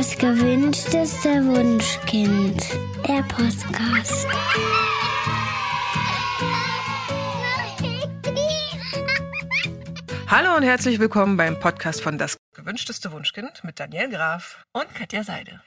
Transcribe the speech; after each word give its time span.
Das 0.00 0.16
gewünschteste 0.16 1.44
Wunschkind. 1.44 2.64
Der 3.06 3.22
Podcast. 3.24 4.26
Hallo 10.26 10.56
und 10.56 10.62
herzlich 10.62 10.98
willkommen 10.98 11.36
beim 11.36 11.60
Podcast 11.60 12.00
von 12.00 12.16
Das 12.16 12.38
gewünschteste 12.54 13.12
Wunschkind 13.12 13.62
mit 13.62 13.78
Daniel 13.78 14.08
Graf 14.08 14.64
und 14.72 14.88
Katja 14.94 15.22
Seide. 15.22 15.60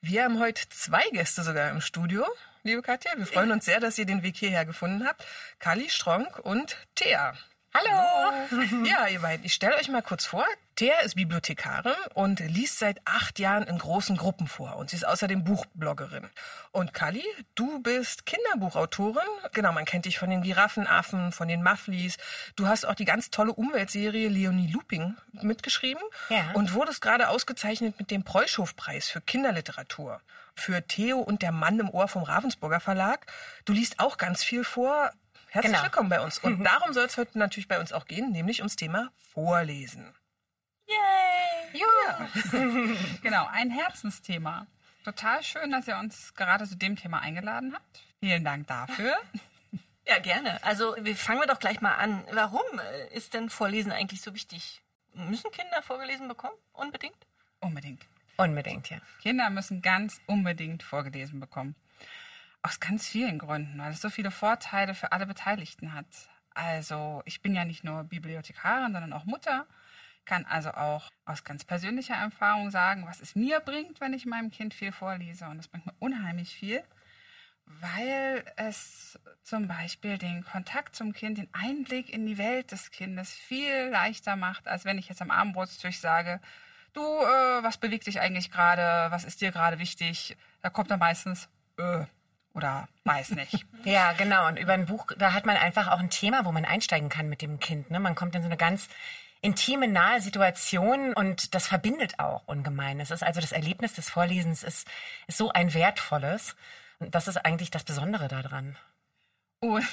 Wir 0.00 0.22
haben 0.22 0.38
heute 0.38 0.68
zwei 0.68 1.02
Gäste 1.10 1.42
sogar 1.42 1.72
im 1.72 1.80
Studio, 1.80 2.24
liebe 2.62 2.82
Katja. 2.82 3.10
Wir 3.16 3.26
freuen 3.26 3.50
uns 3.50 3.64
sehr, 3.64 3.80
dass 3.80 3.98
ihr 3.98 4.06
den 4.06 4.22
Weg 4.22 4.36
hierher 4.36 4.66
gefunden 4.66 5.04
habt. 5.04 5.26
Kali 5.58 5.90
Stronk 5.90 6.38
und 6.38 6.76
Thea. 6.94 7.34
Hallo! 7.72 8.84
Ja, 8.84 9.06
ihr 9.06 9.20
beiden, 9.20 9.46
ich 9.46 9.54
stelle 9.54 9.76
euch 9.76 9.88
mal 9.88 10.02
kurz 10.02 10.26
vor. 10.26 10.44
Thea 10.74 10.98
ist 11.00 11.14
Bibliothekarin 11.14 11.94
und 12.14 12.40
liest 12.40 12.80
seit 12.80 13.00
acht 13.04 13.38
Jahren 13.38 13.62
in 13.62 13.78
großen 13.78 14.16
Gruppen 14.16 14.48
vor. 14.48 14.74
Und 14.76 14.90
sie 14.90 14.96
ist 14.96 15.06
außerdem 15.06 15.44
Buchbloggerin. 15.44 16.28
Und 16.72 16.92
Kali, 16.94 17.24
du 17.54 17.80
bist 17.80 18.26
Kinderbuchautorin. 18.26 19.22
Genau, 19.52 19.70
man 19.72 19.84
kennt 19.84 20.06
dich 20.06 20.18
von 20.18 20.30
den 20.30 20.42
Giraffenaffen, 20.42 21.30
von 21.30 21.46
den 21.46 21.62
Mufflies. 21.62 22.16
Du 22.56 22.66
hast 22.66 22.86
auch 22.86 22.94
die 22.94 23.04
ganz 23.04 23.30
tolle 23.30 23.52
Umweltserie 23.52 24.28
Leonie 24.28 24.72
Looping 24.72 25.16
mitgeschrieben. 25.32 26.02
Ja. 26.28 26.50
Und 26.54 26.74
wurdest 26.74 27.00
gerade 27.00 27.28
ausgezeichnet 27.28 28.00
mit 28.00 28.10
dem 28.10 28.24
Preußhof-Preis 28.24 29.10
für 29.10 29.20
Kinderliteratur. 29.20 30.20
Für 30.56 30.84
Theo 30.84 31.18
und 31.20 31.42
der 31.42 31.52
Mann 31.52 31.78
im 31.78 31.90
Ohr 31.90 32.08
vom 32.08 32.24
Ravensburger 32.24 32.80
Verlag. 32.80 33.26
Du 33.64 33.72
liest 33.72 34.00
auch 34.00 34.18
ganz 34.18 34.42
viel 34.42 34.64
vor. 34.64 35.12
Herzlich 35.50 35.72
Genau. 35.72 35.82
willkommen 35.84 36.08
bei 36.08 36.20
uns. 36.20 36.38
Und 36.38 36.62
darum 36.62 36.92
soll 36.92 37.06
es 37.06 37.16
heute 37.16 37.36
natürlich 37.38 37.66
bei 37.66 37.80
uns 37.80 37.92
auch 37.92 38.06
gehen, 38.06 38.30
nämlich 38.30 38.60
ums 38.60 38.76
Thema 38.76 39.10
Vorlesen. 39.32 40.14
Yay! 40.86 41.80
Ja. 41.80 42.28
Genau, 43.22 43.46
ein 43.46 43.70
Herzensthema. 43.70 44.66
Total 45.04 45.42
schön, 45.42 45.70
dass 45.72 45.88
ihr 45.88 45.96
uns 45.96 46.34
gerade 46.34 46.66
zu 46.68 46.76
dem 46.76 46.94
Thema 46.96 47.18
eingeladen 47.20 47.74
habt. 47.74 48.04
Vielen 48.20 48.44
Dank 48.44 48.66
dafür. 48.66 49.16
Ja, 50.06 50.18
gerne. 50.18 50.64
Also 50.64 50.96
wir 50.98 51.14
fangen 51.14 51.38
wir 51.40 51.46
doch 51.46 51.60
gleich 51.60 51.80
mal 51.82 51.94
an. 51.94 52.24
Warum 52.32 52.62
äh, 52.80 53.14
ist 53.14 53.32
denn 53.32 53.48
Vorlesen 53.48 53.92
eigentlich 53.92 54.20
so 54.22 54.34
wichtig? 54.34 54.82
Müssen 55.12 55.52
Kinder 55.52 55.82
vorgelesen 55.82 56.26
bekommen? 56.26 56.56
Unbedingt? 56.72 57.14
Unbedingt. 57.60 58.04
Unbedingt, 58.36 58.90
ja. 58.90 58.98
Kinder 59.22 59.50
müssen 59.50 59.82
ganz 59.82 60.20
unbedingt 60.26 60.82
vorgelesen 60.82 61.38
bekommen. 61.38 61.76
Aus 62.62 62.80
ganz 62.80 63.08
vielen 63.08 63.38
Gründen, 63.38 63.78
weil 63.78 63.92
es 63.92 64.00
so 64.00 64.10
viele 64.10 64.30
Vorteile 64.30 64.94
für 64.94 65.12
alle 65.12 65.26
Beteiligten 65.26 65.94
hat. 65.94 66.06
Also 66.50 67.22
ich 67.24 67.40
bin 67.40 67.54
ja 67.54 67.64
nicht 67.64 67.84
nur 67.84 68.04
Bibliothekarin, 68.04 68.92
sondern 68.92 69.12
auch 69.12 69.24
Mutter. 69.24 69.66
Kann 70.26 70.44
also 70.44 70.70
auch 70.72 71.08
aus 71.24 71.44
ganz 71.44 71.64
persönlicher 71.64 72.14
Erfahrung 72.14 72.70
sagen, 72.70 73.06
was 73.06 73.20
es 73.20 73.34
mir 73.34 73.60
bringt, 73.60 74.00
wenn 74.00 74.12
ich 74.12 74.26
meinem 74.26 74.50
Kind 74.50 74.74
viel 74.74 74.92
vorlese. 74.92 75.46
Und 75.46 75.58
das 75.58 75.68
bringt 75.68 75.86
mir 75.86 75.94
unheimlich 75.98 76.54
viel, 76.54 76.82
weil 77.64 78.44
es 78.56 79.18
zum 79.42 79.68
Beispiel 79.68 80.18
den 80.18 80.44
Kontakt 80.44 80.94
zum 80.94 81.12
Kind, 81.12 81.38
den 81.38 81.48
Einblick 81.52 82.10
in 82.10 82.26
die 82.26 82.38
Welt 82.38 82.72
des 82.72 82.90
Kindes 82.90 83.32
viel 83.32 83.88
leichter 83.90 84.36
macht, 84.36 84.68
als 84.68 84.84
wenn 84.84 84.98
ich 84.98 85.08
jetzt 85.08 85.22
am 85.22 85.30
Abendbrotstisch 85.30 85.98
sage, 85.98 86.40
du, 86.92 87.00
äh, 87.00 87.62
was 87.62 87.78
bewegt 87.78 88.06
dich 88.06 88.20
eigentlich 88.20 88.50
gerade, 88.50 89.10
was 89.10 89.24
ist 89.24 89.40
dir 89.40 89.52
gerade 89.52 89.78
wichtig? 89.78 90.36
Da 90.60 90.70
kommt 90.70 90.90
dann 90.90 90.98
meistens, 90.98 91.48
äh, 91.78 92.04
oder 92.54 92.88
weiß 93.04 93.30
nicht. 93.32 93.66
Ja, 93.84 94.12
genau. 94.12 94.46
Und 94.46 94.58
über 94.58 94.74
ein 94.74 94.84
Buch, 94.84 95.06
da 95.16 95.32
hat 95.32 95.46
man 95.46 95.56
einfach 95.56 95.88
auch 95.88 96.00
ein 96.00 96.10
Thema, 96.10 96.44
wo 96.44 96.52
man 96.52 96.66
einsteigen 96.66 97.08
kann 97.08 97.30
mit 97.30 97.40
dem 97.40 97.60
Kind. 97.60 97.90
Ne? 97.90 97.98
Man 97.98 98.14
kommt 98.14 98.34
in 98.34 98.42
so 98.42 98.46
eine 98.46 98.58
ganz 98.58 98.90
intime, 99.40 99.88
nahe 99.88 100.20
Situation 100.20 101.14
und 101.14 101.54
das 101.54 101.66
verbindet 101.66 102.18
auch 102.18 102.46
ungemein. 102.46 103.00
Es 103.00 103.10
ist 103.10 103.22
also 103.22 103.40
das 103.40 103.52
Erlebnis 103.52 103.94
des 103.94 104.10
Vorlesens 104.10 104.62
ist, 104.62 104.86
ist 105.28 105.38
so 105.38 105.50
ein 105.50 105.72
wertvolles. 105.72 106.56
Und 106.98 107.14
das 107.14 107.26
ist 107.26 107.38
eigentlich 107.38 107.70
das 107.70 107.84
Besondere 107.84 108.28
daran. 108.28 108.76
Und 109.60 109.86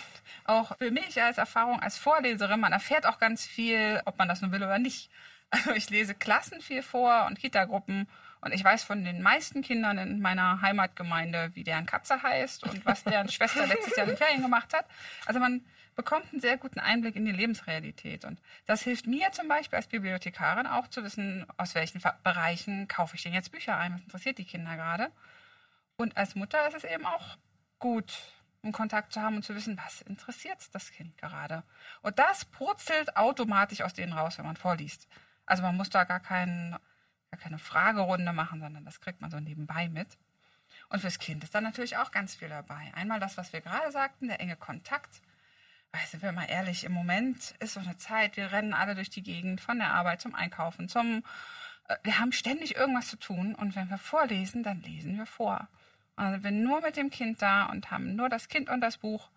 auch 0.46 0.78
für 0.78 0.92
mich 0.92 1.22
als 1.22 1.38
Erfahrung 1.38 1.82
als 1.82 1.98
Vorleserin, 1.98 2.60
man 2.60 2.74
erfährt 2.74 3.06
auch 3.06 3.20
ganz 3.20 3.46
viel, 3.46 4.02
ob 4.06 4.18
man 4.18 4.28
das 4.28 4.42
nun 4.42 4.52
will 4.52 4.64
oder 4.64 4.80
nicht. 4.80 5.10
Also 5.50 5.72
ich 5.76 5.90
lese 5.90 6.16
Klassen 6.16 6.62
viel 6.62 6.84
vor 6.84 7.26
und 7.28 7.40
Kitagruppen 7.40 8.08
und 8.42 8.54
ich 8.54 8.64
weiß 8.64 8.84
von 8.84 9.04
den 9.04 9.22
meisten 9.22 9.62
Kindern 9.62 9.98
in 9.98 10.22
meiner 10.22 10.62
Heimatgemeinde, 10.62 11.52
wie 11.54 11.64
deren 11.64 11.86
Katze 11.86 12.22
heißt 12.22 12.64
und 12.64 12.86
was 12.86 13.04
deren 13.04 13.30
Schwester 13.30 13.66
letztes 13.68 13.96
Jahr 13.96 14.06
in 14.06 14.14
den 14.14 14.18
Ferien 14.18 14.42
gemacht 14.42 14.74
hat. 14.74 14.86
Also 15.26 15.40
man 15.40 15.66
bekommt 15.96 16.32
einen 16.32 16.42
sehr 16.42 16.58
guten 16.58 16.80
Einblick 16.80 17.16
in 17.16 17.26
die 17.26 17.32
Lebensrealität. 17.32 18.24
Und 18.24 18.40
das 18.68 18.84
hilft 18.84 19.08
mir 19.08 19.32
zum 19.32 19.48
Beispiel 19.48 19.78
als 19.78 19.88
Bibliothekarin 19.88 20.68
auch 20.68 20.88
zu 20.88 21.04
wissen, 21.04 21.46
aus 21.58 21.74
welchen 21.74 22.02
Bereichen 22.24 22.88
kaufe 22.88 23.16
ich 23.16 23.24
denn 23.24 23.34
jetzt 23.34 23.52
Bücher 23.52 23.78
ein, 23.78 23.96
was 23.96 24.02
interessiert 24.02 24.38
die 24.38 24.46
Kinder 24.46 24.76
gerade. 24.76 25.12
Und 25.98 26.16
als 26.16 26.36
Mutter 26.36 26.68
ist 26.68 26.76
es 26.76 26.84
eben 26.84 27.06
auch 27.06 27.38
gut, 27.80 28.14
einen 28.62 28.74
Kontakt 28.74 29.14
zu 29.14 29.22
haben 29.22 29.38
und 29.38 29.44
zu 29.44 29.56
wissen, 29.56 29.80
was 29.84 30.02
interessiert 30.02 30.58
das 30.74 30.92
Kind 30.92 31.18
gerade. 31.18 31.64
Und 32.04 32.20
das 32.20 32.46
purzelt 32.46 33.18
automatisch 33.18 33.82
aus 33.82 33.94
denen 33.94 34.14
raus, 34.14 34.38
wenn 34.38 34.46
man 34.46 34.58
vorliest. 34.58 35.08
Also 35.48 35.64
man 35.64 35.76
muss 35.76 35.90
da 35.90 36.04
gar, 36.04 36.20
kein, 36.20 36.78
gar 37.32 37.40
keine 37.40 37.58
Fragerunde 37.58 38.32
machen, 38.34 38.60
sondern 38.60 38.86
das 38.86 39.02
kriegt 39.02 39.22
man 39.22 39.32
so 39.32 39.40
nebenbei 39.40 39.90
mit. 39.90 40.20
Und 40.90 41.00
fürs 41.00 41.18
Kind 41.18 41.44
ist 41.44 41.56
dann 41.56 41.64
natürlich 41.64 41.98
auch 41.98 42.12
ganz 42.12 42.36
viel 42.36 42.50
dabei. 42.50 42.92
Einmal 42.94 43.20
das, 43.20 43.38
was 43.38 43.52
wir 43.54 43.62
gerade 43.62 43.92
sagten, 43.92 44.28
der 44.28 44.40
enge 44.40 44.56
Kontakt. 44.56 45.22
Weil, 45.92 46.06
sind 46.06 46.22
wir 46.22 46.32
mal 46.34 46.46
ehrlich, 46.46 46.84
im 46.84 46.92
Moment 46.92 47.56
ist 47.60 47.74
so 47.74 47.80
eine 47.80 47.98
Zeit, 47.98 48.38
wir 48.38 48.52
rennen 48.52 48.74
alle 48.74 48.94
durch 48.94 49.10
die 49.10 49.24
Gegend, 49.24 49.62
von 49.62 49.80
der 49.80 49.94
Arbeit 49.94 50.22
zum 50.22 50.36
Einkaufen, 50.36 50.90
zum... 50.90 51.24
äh, 51.88 51.96
Wir 52.04 52.20
haben 52.20 52.34
ständig 52.34 52.76
irgendwas 52.76 53.08
zu 53.08 53.18
tun 53.18 53.56
und 53.56 53.76
wenn 53.76 53.90
wir 53.90 53.98
vorlesen, 53.98 54.64
dann 54.64 54.82
lesen 54.82 55.18
wir 55.18 55.26
vor. 55.26 55.70
Und 56.18 56.26
dann 56.26 56.34
sind 56.34 56.44
wir 56.44 56.52
nur 56.52 56.82
mit 56.82 56.98
dem 56.98 57.10
Kind 57.10 57.42
da 57.42 57.66
und 57.66 57.90
haben 57.90 58.16
nur 58.16 58.28
das 58.28 58.50
Kind 58.50 58.70
und 58.70 58.82
das 58.82 58.98
Buch. 58.98 59.30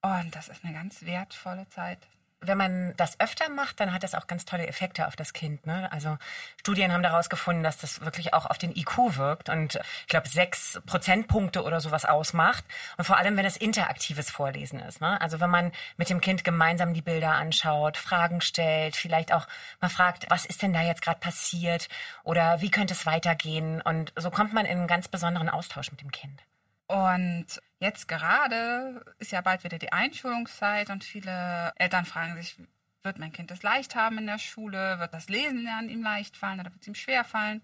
Und 0.00 0.34
das 0.34 0.48
ist 0.48 0.64
eine 0.64 0.74
ganz 0.74 1.04
wertvolle 1.04 1.68
Zeit. 1.68 2.08
Wenn 2.40 2.56
man 2.58 2.94
das 2.96 3.18
öfter 3.18 3.48
macht, 3.48 3.80
dann 3.80 3.92
hat 3.92 4.02
das 4.02 4.14
auch 4.14 4.26
ganz 4.26 4.44
tolle 4.44 4.66
Effekte 4.66 5.06
auf 5.08 5.16
das 5.16 5.32
Kind. 5.32 5.66
Ne? 5.66 5.90
Also 5.90 6.18
Studien 6.60 6.92
haben 6.92 7.02
daraus 7.02 7.28
gefunden, 7.28 7.62
dass 7.62 7.78
das 7.78 8.00
wirklich 8.00 8.32
auch 8.32 8.46
auf 8.46 8.58
den 8.58 8.76
IQ 8.76 9.16
wirkt 9.16 9.48
und 9.48 9.74
ich 10.02 10.08
glaube 10.08 10.28
sechs 10.28 10.80
Prozentpunkte 10.86 11.62
oder 11.64 11.80
sowas 11.80 12.04
ausmacht. 12.04 12.64
Und 12.96 13.04
vor 13.04 13.16
allem, 13.16 13.36
wenn 13.36 13.44
es 13.44 13.56
interaktives 13.56 14.30
Vorlesen 14.30 14.78
ist. 14.80 15.00
Ne? 15.00 15.20
Also 15.20 15.40
wenn 15.40 15.50
man 15.50 15.72
mit 15.96 16.10
dem 16.10 16.20
Kind 16.20 16.44
gemeinsam 16.44 16.94
die 16.94 17.02
Bilder 17.02 17.32
anschaut, 17.32 17.96
Fragen 17.96 18.40
stellt, 18.40 18.94
vielleicht 18.94 19.32
auch 19.32 19.46
mal 19.80 19.88
fragt, 19.88 20.26
was 20.30 20.46
ist 20.46 20.62
denn 20.62 20.72
da 20.72 20.82
jetzt 20.82 21.02
gerade 21.02 21.20
passiert 21.20 21.88
oder 22.22 22.60
wie 22.60 22.70
könnte 22.70 22.94
es 22.94 23.04
weitergehen? 23.04 23.80
Und 23.82 24.12
so 24.16 24.30
kommt 24.30 24.52
man 24.52 24.64
in 24.64 24.78
einen 24.78 24.86
ganz 24.86 25.08
besonderen 25.08 25.48
Austausch 25.48 25.90
mit 25.90 26.00
dem 26.00 26.12
Kind. 26.12 26.40
Und 26.88 27.46
jetzt 27.80 28.08
gerade 28.08 29.04
ist 29.18 29.30
ja 29.30 29.42
bald 29.42 29.62
wieder 29.62 29.78
die 29.78 29.92
Einschulungszeit 29.92 30.88
und 30.88 31.04
viele 31.04 31.72
Eltern 31.76 32.06
fragen 32.06 32.34
sich, 32.36 32.56
wird 33.02 33.18
mein 33.18 33.32
Kind 33.32 33.50
es 33.50 33.62
leicht 33.62 33.94
haben 33.94 34.18
in 34.18 34.26
der 34.26 34.38
Schule? 34.38 34.98
Wird 34.98 35.12
das 35.14 35.28
Lesen 35.28 35.62
lernen 35.62 35.90
ihm 35.90 36.02
leicht 36.02 36.36
fallen 36.36 36.58
oder 36.60 36.72
wird 36.72 36.80
es 36.80 36.88
ihm 36.88 36.94
schwer 36.94 37.24
fallen? 37.24 37.62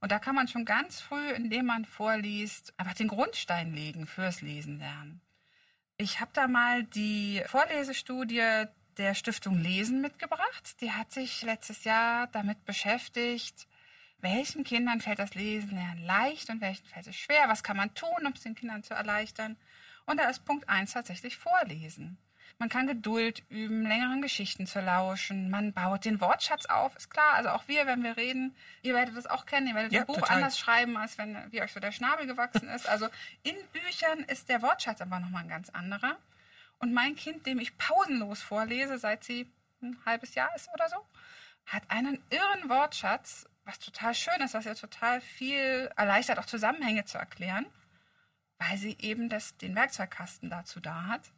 Und 0.00 0.12
da 0.12 0.18
kann 0.18 0.34
man 0.34 0.48
schon 0.48 0.66
ganz 0.66 1.00
früh, 1.00 1.30
indem 1.30 1.66
man 1.66 1.84
vorliest, 1.86 2.72
einfach 2.76 2.94
den 2.94 3.08
Grundstein 3.08 3.74
legen 3.74 4.06
fürs 4.06 4.42
Lesen 4.42 4.78
lernen. 4.78 5.20
Ich 5.96 6.20
habe 6.20 6.30
da 6.34 6.46
mal 6.46 6.84
die 6.84 7.42
Vorlesestudie 7.46 8.66
der 8.98 9.14
Stiftung 9.14 9.58
Lesen 9.58 10.00
mitgebracht. 10.00 10.80
Die 10.80 10.92
hat 10.92 11.10
sich 11.10 11.42
letztes 11.42 11.84
Jahr 11.84 12.28
damit 12.28 12.64
beschäftigt, 12.64 13.66
welchen 14.20 14.64
Kindern 14.64 15.00
fällt 15.00 15.18
das 15.18 15.34
Lesen 15.34 15.70
lernen 15.76 16.04
leicht 16.04 16.50
und 16.50 16.60
welchen 16.60 16.86
fällt 16.86 17.06
es 17.06 17.16
schwer? 17.16 17.48
Was 17.48 17.62
kann 17.62 17.76
man 17.76 17.94
tun, 17.94 18.26
um 18.26 18.32
es 18.32 18.42
den 18.42 18.54
Kindern 18.54 18.82
zu 18.82 18.94
erleichtern? 18.94 19.56
Und 20.06 20.18
da 20.18 20.28
ist 20.28 20.44
Punkt 20.44 20.68
eins 20.68 20.92
tatsächlich 20.92 21.36
Vorlesen. 21.36 22.18
Man 22.60 22.68
kann 22.68 22.88
Geduld 22.88 23.44
üben, 23.50 23.82
längeren 23.86 24.20
Geschichten 24.20 24.66
zu 24.66 24.80
lauschen. 24.80 25.48
Man 25.48 25.72
baut 25.72 26.04
den 26.04 26.20
Wortschatz 26.20 26.66
auf, 26.66 26.96
ist 26.96 27.08
klar. 27.08 27.34
Also 27.34 27.50
auch 27.50 27.68
wir, 27.68 27.86
wenn 27.86 28.02
wir 28.02 28.16
reden, 28.16 28.56
ihr 28.82 28.94
werdet 28.94 29.16
das 29.16 29.26
auch 29.26 29.46
kennen. 29.46 29.68
Ihr 29.68 29.74
werdet 29.76 29.92
Ja, 29.92 30.00
ein 30.00 30.06
Buch 30.06 30.16
total. 30.16 30.36
anders 30.36 30.58
schreiben, 30.58 30.96
als 30.96 31.18
wenn 31.18 31.36
wie 31.52 31.62
euch 31.62 31.72
so 31.72 31.78
der 31.78 31.92
Schnabel 31.92 32.26
gewachsen 32.26 32.68
ist. 32.68 32.88
Also 32.88 33.06
in 33.44 33.54
Büchern 33.72 34.20
ist 34.20 34.48
der 34.48 34.62
Wortschatz 34.62 35.00
aber 35.00 35.20
nochmal 35.20 35.44
ein 35.44 35.48
ganz 35.48 35.70
anderer. 35.70 36.16
Und 36.78 36.92
mein 36.92 37.14
Kind, 37.14 37.46
dem 37.46 37.60
ich 37.60 37.76
pausenlos 37.78 38.42
vorlese, 38.42 38.98
seit 38.98 39.22
sie 39.22 39.48
ein 39.80 39.96
halbes 40.04 40.34
Jahr 40.34 40.52
ist 40.56 40.68
oder 40.74 40.88
so, 40.88 40.96
hat 41.66 41.88
einen 41.90 42.20
irren 42.30 42.68
Wortschatz, 42.68 43.46
was 43.68 43.78
total 43.78 44.14
schön 44.14 44.40
ist, 44.40 44.54
was 44.54 44.64
ihr 44.64 44.74
total 44.74 45.20
viel 45.20 45.90
erleichtert, 45.94 46.38
auch 46.38 46.46
Zusammenhänge 46.46 47.04
zu 47.04 47.18
erklären, 47.18 47.66
weil 48.58 48.78
sie 48.78 48.96
eben 48.98 49.28
das, 49.28 49.58
den 49.58 49.76
Werkzeugkasten 49.76 50.48
dazu 50.48 50.80
da 50.80 51.04
hat. 51.04 51.30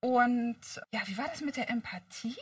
Und 0.00 0.60
ja, 0.92 1.00
wie 1.06 1.16
war 1.16 1.28
das 1.28 1.40
mit 1.40 1.56
der 1.56 1.70
Empathie? 1.70 2.36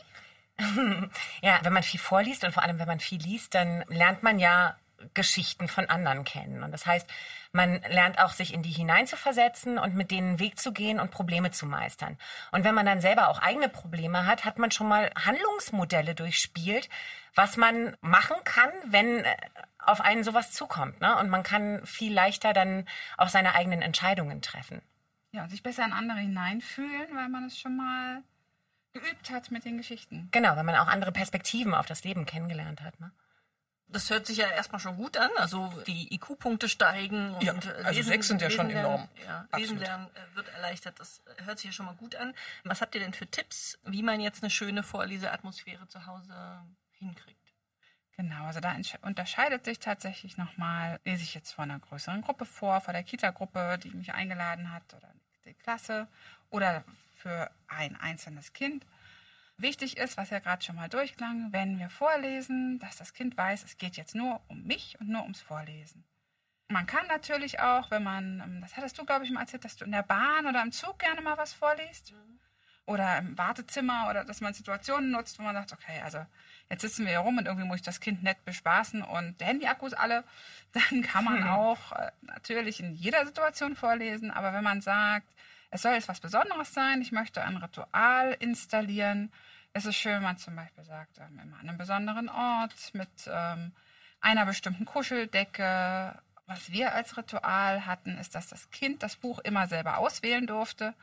Ja, 1.41 1.61
wenn 1.63 1.71
man 1.71 1.83
viel 1.83 2.01
vorliest 2.01 2.43
und 2.43 2.51
vor 2.51 2.63
allem, 2.63 2.79
wenn 2.79 2.87
man 2.87 2.99
viel 2.99 3.21
liest, 3.21 3.55
dann 3.55 3.85
lernt 3.87 4.23
man 4.23 4.39
ja 4.39 4.77
Geschichten 5.13 5.67
von 5.67 5.89
anderen 5.89 6.23
kennen. 6.23 6.63
Und 6.63 6.71
das 6.71 6.85
heißt, 6.85 7.09
man 7.51 7.81
lernt 7.89 8.19
auch, 8.19 8.31
sich 8.31 8.53
in 8.53 8.61
die 8.61 8.71
hineinzuversetzen 8.71 9.77
und 9.77 9.95
mit 9.95 10.11
denen 10.11 10.29
einen 10.29 10.39
Weg 10.39 10.59
zu 10.59 10.71
gehen 10.71 10.99
und 10.99 11.11
Probleme 11.11 11.51
zu 11.51 11.65
meistern. 11.65 12.17
Und 12.51 12.63
wenn 12.63 12.75
man 12.75 12.85
dann 12.85 13.01
selber 13.01 13.29
auch 13.29 13.39
eigene 13.39 13.69
Probleme 13.69 14.25
hat, 14.25 14.45
hat 14.45 14.59
man 14.59 14.71
schon 14.71 14.87
mal 14.87 15.11
Handlungsmodelle 15.15 16.15
durchspielt, 16.15 16.89
was 17.35 17.57
man 17.57 17.95
machen 18.01 18.37
kann, 18.43 18.69
wenn 18.85 19.23
äh, 19.23 19.35
auf 19.79 20.01
einen 20.01 20.23
sowas 20.23 20.51
zukommt. 20.51 21.01
Ne? 21.01 21.15
Und 21.17 21.29
man 21.29 21.43
kann 21.43 21.85
viel 21.85 22.13
leichter 22.13 22.53
dann 22.53 22.85
auch 23.17 23.29
seine 23.29 23.55
eigenen 23.55 23.81
Entscheidungen 23.81 24.41
treffen. 24.41 24.81
Ja, 25.31 25.43
und 25.43 25.49
sich 25.49 25.63
besser 25.63 25.85
in 25.85 25.93
andere 25.93 26.19
hineinfühlen, 26.19 27.15
weil 27.15 27.29
man 27.29 27.45
es 27.45 27.59
schon 27.59 27.77
mal 27.77 28.23
geübt 28.93 29.29
hat 29.29 29.51
mit 29.51 29.65
den 29.65 29.77
Geschichten. 29.77 30.29
Genau, 30.31 30.55
weil 30.55 30.63
man 30.63 30.75
auch 30.75 30.87
andere 30.87 31.11
Perspektiven 31.11 31.73
auf 31.73 31.85
das 31.85 32.03
Leben 32.03 32.25
kennengelernt 32.25 32.81
hat. 32.81 32.99
Ne? 32.99 33.11
Das 33.91 34.09
hört 34.09 34.27
sich 34.27 34.37
ja 34.37 34.47
erstmal 34.47 34.79
schon 34.79 34.97
gut 34.97 35.17
an. 35.17 35.31
Also 35.37 35.73
die 35.87 36.13
IQ-Punkte 36.13 36.69
steigen 36.69 37.33
und 37.33 37.43
Ja, 37.43 37.53
äh, 37.53 37.83
also 37.83 38.01
sechs 38.03 38.27
sind 38.27 38.41
ja 38.41 38.49
schon 38.49 38.67
Lesen 38.67 38.81
lernen, 38.81 39.09
enorm. 39.25 39.47
Ja. 39.51 39.57
Lesen 39.57 39.79
lernen 39.79 40.07
äh, 40.13 40.35
wird 40.35 40.49
erleichtert. 40.49 40.99
Das 40.99 41.21
äh, 41.25 41.43
hört 41.43 41.57
sich 41.57 41.67
ja 41.67 41.71
schon 41.71 41.87
mal 41.87 41.95
gut 41.95 42.15
an. 42.15 42.33
Was 42.63 42.81
habt 42.81 42.93
ihr 42.95 43.01
denn 43.01 43.13
für 43.13 43.27
Tipps, 43.27 43.79
wie 43.85 44.03
man 44.03 44.19
jetzt 44.19 44.43
eine 44.43 44.51
schöne 44.51 44.83
Vorleseatmosphäre 44.83 45.87
zu 45.87 46.05
Hause 46.05 46.61
hinkriegt? 46.99 47.39
Genau, 48.15 48.45
also 48.45 48.59
da 48.59 48.75
unterscheidet 49.01 49.63
sich 49.63 49.79
tatsächlich 49.79 50.35
nochmal, 50.37 50.99
lese 51.05 51.23
ich 51.23 51.33
jetzt 51.33 51.53
vor 51.53 51.63
einer 51.63 51.79
größeren 51.79 52.21
Gruppe 52.21 52.45
vor, 52.45 52.81
vor 52.81 52.93
der 52.93 53.03
Kita-Gruppe, 53.03 53.79
die 53.81 53.91
mich 53.91 54.13
eingeladen 54.13 54.73
hat 54.73 54.83
oder 54.93 55.09
die 55.45 55.53
Klasse 55.53 56.05
oder 56.49 56.83
für 57.15 57.49
ein 57.67 57.95
einzelnes 57.95 58.51
Kind. 58.51 58.85
Wichtig 59.59 59.97
ist, 59.97 60.15
was 60.15 60.29
ja 60.29 60.39
gerade 60.39 60.63
schon 60.63 60.77
mal 60.77 60.87
durchklang, 60.87 61.51
wenn 61.51 61.79
wir 61.79 61.89
vorlesen, 61.89 62.79
dass 62.79 62.95
das 62.95 63.13
Kind 63.13 63.35
weiß, 63.35 63.65
es 63.65 63.77
geht 63.77 63.97
jetzt 63.97 64.15
nur 64.15 64.39
um 64.47 64.63
mich 64.63 64.97
und 65.01 65.09
nur 65.09 65.23
ums 65.23 65.41
Vorlesen. 65.41 66.05
Man 66.69 66.87
kann 66.87 67.05
natürlich 67.07 67.59
auch, 67.59 67.91
wenn 67.91 68.03
man, 68.03 68.39
ähm, 68.39 68.61
das 68.61 68.77
hattest 68.77 68.97
du, 68.97 69.05
glaube 69.05 69.25
ich, 69.25 69.31
mal 69.31 69.41
erzählt, 69.41 69.65
dass 69.65 69.75
du 69.75 69.83
in 69.83 69.91
der 69.91 70.03
Bahn 70.03 70.47
oder 70.47 70.61
im 70.61 70.71
Zug 70.71 70.99
gerne 70.99 71.21
mal 71.21 71.37
was 71.37 71.51
vorliest. 71.51 72.13
Oder 72.85 73.17
im 73.17 73.37
Wartezimmer 73.37 74.07
oder 74.09 74.23
dass 74.23 74.39
man 74.39 74.53
Situationen 74.53 75.11
nutzt, 75.11 75.37
wo 75.39 75.43
man 75.43 75.55
sagt, 75.55 75.73
okay, 75.73 76.01
also 76.05 76.25
jetzt 76.69 76.81
sitzen 76.81 77.03
wir 77.03 77.11
hier 77.11 77.19
rum 77.19 77.37
und 77.37 77.45
irgendwie 77.45 77.67
muss 77.67 77.77
ich 77.77 77.85
das 77.85 77.99
Kind 77.99 78.23
nett 78.23 78.43
bespaßen 78.45 79.01
und 79.01 79.41
der 79.41 79.47
Handyakkus 79.47 79.93
alle, 79.93 80.23
dann 80.71 81.01
kann 81.01 81.25
man 81.25 81.43
auch 81.43 81.91
äh, 81.91 82.11
natürlich 82.21 82.79
in 82.79 82.93
jeder 82.93 83.25
Situation 83.25 83.75
vorlesen. 83.75 84.31
Aber 84.31 84.53
wenn 84.53 84.63
man 84.63 84.79
sagt, 84.79 85.27
es 85.71 85.81
soll 85.81 85.93
jetzt 85.93 86.07
was 86.07 86.19
Besonderes 86.19 86.73
sein, 86.73 87.01
ich 87.01 87.11
möchte 87.11 87.43
ein 87.43 87.57
Ritual 87.57 88.35
installieren, 88.39 89.31
es 89.73 89.85
ist 89.85 89.97
schön, 89.97 90.15
wenn 90.15 90.23
man 90.23 90.37
zum 90.37 90.55
Beispiel 90.55 90.83
sagt, 90.83 91.19
ähm, 91.19 91.39
immer 91.39 91.59
an 91.59 91.69
einem 91.69 91.77
besonderen 91.77 92.29
Ort 92.29 92.93
mit 92.93 93.09
ähm, 93.27 93.71
einer 94.19 94.45
bestimmten 94.45 94.85
Kuscheldecke. 94.85 96.19
Was 96.47 96.71
wir 96.71 96.93
als 96.95 97.15
Ritual 97.15 97.85
hatten, 97.85 98.17
ist, 98.17 98.33
dass 98.33 98.47
das 98.47 98.71
Kind 98.71 99.03
das 99.03 99.15
Buch 99.15 99.39
immer 99.39 99.67
selber 99.67 99.99
auswählen 99.99 100.47
durfte. 100.47 100.95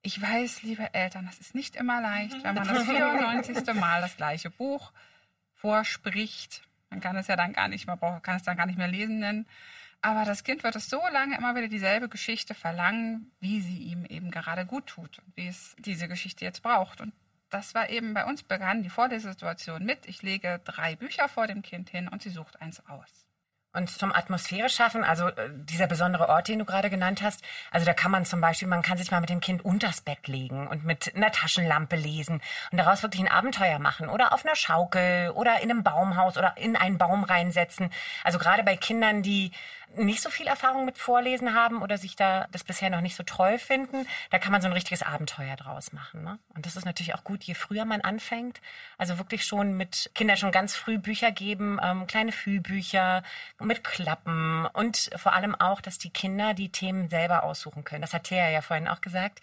Ich 0.00 0.20
weiß, 0.20 0.62
liebe 0.62 0.92
Eltern, 0.94 1.26
das 1.26 1.38
ist 1.38 1.54
nicht 1.54 1.76
immer 1.76 2.00
leicht, 2.00 2.42
wenn 2.42 2.54
man 2.54 2.66
das 2.66 2.84
94. 2.88 3.74
Mal 3.74 4.00
das 4.00 4.16
gleiche 4.16 4.50
Buch 4.50 4.92
vorspricht. 5.52 6.62
Man 6.88 7.00
kann 7.00 7.16
es 7.16 7.26
ja 7.26 7.36
dann 7.36 7.52
gar 7.52 7.68
nicht, 7.68 7.86
braucht, 7.86 8.22
kann 8.22 8.36
es 8.36 8.42
dann 8.42 8.56
gar 8.56 8.66
nicht 8.66 8.78
mehr 8.78 8.88
lesen 8.88 9.18
nennen. 9.18 9.46
Aber 10.04 10.26
das 10.26 10.44
Kind 10.44 10.64
wird 10.64 10.76
es 10.76 10.90
so 10.90 11.00
lange 11.14 11.34
immer 11.34 11.56
wieder 11.56 11.66
dieselbe 11.66 12.10
Geschichte 12.10 12.52
verlangen, 12.52 13.32
wie 13.40 13.62
sie 13.62 13.78
ihm 13.78 14.04
eben 14.04 14.30
gerade 14.30 14.66
gut 14.66 14.86
tut 14.86 15.18
und 15.20 15.34
wie 15.34 15.48
es 15.48 15.74
diese 15.78 16.08
Geschichte 16.08 16.44
jetzt 16.44 16.62
braucht. 16.62 17.00
Und 17.00 17.14
das 17.48 17.74
war 17.74 17.88
eben 17.88 18.12
bei 18.12 18.26
uns 18.26 18.42
begann 18.42 18.82
die 18.82 18.90
Vorlesesituation 18.90 19.82
mit. 19.82 20.04
Ich 20.04 20.20
lege 20.20 20.60
drei 20.62 20.94
Bücher 20.94 21.26
vor 21.30 21.46
dem 21.46 21.62
Kind 21.62 21.88
hin 21.88 22.06
und 22.08 22.20
sie 22.20 22.28
sucht 22.28 22.60
eins 22.60 22.86
aus. 22.86 23.23
Und 23.74 23.90
zum 23.90 24.12
Atmosphäre 24.12 24.68
schaffen, 24.68 25.04
also 25.04 25.28
äh, 25.28 25.50
dieser 25.52 25.86
besondere 25.86 26.28
Ort, 26.28 26.48
den 26.48 26.60
du 26.60 26.64
gerade 26.64 26.90
genannt 26.90 27.22
hast, 27.22 27.42
also 27.70 27.84
da 27.84 27.92
kann 27.92 28.10
man 28.10 28.24
zum 28.24 28.40
Beispiel, 28.40 28.68
man 28.68 28.82
kann 28.82 28.96
sich 28.96 29.10
mal 29.10 29.20
mit 29.20 29.30
dem 29.30 29.40
Kind 29.40 29.64
unters 29.64 30.00
Bett 30.00 30.28
legen 30.28 30.68
und 30.68 30.84
mit 30.84 31.14
einer 31.14 31.32
Taschenlampe 31.32 31.96
lesen 31.96 32.40
und 32.70 32.78
daraus 32.78 33.02
wirklich 33.02 33.22
ein 33.22 33.28
Abenteuer 33.28 33.78
machen 33.78 34.08
oder 34.08 34.32
auf 34.32 34.44
einer 34.44 34.54
Schaukel 34.56 35.30
oder 35.30 35.60
in 35.60 35.70
einem 35.70 35.82
Baumhaus 35.82 36.38
oder 36.38 36.56
in 36.56 36.76
einen 36.76 36.98
Baum 36.98 37.24
reinsetzen. 37.24 37.90
Also 38.22 38.38
gerade 38.38 38.62
bei 38.62 38.76
Kindern, 38.76 39.22
die 39.22 39.50
nicht 39.96 40.22
so 40.22 40.30
viel 40.30 40.46
Erfahrung 40.46 40.84
mit 40.84 40.98
Vorlesen 40.98 41.54
haben 41.54 41.82
oder 41.82 41.98
sich 41.98 42.16
da 42.16 42.46
das 42.50 42.64
bisher 42.64 42.90
noch 42.90 43.00
nicht 43.00 43.16
so 43.16 43.22
treu 43.22 43.58
finden, 43.58 44.06
da 44.30 44.38
kann 44.38 44.52
man 44.52 44.60
so 44.60 44.68
ein 44.68 44.72
richtiges 44.72 45.02
Abenteuer 45.02 45.56
draus 45.56 45.92
machen. 45.92 46.24
Ne? 46.24 46.38
Und 46.54 46.66
das 46.66 46.76
ist 46.76 46.84
natürlich 46.84 47.14
auch 47.14 47.24
gut, 47.24 47.44
je 47.44 47.54
früher 47.54 47.84
man 47.84 48.00
anfängt. 48.00 48.60
Also 48.98 49.18
wirklich 49.18 49.44
schon 49.44 49.76
mit 49.76 50.10
Kindern 50.14 50.36
schon 50.36 50.52
ganz 50.52 50.76
früh 50.76 50.98
Bücher 50.98 51.30
geben, 51.30 51.78
ähm, 51.82 52.06
kleine 52.06 52.32
Fühlbücher 52.32 53.22
mit 53.64 53.84
Klappen 53.84 54.66
und 54.66 55.10
vor 55.16 55.32
allem 55.32 55.54
auch, 55.54 55.80
dass 55.80 55.98
die 55.98 56.10
Kinder 56.10 56.54
die 56.54 56.70
Themen 56.70 57.08
selber 57.08 57.44
aussuchen 57.44 57.84
können. 57.84 58.02
Das 58.02 58.14
hat 58.14 58.24
Thea 58.24 58.50
ja 58.50 58.62
vorhin 58.62 58.88
auch 58.88 59.00
gesagt. 59.00 59.40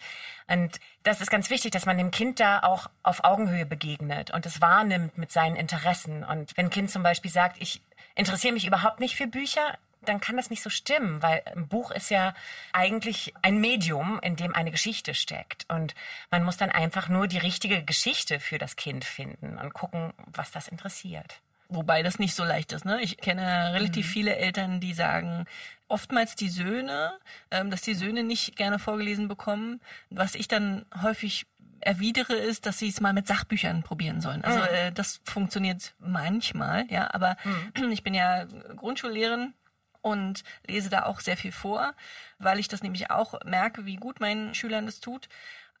Und 0.48 0.80
das 1.02 1.20
ist 1.20 1.30
ganz 1.30 1.50
wichtig, 1.50 1.70
dass 1.72 1.86
man 1.86 1.98
dem 1.98 2.10
Kind 2.10 2.40
da 2.40 2.60
auch 2.60 2.88
auf 3.02 3.24
Augenhöhe 3.24 3.66
begegnet 3.66 4.30
und 4.30 4.46
es 4.46 4.60
wahrnimmt 4.60 5.18
mit 5.18 5.32
seinen 5.32 5.56
Interessen. 5.56 6.24
Und 6.24 6.56
wenn 6.56 6.66
ein 6.66 6.70
Kind 6.70 6.90
zum 6.90 7.02
Beispiel 7.02 7.30
sagt, 7.30 7.56
ich 7.60 7.82
interessiere 8.14 8.54
mich 8.54 8.66
überhaupt 8.66 9.00
nicht 9.00 9.16
für 9.16 9.26
Bücher, 9.26 9.78
dann 10.04 10.20
kann 10.20 10.36
das 10.36 10.50
nicht 10.50 10.62
so 10.62 10.70
stimmen, 10.70 11.22
weil 11.22 11.42
ein 11.46 11.68
Buch 11.68 11.90
ist 11.90 12.10
ja 12.10 12.34
eigentlich 12.72 13.34
ein 13.42 13.60
Medium, 13.60 14.18
in 14.20 14.36
dem 14.36 14.54
eine 14.54 14.70
Geschichte 14.70 15.14
steckt. 15.14 15.66
Und 15.68 15.94
man 16.30 16.44
muss 16.44 16.56
dann 16.56 16.70
einfach 16.70 17.08
nur 17.08 17.28
die 17.28 17.38
richtige 17.38 17.84
Geschichte 17.84 18.40
für 18.40 18.58
das 18.58 18.76
Kind 18.76 19.04
finden 19.04 19.58
und 19.58 19.72
gucken, 19.74 20.12
was 20.26 20.50
das 20.50 20.68
interessiert. 20.68 21.40
Wobei 21.74 22.02
das 22.02 22.18
nicht 22.18 22.34
so 22.34 22.44
leicht 22.44 22.72
ist. 22.72 22.84
Ne? 22.84 23.00
Ich 23.00 23.16
kenne 23.16 23.72
relativ 23.72 24.06
viele 24.06 24.36
Eltern, 24.36 24.80
die 24.80 24.92
sagen, 24.92 25.46
oftmals 25.88 26.34
die 26.36 26.48
Söhne, 26.48 27.18
ähm, 27.50 27.70
dass 27.70 27.82
die 27.82 27.94
Söhne 27.94 28.22
nicht 28.22 28.56
gerne 28.56 28.78
vorgelesen 28.78 29.28
bekommen. 29.28 29.80
Was 30.10 30.34
ich 30.34 30.48
dann 30.48 30.84
häufig 31.02 31.46
erwidere, 31.80 32.34
ist, 32.34 32.66
dass 32.66 32.78
sie 32.78 32.88
es 32.88 33.00
mal 33.00 33.12
mit 33.12 33.26
Sachbüchern 33.26 33.82
probieren 33.82 34.20
sollen. 34.20 34.44
Also 34.44 34.60
äh, 34.60 34.92
das 34.92 35.20
funktioniert 35.24 35.94
manchmal, 35.98 36.86
ja, 36.90 37.12
aber 37.12 37.36
ich 37.90 38.02
bin 38.02 38.14
ja 38.14 38.44
Grundschullehrerin 38.76 39.54
und 40.00 40.42
lese 40.66 40.90
da 40.90 41.04
auch 41.04 41.20
sehr 41.20 41.36
viel 41.36 41.52
vor, 41.52 41.94
weil 42.38 42.58
ich 42.58 42.68
das 42.68 42.82
nämlich 42.82 43.10
auch 43.10 43.34
merke, 43.44 43.86
wie 43.86 43.96
gut 43.96 44.20
meinen 44.20 44.54
Schülern 44.54 44.86
das 44.86 45.00
tut. 45.00 45.28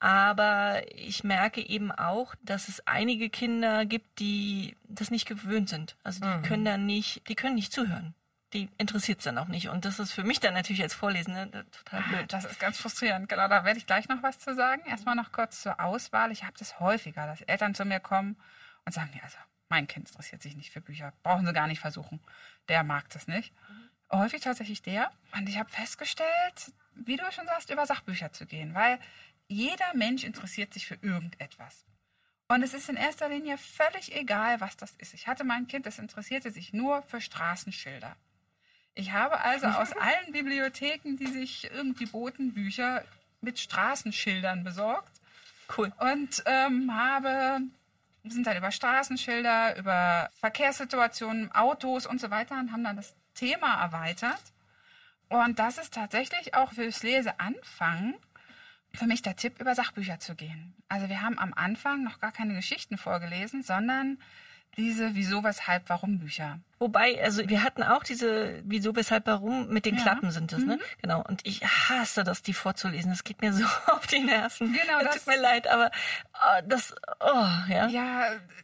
Aber 0.02 0.82
ich 0.96 1.22
merke 1.22 1.60
eben 1.64 1.92
auch, 1.92 2.34
dass 2.42 2.66
es 2.66 2.84
einige 2.88 3.30
Kinder 3.30 3.86
gibt, 3.86 4.18
die 4.18 4.76
das 4.82 5.12
nicht 5.12 5.28
gewöhnt 5.28 5.68
sind. 5.68 5.94
Also 6.02 6.26
die 6.26 6.48
können 6.48 6.64
dann 6.64 6.86
nicht, 6.86 7.28
die 7.28 7.36
können 7.36 7.54
nicht 7.54 7.72
zuhören. 7.72 8.12
Die 8.52 8.68
interessiert 8.78 9.18
es 9.18 9.24
dann 9.26 9.38
auch 9.38 9.46
nicht. 9.46 9.68
Und 9.68 9.84
das 9.84 10.00
ist 10.00 10.10
für 10.10 10.24
mich 10.24 10.40
dann 10.40 10.54
natürlich 10.54 10.82
als 10.82 10.92
Vorlesende 10.92 11.66
total 11.70 12.02
blöd. 12.02 12.32
Das 12.32 12.44
ist 12.44 12.58
ganz 12.58 12.78
frustrierend. 12.78 13.28
Genau, 13.28 13.46
da 13.46 13.64
werde 13.64 13.78
ich 13.78 13.86
gleich 13.86 14.08
noch 14.08 14.24
was 14.24 14.40
zu 14.40 14.56
sagen. 14.56 14.82
Erstmal 14.86 15.14
noch 15.14 15.30
kurz 15.30 15.62
zur 15.62 15.78
Auswahl. 15.78 16.32
Ich 16.32 16.42
habe 16.42 16.58
das 16.58 16.80
häufiger, 16.80 17.24
dass 17.28 17.40
Eltern 17.42 17.76
zu 17.76 17.84
mir 17.84 18.00
kommen 18.00 18.36
und 18.84 18.90
sagen, 18.90 19.10
ja, 19.14 19.22
also 19.22 19.38
mein 19.68 19.86
Kind 19.86 20.08
interessiert 20.08 20.42
sich 20.42 20.56
nicht 20.56 20.72
für 20.72 20.80
Bücher. 20.80 21.12
Brauchen 21.22 21.46
sie 21.46 21.52
gar 21.52 21.68
nicht 21.68 21.78
versuchen. 21.78 22.18
Der 22.68 22.82
mag 22.82 23.08
das 23.10 23.28
nicht. 23.28 23.54
Häufig 24.10 24.40
tatsächlich 24.40 24.82
der. 24.82 25.12
Und 25.36 25.48
ich 25.48 25.60
habe 25.60 25.70
festgestellt, 25.70 26.72
wie 26.96 27.16
du 27.16 27.22
schon 27.30 27.46
sagst, 27.46 27.70
über 27.70 27.86
Sachbücher 27.86 28.32
zu 28.32 28.46
gehen. 28.46 28.74
Weil 28.74 28.98
jeder 29.52 29.94
Mensch 29.94 30.24
interessiert 30.24 30.72
sich 30.72 30.86
für 30.86 30.96
irgendetwas. 31.02 31.84
Und 32.48 32.62
es 32.62 32.74
ist 32.74 32.88
in 32.88 32.96
erster 32.96 33.28
Linie 33.28 33.56
völlig 33.56 34.14
egal, 34.14 34.60
was 34.60 34.76
das 34.76 34.92
ist. 34.98 35.14
Ich 35.14 35.26
hatte 35.26 35.44
mein 35.44 35.68
Kind, 35.68 35.86
das 35.86 35.98
interessierte 35.98 36.50
sich 36.50 36.72
nur 36.72 37.02
für 37.02 37.20
Straßenschilder. 37.20 38.16
Ich 38.94 39.12
habe 39.12 39.40
also 39.40 39.66
aus 39.66 39.92
allen 39.92 40.32
Bibliotheken, 40.32 41.16
die 41.16 41.28
sich 41.28 41.70
irgendwie 41.70 42.06
boten, 42.06 42.52
Bücher 42.52 43.04
mit 43.40 43.58
Straßenschildern 43.58 44.64
besorgt 44.64 45.20
Cool. 45.76 45.92
und 45.98 46.42
ähm, 46.46 46.94
habe 46.94 47.62
wir 48.22 48.30
sind 48.30 48.46
dann 48.46 48.56
über 48.56 48.70
Straßenschilder, 48.70 49.76
über 49.78 50.30
Verkehrssituationen, 50.38 51.50
Autos 51.52 52.06
und 52.06 52.20
so 52.20 52.30
weiter 52.30 52.56
und 52.58 52.70
haben 52.70 52.84
dann 52.84 52.96
das 52.96 53.16
Thema 53.34 53.82
erweitert. 53.82 54.40
Und 55.28 55.58
das 55.58 55.78
ist 55.78 55.94
tatsächlich 55.94 56.54
auch 56.54 56.72
fürs 56.72 57.02
Leseanfangen 57.02 58.14
für 58.94 59.06
mich 59.06 59.22
der 59.22 59.36
Tipp, 59.36 59.60
über 59.60 59.74
Sachbücher 59.74 60.18
zu 60.18 60.34
gehen. 60.34 60.74
Also 60.88 61.08
wir 61.08 61.22
haben 61.22 61.38
am 61.38 61.52
Anfang 61.54 62.04
noch 62.04 62.20
gar 62.20 62.32
keine 62.32 62.54
Geschichten 62.54 62.98
vorgelesen, 62.98 63.62
sondern 63.62 64.18
diese 64.76 65.14
Wieso, 65.14 65.44
Weshalb, 65.44 65.88
Warum 65.88 66.18
Bücher. 66.18 66.58
Wobei, 66.78 67.22
also 67.22 67.46
wir 67.48 67.62
hatten 67.62 67.82
auch 67.82 68.02
diese 68.04 68.60
Wieso, 68.64 68.96
Weshalb, 68.96 69.26
Warum 69.26 69.68
mit 69.68 69.84
den 69.84 69.96
Ja. 69.96 70.02
Klappen 70.02 70.30
sind 70.30 70.52
es, 70.52 70.64
ne? 70.64 70.78
Genau. 71.02 71.22
Und 71.22 71.46
ich 71.46 71.62
hasse 71.62 72.24
das, 72.24 72.42
die 72.42 72.54
vorzulesen. 72.54 73.10
Das 73.10 73.22
geht 73.24 73.42
mir 73.42 73.52
so 73.52 73.64
auf 73.88 74.06
die 74.06 74.20
Nerven. 74.20 74.72
Genau, 74.72 74.98
das 75.00 75.14
das- 75.14 75.24
tut 75.24 75.34
mir 75.34 75.40
leid, 75.40 75.66
aber 75.68 75.90
oh, 76.34 76.62
das, 76.66 76.94
oh, 77.20 77.46
ja. 77.68 77.86
Ja, 77.88 78.22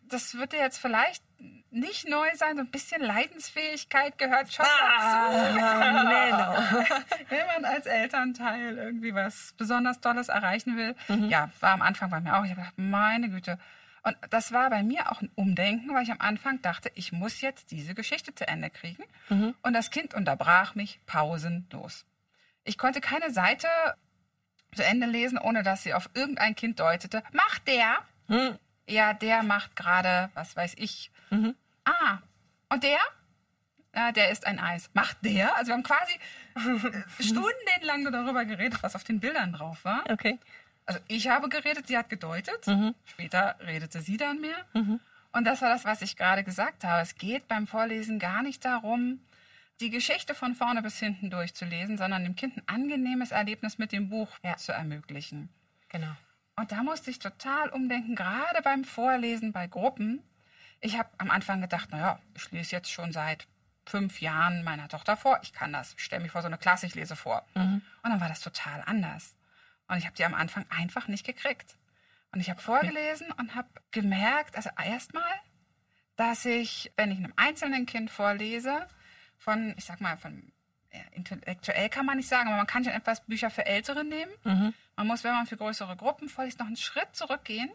das 0.09 0.35
wird 0.37 0.53
dir 0.53 0.61
jetzt 0.61 0.79
vielleicht 0.79 1.23
nicht 1.71 2.09
neu 2.09 2.27
sein. 2.35 2.57
So 2.57 2.63
ein 2.63 2.71
bisschen 2.71 3.03
Leidensfähigkeit 3.03 4.17
gehört 4.17 4.51
schon 4.53 4.65
dazu. 4.65 5.59
Ah, 5.61 6.85
wenn 7.29 7.47
man 7.47 7.65
als 7.67 7.85
Elternteil 7.87 8.79
irgendwie 8.79 9.15
was 9.15 9.55
besonders 9.59 10.01
Tolles 10.01 10.29
erreichen 10.29 10.77
will. 10.79 10.95
Ja, 11.29 11.51
war 11.61 11.73
am 11.73 11.83
Anfang 11.83 12.09
bei 12.09 12.21
mir 12.21 12.35
auch. 12.37 12.45
Ich 12.45 12.51
habe 12.51 12.63
gedacht, 12.63 12.79
meine 12.79 13.29
Güte. 13.29 13.59
Und 14.03 14.17
das 14.31 14.53
war 14.53 14.71
bei 14.71 14.83
mir 14.83 15.11
auch 15.13 15.21
ein 15.23 15.31
Umdenken, 15.35 15.95
weil 15.95 16.03
ich 16.03 16.11
am 16.11 16.21
Anfang 16.21 16.63
dachte, 16.63 16.91
ich 16.95 17.13
muss 17.13 17.41
jetzt 17.41 17.71
diese 17.71 17.95
Geschichte 17.95 18.35
zu 18.35 18.47
Ende 18.47 18.71
kriegen. 18.71 19.05
Und 19.63 19.73
das 19.75 19.91
Kind 19.91 20.15
unterbrach 20.15 20.75
mich 20.75 21.01
pausenlos. 21.07 22.07
Ich 22.65 22.79
konnte 22.79 23.01
keine 23.01 23.31
Seite 23.31 23.69
zu 24.75 24.85
Ende 24.85 25.07
lesen, 25.07 25.39
ohne 25.39 25.63
dass 25.63 25.83
sie 25.83 25.95
auf 25.95 26.11
irgendein 26.15 26.55
Kind 26.55 26.79
deutete. 26.81 27.23
Macht 27.33 27.67
der? 27.67 27.99
Ja, 28.87 29.13
der 29.15 29.43
macht 29.43 29.77
gerade, 29.77 30.31
was 30.35 30.57
weiß 30.57 30.75
ich. 30.77 31.11
Ah, 31.85 32.19
und 32.69 32.83
der? 32.83 32.99
Ja, 33.95 34.13
der 34.13 34.31
ist 34.31 34.47
ein 34.47 34.59
Eis. 34.61 34.91
Macht 34.93 35.17
der? 35.25 35.57
Also 35.57 35.69
wir 35.69 35.75
haben 35.75 35.83
quasi 35.83 36.13
äh, 36.55 37.03
stundenlang 37.23 38.03
nur 38.03 38.13
darüber 38.13 38.45
geredet, 38.45 38.83
was 38.83 38.95
auf 38.95 39.05
den 39.05 39.19
Bildern 39.19 39.53
drauf 39.53 39.85
war. 39.85 40.05
Okay. 40.11 40.39
Also 40.89 41.01
ich 41.07 41.29
habe 41.29 41.51
geredet, 41.51 41.87
sie 41.87 41.99
hat 41.99 42.09
gedeutet. 42.09 42.67
Später 43.05 43.57
redete 43.61 44.01
sie 44.01 44.17
dann 44.17 44.41
mehr. 44.41 44.57
Und 45.33 45.45
das 45.45 45.61
war 45.61 45.69
das, 45.69 45.85
was 45.85 46.01
ich 46.01 46.17
gerade 46.17 46.43
gesagt 46.45 46.83
habe. 46.83 47.03
Es 47.03 47.15
geht 47.17 47.47
beim 47.47 47.67
Vorlesen 47.67 48.19
gar 48.19 48.43
nicht 48.43 48.65
darum, 48.65 49.21
die 49.81 49.91
Geschichte 49.91 50.35
von 50.35 50.55
vorne 50.55 50.81
bis 50.81 50.99
hinten 50.99 51.29
durchzulesen, 51.29 51.99
sondern 51.99 52.25
dem 52.25 52.37
Kind 52.37 52.57
ein 52.57 52.63
angenehmes 52.67 53.33
Erlebnis 53.33 53.77
mit 53.77 53.93
dem 53.93 54.09
Buch 54.09 54.31
Ja. 54.43 54.57
zu 54.57 54.73
ermöglichen. 54.73 55.51
Genau. 55.91 56.11
Und 56.57 56.73
da 56.73 56.83
musste 56.83 57.11
ich 57.11 57.19
total 57.19 57.69
umdenken, 57.69 58.15
gerade 58.17 58.63
beim 58.63 58.83
Vorlesen 58.85 59.53
bei 59.53 59.67
Gruppen. 59.67 60.23
Ich 60.81 60.99
habe 60.99 61.11
am 61.19 61.31
Anfang 61.31 61.61
gedacht, 61.61 61.91
naja, 61.93 62.19
ich 62.35 62.51
lese 62.51 62.75
jetzt 62.75 62.91
schon 62.91 63.13
seit 63.13 63.47
fünf 63.85 64.23
Jahren 64.23 64.65
meiner 64.65 64.89
Tochter 64.89 65.17
vor. 65.19 65.39
Ich 65.43 65.53
kann 65.53 65.73
das. 65.75 65.95
Ich 65.99 66.03
stelle 66.05 66.23
mich 66.23 66.33
vor 66.33 66.41
so 66.41 66.47
eine 66.49 66.57
Klasse, 66.59 66.87
ich 66.87 66.95
lese 66.95 67.15
vor. 67.15 67.45
Und 67.55 67.83
dann 68.03 68.21
war 68.21 68.29
das 68.29 68.41
total 68.41 68.83
anders. 68.87 69.35
Und 69.89 69.99
ich 69.99 70.07
habe 70.07 70.17
die 70.17 70.25
am 70.25 70.35
Anfang 70.35 70.67
einfach 70.71 71.09
nicht 71.09 71.27
gekriegt. 71.27 71.77
Und 72.33 72.41
ich 72.41 72.51
habe 72.51 72.61
vorgelesen 72.61 73.33
und 73.33 73.55
habe 73.55 73.69
gemerkt, 73.91 74.57
also 74.57 74.71
erstmal, 74.85 75.23
dass 76.17 76.45
ich, 76.45 76.93
wenn 76.97 77.11
ich 77.11 77.19
einem 77.19 77.33
einzelnen 77.37 77.87
Kind 77.87 78.11
vorlese, 78.11 78.87
von, 79.39 79.75
ich 79.79 79.85
sag 79.85 80.01
mal, 80.01 80.17
von 80.19 80.53
ja, 80.93 81.01
intellektuell 81.13 81.89
kann 81.89 82.07
man 82.07 82.17
nicht 82.17 82.29
sagen, 82.29 82.49
aber 82.49 82.57
man 82.57 82.67
kann 82.67 82.85
schon 82.85 82.93
etwas 82.93 83.25
Bücher 83.25 83.51
für 83.51 83.67
Ältere 83.67 84.05
nehmen. 84.05 84.33
Man 84.97 85.07
muss, 85.07 85.25
wenn 85.25 85.33
man 85.33 85.47
für 85.47 85.57
größere 85.57 85.97
Gruppen 85.97 86.29
vorliest, 86.29 86.59
noch 86.59 86.67
einen 86.67 86.77
Schritt 86.77 87.15
zurückgehen. 87.15 87.71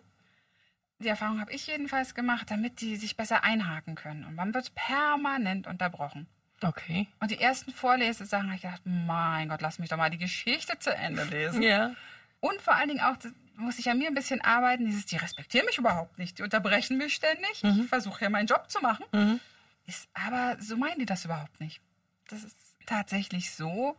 Die 0.99 1.07
Erfahrung 1.07 1.39
habe 1.41 1.51
ich 1.51 1.67
jedenfalls 1.67 2.15
gemacht, 2.15 2.51
damit 2.51 2.81
die 2.81 2.95
sich 2.95 3.17
besser 3.17 3.43
einhaken 3.43 3.95
können. 3.95 4.23
Und 4.25 4.35
man 4.35 4.53
wird 4.53 4.73
permanent 4.75 5.67
unterbrochen. 5.67 6.27
Okay. 6.63 7.07
Und 7.19 7.31
die 7.31 7.39
ersten 7.39 7.71
Vorlesesachen 7.71 8.47
habe 8.47 8.55
ich 8.55 8.61
gedacht, 8.61 8.81
mein 8.85 9.49
Gott, 9.49 9.61
lass 9.61 9.79
mich 9.79 9.89
doch 9.89 9.97
mal 9.97 10.09
die 10.09 10.17
Geschichte 10.17 10.77
zu 10.79 10.93
Ende 10.93 11.23
lesen. 11.25 11.61
Ja. 11.61 11.91
Und 12.39 12.61
vor 12.61 12.75
allen 12.75 12.89
Dingen 12.89 13.01
auch, 13.01 13.15
muss 13.55 13.79
ich 13.79 13.89
an 13.89 13.97
mir 13.97 14.07
ein 14.07 14.13
bisschen 14.13 14.41
arbeiten, 14.41 14.85
dieses, 14.85 15.05
die 15.05 15.17
respektieren 15.17 15.65
mich 15.65 15.77
überhaupt 15.77 16.17
nicht, 16.17 16.39
die 16.39 16.43
unterbrechen 16.43 16.97
mich 16.97 17.13
ständig. 17.13 17.63
Ich 17.63 17.87
versuche 17.87 18.23
ja 18.23 18.29
meinen 18.29 18.47
Job 18.47 18.69
zu 18.69 18.81
machen. 18.81 19.05
Mhm. 19.11 19.39
Ist, 19.85 20.07
aber 20.13 20.57
so 20.61 20.77
meinen 20.77 20.99
die 20.99 21.05
das 21.05 21.25
überhaupt 21.25 21.59
nicht. 21.59 21.81
Das 22.29 22.43
ist 22.43 22.57
tatsächlich 22.85 23.51
so, 23.51 23.97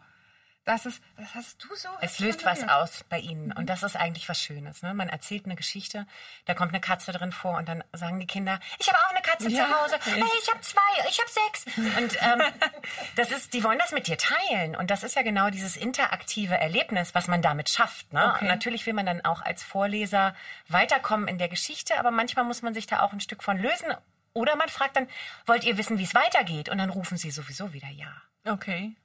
dass 0.65 0.87
es, 0.87 1.01
das 1.17 1.35
hast 1.35 1.63
du 1.63 1.75
so. 1.75 1.89
Es 2.01 2.19
löst 2.19 2.45
was 2.45 2.67
aus 2.69 3.05
bei 3.09 3.19
ihnen 3.19 3.53
und 3.53 3.67
das 3.69 3.83
ist 3.83 3.97
eigentlich 3.97 4.29
was 4.29 4.41
Schönes. 4.43 4.83
Ne? 4.83 4.95
Man 4.95 5.09
erzählt 5.09 5.45
eine 5.45 5.57
Geschichte, 5.57 6.07
da 6.47 6.55
kommt 6.55 6.73
eine 6.73 6.81
Katze 6.81 7.13
drin 7.13 7.33
vor 7.33 7.57
und 7.59 7.69
dann 7.69 7.85
sagen 7.93 8.19
die 8.19 8.27
Kinder, 8.27 8.59
ich 8.79 8.89
habe 8.89 8.99
auch 8.99 9.11
eine 9.11 9.21
Katze 9.23 9.49
Ja. 9.51 9.67
zu 9.67 9.83
Hause, 9.83 9.99
hey, 10.05 10.23
ich 10.43 10.49
habe 10.51 10.61
zwei, 10.63 10.81
ich 11.09 11.19
habe 11.21 11.31
sechs. 11.31 11.67
Und 11.77 12.17
ähm, 12.23 12.43
das 13.17 13.31
ist, 13.31 13.53
die 13.53 13.63
wollen 13.63 13.79
das 13.79 13.93
mit 13.93 14.07
dir 14.07 14.17
teilen 14.17 14.75
und 14.75 14.91
das 14.91 15.03
ist 15.03 15.17
ja 15.17 15.23
genau 15.23 15.51
dieses 15.51 15.77
interaktive 15.77 16.57
Erlebnis, 16.57 17.15
was 17.15 17.29
man 17.29 17.43
damit 17.43 17.69
schafft. 17.69 18.13
Ne? 18.13 18.33
Okay. 18.35 18.47
Natürlich 18.47 18.87
will 18.87 18.95
man 18.95 19.07
dann 19.07 19.25
auch 19.25 19.43
als 19.43 19.63
Vorleser 19.63 20.35
weiterkommen 20.69 21.29
in 21.29 21.39
der 21.39 21.49
Geschichte, 21.49 21.99
aber 21.99 22.11
manchmal 22.11 22.45
muss 22.45 22.63
man 22.63 22.75
sich 22.75 22.87
da 22.87 23.03
auch 23.03 23.13
ein 23.13 23.21
Stück 23.21 23.43
von 23.43 23.59
lösen. 23.59 23.95
Oder 24.33 24.57
man 24.57 24.69
fragt 24.69 24.97
dann, 24.97 25.09
wollt 25.47 25.63
ihr 25.63 25.79
wissen, 25.79 25.99
wie 25.99 26.03
es 26.05 26.15
weitergeht? 26.15 26.69
Und 26.69 26.79
dann 26.79 26.91
rufen 26.91 27.17
sie 27.17 27.31
sowieso 27.31 27.73
wieder 27.73 27.89
ja. 27.89 28.09
Okay. 28.45 28.97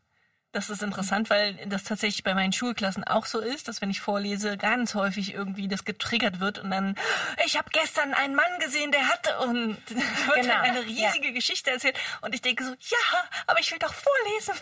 Das 0.51 0.71
ist 0.71 0.81
interessant, 0.81 1.29
weil 1.29 1.53
das 1.67 1.83
tatsächlich 1.83 2.23
bei 2.23 2.33
meinen 2.33 2.51
Schulklassen 2.51 3.03
auch 3.03 3.27
so 3.27 3.39
ist, 3.39 3.67
dass 3.67 3.81
wenn 3.81 3.91
ich 3.91 4.01
vorlese, 4.01 4.57
ganz 4.57 4.95
häufig 4.95 5.35
irgendwie 5.35 5.67
das 5.67 5.85
getriggert 5.85 6.39
wird 6.39 6.57
und 6.57 6.71
dann, 6.71 6.95
ich 7.45 7.55
habe 7.55 7.69
gestern 7.71 8.15
einen 8.15 8.33
Mann 8.33 8.59
gesehen, 8.59 8.91
der 8.91 9.07
hatte 9.09 9.37
und 9.41 9.77
wird 9.89 10.41
Genau, 10.41 10.59
eine 10.59 10.81
riesige 10.81 11.33
Geschichte 11.33 11.69
erzählt 11.69 11.99
und 12.21 12.33
ich 12.33 12.41
denke 12.41 12.63
so, 12.63 12.71
ja, 12.71 13.29
aber 13.45 13.59
ich 13.59 13.71
will 13.71 13.77
doch 13.77 13.93
vorlesen. 13.93 14.55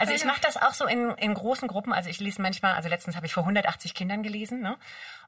Also 0.00 0.12
ich 0.12 0.24
mache 0.24 0.40
das 0.40 0.56
auch 0.56 0.74
so 0.74 0.86
in, 0.86 1.10
in 1.12 1.34
großen 1.34 1.68
Gruppen. 1.68 1.92
Also 1.92 2.10
ich 2.10 2.18
lese 2.18 2.42
manchmal, 2.42 2.74
also 2.74 2.88
letztens 2.88 3.14
habe 3.14 3.26
ich 3.26 3.32
vor 3.32 3.44
180 3.44 3.94
Kindern 3.94 4.24
gelesen. 4.24 4.60
Ne? 4.60 4.76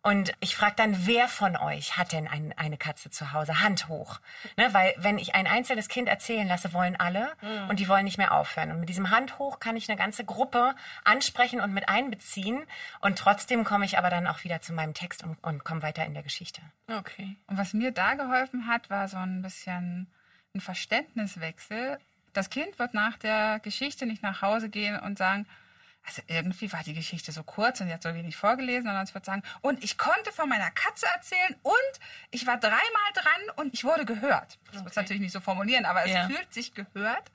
Und 0.02 0.32
ich 0.40 0.56
frage 0.56 0.74
dann, 0.76 1.06
wer 1.06 1.28
von 1.28 1.56
euch 1.56 1.98
hat 1.98 2.12
denn 2.12 2.26
ein, 2.26 2.54
eine 2.56 2.78
Katze 2.78 3.10
zu 3.10 3.32
Hause? 3.32 3.60
Hand 3.60 3.88
hoch. 3.88 4.18
Ne? 4.56 4.72
Weil 4.72 4.94
wenn 4.96 5.18
ich 5.18 5.34
ein 5.34 5.46
einzelnes 5.46 5.88
Kind 5.88 6.08
erzählen 6.08 6.48
lasse, 6.48 6.72
wollen 6.72 6.96
alle 6.96 7.32
und 7.68 7.78
die 7.80 7.88
wollen 7.88 8.04
nicht 8.04 8.16
mehr 8.18 8.32
aufhören. 8.32 8.72
Und 8.72 8.80
mit 8.80 8.88
diesem 8.88 9.10
Hand 9.10 9.38
hoch 9.38 9.60
kann 9.60 9.76
ich 9.76 9.88
eine 9.90 9.99
ganze 10.00 10.24
Gruppe 10.24 10.74
ansprechen 11.04 11.60
und 11.60 11.72
mit 11.72 11.88
einbeziehen. 11.88 12.64
Und 13.00 13.18
trotzdem 13.18 13.64
komme 13.64 13.84
ich 13.84 13.96
aber 13.98 14.10
dann 14.10 14.26
auch 14.26 14.42
wieder 14.44 14.60
zu 14.60 14.72
meinem 14.72 14.94
Text 14.94 15.22
und, 15.22 15.36
und 15.44 15.62
komme 15.64 15.82
weiter 15.82 16.04
in 16.04 16.14
der 16.14 16.22
Geschichte. 16.24 16.60
Okay. 16.90 17.36
Und 17.46 17.56
was 17.58 17.72
mir 17.74 17.92
da 17.92 18.14
geholfen 18.14 18.66
hat, 18.66 18.90
war 18.90 19.06
so 19.08 19.18
ein 19.18 19.42
bisschen 19.42 20.10
ein 20.54 20.60
Verständniswechsel. 20.60 21.98
Das 22.32 22.50
Kind 22.50 22.78
wird 22.78 22.94
nach 22.94 23.16
der 23.18 23.60
Geschichte 23.60 24.06
nicht 24.06 24.22
nach 24.22 24.42
Hause 24.42 24.68
gehen 24.68 24.98
und 24.98 25.18
sagen, 25.18 25.46
also 26.06 26.22
irgendwie 26.28 26.72
war 26.72 26.82
die 26.82 26.94
Geschichte 26.94 27.30
so 27.30 27.42
kurz 27.42 27.80
und 27.80 27.88
sie 27.88 27.92
hat 27.92 28.02
so 28.02 28.14
wenig 28.14 28.34
vorgelesen, 28.36 28.84
sondern 28.84 29.04
es 29.04 29.12
wird 29.12 29.26
sagen, 29.26 29.42
und 29.60 29.84
ich 29.84 29.98
konnte 29.98 30.32
von 30.32 30.48
meiner 30.48 30.70
Katze 30.70 31.06
erzählen 31.14 31.54
und 31.62 32.00
ich 32.30 32.46
war 32.46 32.56
dreimal 32.58 33.10
dran 33.14 33.56
und 33.56 33.74
ich 33.74 33.84
wurde 33.84 34.06
gehört. 34.06 34.58
Das 34.72 34.80
wird 34.82 34.90
es 34.90 34.96
natürlich 34.96 35.20
nicht 35.20 35.32
so 35.32 35.40
formulieren, 35.40 35.84
aber 35.84 36.04
es 36.04 36.12
Ja. 36.12 36.26
fühlt 36.26 36.52
sich 36.54 36.72
gehört 36.74 37.30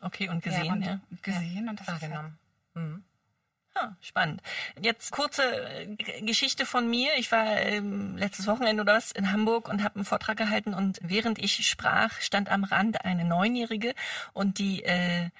Okay, 0.00 0.28
und 0.28 0.42
gesehen, 0.42 0.72
und, 0.72 0.82
ja. 0.82 1.00
und 1.10 1.22
gesehen 1.22 1.68
und 1.68 1.78
das 1.78 1.88
ist 1.88 1.92
halt 1.92 2.02
Wahrgenommen. 2.02 3.04
Ah, 3.74 3.92
spannend. 4.00 4.42
Jetzt 4.80 5.12
kurze 5.12 5.42
äh, 5.42 6.22
Geschichte 6.22 6.66
von 6.66 6.90
mir. 6.90 7.10
Ich 7.18 7.30
war 7.30 7.46
ähm, 7.60 8.16
letztes 8.16 8.46
Wochenende 8.46 8.82
oder 8.82 8.94
was 8.94 9.12
in 9.12 9.30
Hamburg 9.30 9.68
und 9.68 9.84
habe 9.84 9.94
einen 9.96 10.04
Vortrag 10.04 10.36
gehalten 10.36 10.74
und 10.74 10.98
während 11.02 11.38
ich 11.38 11.66
sprach, 11.66 12.20
stand 12.20 12.50
am 12.50 12.64
Rand 12.64 13.04
eine 13.04 13.24
Neunjährige 13.24 13.94
und 14.32 14.58
die, 14.58 14.82
äh, 14.82 15.30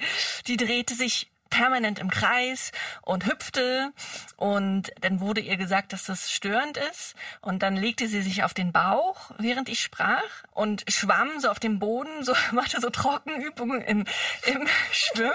die 0.48 0.56
drehte 0.56 0.94
sich 0.94 1.30
permanent 1.50 1.98
im 1.98 2.10
Kreis 2.10 2.72
und 3.02 3.26
hüpfte 3.26 3.92
und 4.36 4.92
dann 5.00 5.20
wurde 5.20 5.40
ihr 5.40 5.56
gesagt, 5.56 5.92
dass 5.92 6.04
das 6.04 6.30
störend 6.30 6.76
ist 6.76 7.14
und 7.40 7.62
dann 7.62 7.76
legte 7.76 8.08
sie 8.08 8.22
sich 8.22 8.44
auf 8.44 8.54
den 8.54 8.72
Bauch, 8.72 9.30
während 9.38 9.68
ich 9.68 9.80
sprach 9.80 10.22
und 10.52 10.84
schwamm 10.88 11.40
so 11.40 11.48
auf 11.48 11.58
dem 11.58 11.78
Boden, 11.78 12.24
so 12.24 12.34
machte 12.52 12.80
so 12.80 12.90
Trockenübungen 12.90 13.82
im, 13.82 14.04
im 14.46 14.66
Schwimmen 14.90 15.34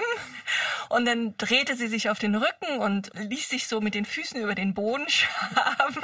und 0.88 1.04
dann 1.04 1.36
drehte 1.36 1.76
sie 1.76 1.88
sich 1.88 2.10
auf 2.10 2.18
den 2.18 2.34
Rücken 2.34 2.78
und 2.78 3.10
ließ 3.14 3.48
sich 3.48 3.66
so 3.66 3.80
mit 3.80 3.94
den 3.94 4.04
Füßen 4.04 4.40
über 4.40 4.54
den 4.54 4.74
Boden 4.74 5.08
schaben. 5.08 5.96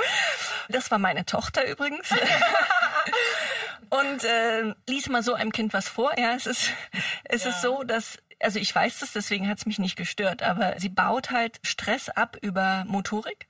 Das 0.69 0.91
war 0.91 0.99
meine 0.99 1.25
Tochter 1.25 1.67
übrigens. 1.69 2.09
und 3.91 4.25
äh, 4.25 4.75
lies 4.87 5.09
mal 5.09 5.23
so 5.23 5.35
einem 5.35 5.53
Kind 5.53 5.73
was 5.73 5.89
vor. 5.89 6.19
Ja, 6.19 6.35
es 6.35 6.47
ist, 6.47 6.71
es 7.25 7.47
ist 7.47 7.63
so, 7.63 7.83
dass 7.83 8.19
also 8.41 8.59
ich 8.59 8.75
weiß 8.75 9.01
das, 9.01 9.13
deswegen 9.13 9.49
hat 9.49 9.59
es 9.59 9.67
mich 9.67 9.79
nicht 9.79 9.97
gestört, 9.97 10.43
aber 10.43 10.79
sie 10.79 10.89
baut 10.89 11.31
halt 11.31 11.61
Stress 11.63 12.09
ab 12.09 12.37
über 12.41 12.85
Motorik. 12.87 13.47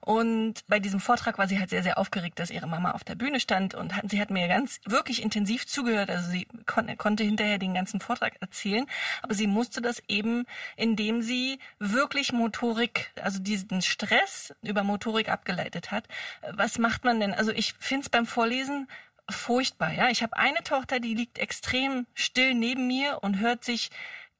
Und 0.00 0.66
bei 0.68 0.78
diesem 0.78 1.00
Vortrag 1.00 1.38
war 1.38 1.48
sie 1.48 1.58
halt 1.58 1.70
sehr, 1.70 1.82
sehr 1.82 1.98
aufgeregt, 1.98 2.38
dass 2.38 2.50
ihre 2.50 2.66
Mama 2.66 2.92
auf 2.92 3.04
der 3.04 3.14
Bühne 3.14 3.40
stand 3.40 3.74
und 3.74 3.96
hat, 3.96 4.10
sie 4.10 4.20
hat 4.20 4.30
mir 4.30 4.46
ganz 4.48 4.80
wirklich 4.86 5.22
intensiv 5.22 5.66
zugehört. 5.66 6.10
Also 6.10 6.30
sie 6.30 6.46
kon 6.66 6.96
konnte 6.96 7.24
hinterher 7.24 7.58
den 7.58 7.74
ganzen 7.74 8.00
Vortrag 8.00 8.34
erzählen, 8.40 8.86
aber 9.22 9.34
sie 9.34 9.46
musste 9.46 9.80
das 9.80 10.02
eben, 10.08 10.44
indem 10.76 11.22
sie 11.22 11.58
wirklich 11.78 12.32
Motorik, 12.32 13.10
also 13.22 13.40
diesen 13.40 13.82
Stress 13.82 14.54
über 14.62 14.82
Motorik 14.82 15.28
abgeleitet 15.28 15.90
hat. 15.90 16.06
Was 16.52 16.78
macht 16.78 17.04
man 17.04 17.20
denn? 17.20 17.34
Also 17.34 17.52
ich 17.52 17.74
finde 17.74 18.04
es 18.04 18.08
beim 18.08 18.26
Vorlesen 18.26 18.88
furchtbar. 19.30 19.92
Ja, 19.92 20.08
ich 20.08 20.22
habe 20.22 20.36
eine 20.36 20.62
Tochter, 20.62 21.00
die 21.00 21.14
liegt 21.14 21.38
extrem 21.38 22.06
still 22.14 22.54
neben 22.54 22.86
mir 22.86 23.18
und 23.22 23.38
hört 23.38 23.64
sich 23.64 23.90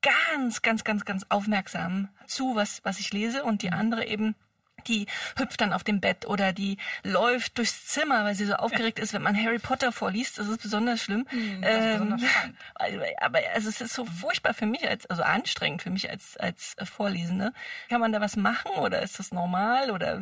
ganz, 0.02 0.62
ganz, 0.62 0.84
ganz, 0.84 1.04
ganz 1.04 1.26
aufmerksam 1.28 2.08
zu, 2.26 2.54
was 2.54 2.80
was 2.84 3.00
ich 3.00 3.12
lese, 3.12 3.44
und 3.44 3.62
die 3.62 3.70
andere 3.70 4.06
eben 4.06 4.34
die 4.86 5.06
hüpft 5.36 5.60
dann 5.60 5.72
auf 5.72 5.84
dem 5.84 6.00
Bett 6.00 6.26
oder 6.26 6.52
die 6.52 6.76
läuft 7.02 7.58
durchs 7.58 7.86
Zimmer, 7.86 8.24
weil 8.24 8.34
sie 8.34 8.46
so 8.46 8.54
aufgeregt 8.54 8.98
ist, 8.98 9.12
wenn 9.12 9.22
man 9.22 9.36
Harry 9.36 9.58
Potter 9.58 9.92
vorliest. 9.92 10.38
Das 10.38 10.48
ist 10.48 10.62
besonders 10.62 11.02
schlimm. 11.02 11.26
Hm, 11.28 11.62
das 11.62 11.84
ist 11.84 11.92
besonders 11.92 12.20
spannend. 12.22 12.56
aber 13.20 13.40
also 13.54 13.68
es 13.68 13.80
ist 13.80 13.94
so 13.94 14.04
furchtbar 14.04 14.54
für 14.54 14.66
mich 14.66 14.88
als, 14.88 15.06
also 15.06 15.22
anstrengend 15.22 15.82
für 15.82 15.90
mich 15.90 16.10
als 16.10 16.36
als 16.36 16.76
Vorlesende. 16.84 17.52
Kann 17.88 18.00
man 18.00 18.12
da 18.12 18.20
was 18.20 18.36
machen 18.36 18.70
oder 18.76 19.02
ist 19.02 19.18
das 19.18 19.32
normal 19.32 19.90
oder? 19.90 20.20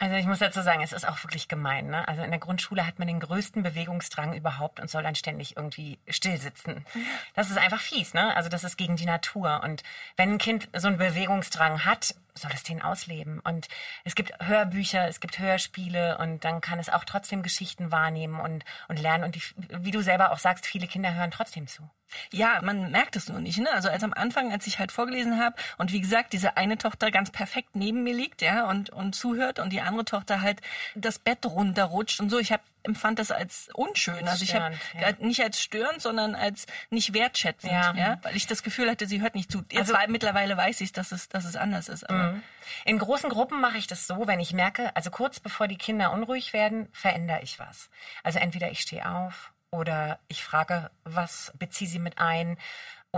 Also 0.00 0.14
ich 0.14 0.26
muss 0.26 0.38
dazu 0.38 0.62
sagen, 0.62 0.80
es 0.80 0.92
ist 0.92 1.06
auch 1.06 1.22
wirklich 1.24 1.48
gemein. 1.48 1.88
Ne? 1.88 2.06
Also 2.06 2.22
in 2.22 2.30
der 2.30 2.38
Grundschule 2.38 2.86
hat 2.86 3.00
man 3.00 3.08
den 3.08 3.18
größten 3.18 3.64
Bewegungsdrang 3.64 4.32
überhaupt 4.32 4.78
und 4.78 4.88
soll 4.88 5.02
dann 5.02 5.16
ständig 5.16 5.56
irgendwie 5.56 5.98
still 6.08 6.38
sitzen. 6.38 6.86
Das 7.34 7.50
ist 7.50 7.58
einfach 7.58 7.80
fies. 7.80 8.14
Ne? 8.14 8.34
Also 8.36 8.48
das 8.48 8.62
ist 8.62 8.76
gegen 8.76 8.94
die 8.94 9.06
Natur. 9.06 9.60
Und 9.64 9.82
wenn 10.16 10.34
ein 10.34 10.38
Kind 10.38 10.68
so 10.76 10.86
einen 10.86 10.98
Bewegungsdrang 10.98 11.84
hat, 11.84 12.14
soll 12.34 12.50
es 12.54 12.62
den 12.62 12.82
ausleben. 12.82 13.40
Und 13.40 13.68
es 14.04 14.14
gibt 14.14 14.32
Hörbücher, 14.40 15.08
es 15.08 15.20
gibt 15.20 15.38
Hörspiele 15.38 16.18
und 16.18 16.44
dann 16.44 16.60
kann 16.60 16.78
es 16.78 16.88
auch 16.88 17.04
trotzdem 17.04 17.42
Geschichten 17.42 17.90
wahrnehmen 17.90 18.40
und, 18.40 18.64
und 18.88 18.98
lernen. 18.98 19.24
Und 19.24 19.34
die, 19.34 19.42
wie 19.56 19.90
du 19.90 20.02
selber 20.02 20.32
auch 20.32 20.38
sagst, 20.38 20.66
viele 20.66 20.86
Kinder 20.86 21.14
hören 21.14 21.30
trotzdem 21.30 21.66
zu. 21.66 21.88
Ja, 22.32 22.60
man 22.62 22.90
merkt 22.90 23.16
es 23.16 23.28
nur 23.28 23.40
nicht. 23.40 23.58
Ne? 23.58 23.70
Also 23.70 23.88
als 23.88 24.02
am 24.02 24.14
Anfang, 24.14 24.52
als 24.52 24.66
ich 24.66 24.78
halt 24.78 24.92
vorgelesen 24.92 25.38
habe 25.38 25.56
und 25.76 25.92
wie 25.92 26.00
gesagt, 26.00 26.32
diese 26.32 26.56
eine 26.56 26.78
Tochter 26.78 27.10
ganz 27.10 27.30
perfekt 27.30 27.76
neben 27.76 28.02
mir 28.02 28.14
liegt, 28.14 28.40
ja, 28.40 28.68
und 28.68 28.90
und 28.90 29.14
zuhört 29.14 29.58
und 29.58 29.72
die 29.72 29.80
andere 29.80 30.04
Tochter 30.04 30.40
halt 30.40 30.60
das 30.94 31.18
Bett 31.18 31.44
runterrutscht 31.44 32.20
und 32.20 32.30
so. 32.30 32.38
Ich 32.38 32.50
habe 32.52 32.62
empfand 32.88 33.18
das 33.20 33.30
als 33.30 33.68
unschön. 33.74 34.26
Also 34.26 34.42
ich 34.42 34.54
habe 34.54 34.74
ja. 35.00 35.12
nicht 35.20 35.40
als 35.42 35.60
störend, 35.62 36.02
sondern 36.02 36.34
als 36.34 36.66
nicht 36.90 37.14
wertschätzend, 37.14 37.70
ja. 37.72 37.94
Ja. 37.94 38.18
weil 38.22 38.34
ich 38.34 38.46
das 38.46 38.62
Gefühl 38.64 38.90
hatte, 38.90 39.06
sie 39.06 39.20
hört 39.20 39.34
nicht 39.36 39.52
zu. 39.52 39.58
Jetzt 39.70 39.78
Also- 39.90 39.92
wei- 39.94 40.08
mittlerweile 40.08 40.56
weiß 40.56 40.80
ich, 40.80 40.92
dass 40.92 41.12
es, 41.12 41.28
dass 41.28 41.44
es 41.44 41.54
anders 41.54 41.88
ist. 41.88 42.08
Aber 42.08 42.40
In 42.84 42.98
großen 42.98 43.30
Gruppen 43.30 43.60
mache 43.60 43.78
ich 43.78 43.86
das 43.86 44.06
so, 44.06 44.26
wenn 44.26 44.40
ich 44.40 44.52
merke, 44.52 44.94
also 44.96 45.10
kurz 45.10 45.38
bevor 45.40 45.68
die 45.68 45.78
Kinder 45.78 46.12
unruhig 46.12 46.52
werden, 46.52 46.88
verändere 46.92 47.40
ich 47.42 47.58
was. 47.58 47.88
Also 48.22 48.38
entweder 48.40 48.70
ich 48.70 48.80
stehe 48.80 49.08
auf 49.08 49.52
oder 49.70 50.18
ich 50.28 50.42
frage, 50.42 50.90
was 51.04 51.52
beziehe 51.58 51.88
sie 51.90 51.98
mit 51.98 52.18
ein. 52.18 52.58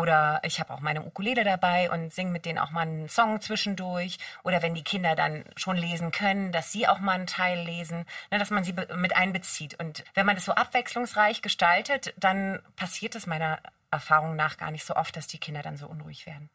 Oder 0.00 0.40
ich 0.44 0.60
habe 0.60 0.72
auch 0.72 0.80
meine 0.80 1.04
Ukulele 1.04 1.44
dabei 1.44 1.90
und 1.90 2.12
singe 2.12 2.30
mit 2.30 2.46
denen 2.46 2.58
auch 2.58 2.70
mal 2.70 2.82
einen 2.82 3.08
Song 3.08 3.40
zwischendurch. 3.40 4.18
Oder 4.42 4.62
wenn 4.62 4.74
die 4.74 4.82
Kinder 4.82 5.14
dann 5.14 5.44
schon 5.56 5.76
lesen 5.76 6.10
können, 6.10 6.52
dass 6.52 6.72
sie 6.72 6.88
auch 6.88 7.00
mal 7.00 7.12
einen 7.12 7.26
Teil 7.26 7.60
lesen, 7.60 8.06
ne, 8.30 8.38
dass 8.38 8.50
man 8.50 8.64
sie 8.64 8.72
mit 8.72 9.14
einbezieht. 9.14 9.78
Und 9.78 10.04
wenn 10.14 10.26
man 10.26 10.36
das 10.36 10.46
so 10.46 10.52
abwechslungsreich 10.52 11.42
gestaltet, 11.42 12.14
dann 12.16 12.60
passiert 12.76 13.14
es 13.14 13.26
meiner 13.26 13.60
Erfahrung 13.90 14.36
nach 14.36 14.56
gar 14.56 14.70
nicht 14.70 14.84
so 14.84 14.96
oft, 14.96 15.14
dass 15.16 15.26
die 15.26 15.38
Kinder 15.38 15.62
dann 15.62 15.76
so 15.76 15.86
unruhig 15.86 16.26
werden. 16.26 16.48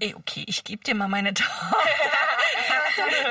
ey, 0.00 0.14
okay, 0.14 0.44
ich 0.46 0.64
gebe 0.64 0.82
dir 0.82 0.94
mal 0.94 1.08
meine 1.08 1.34
Tochter. 1.34 1.76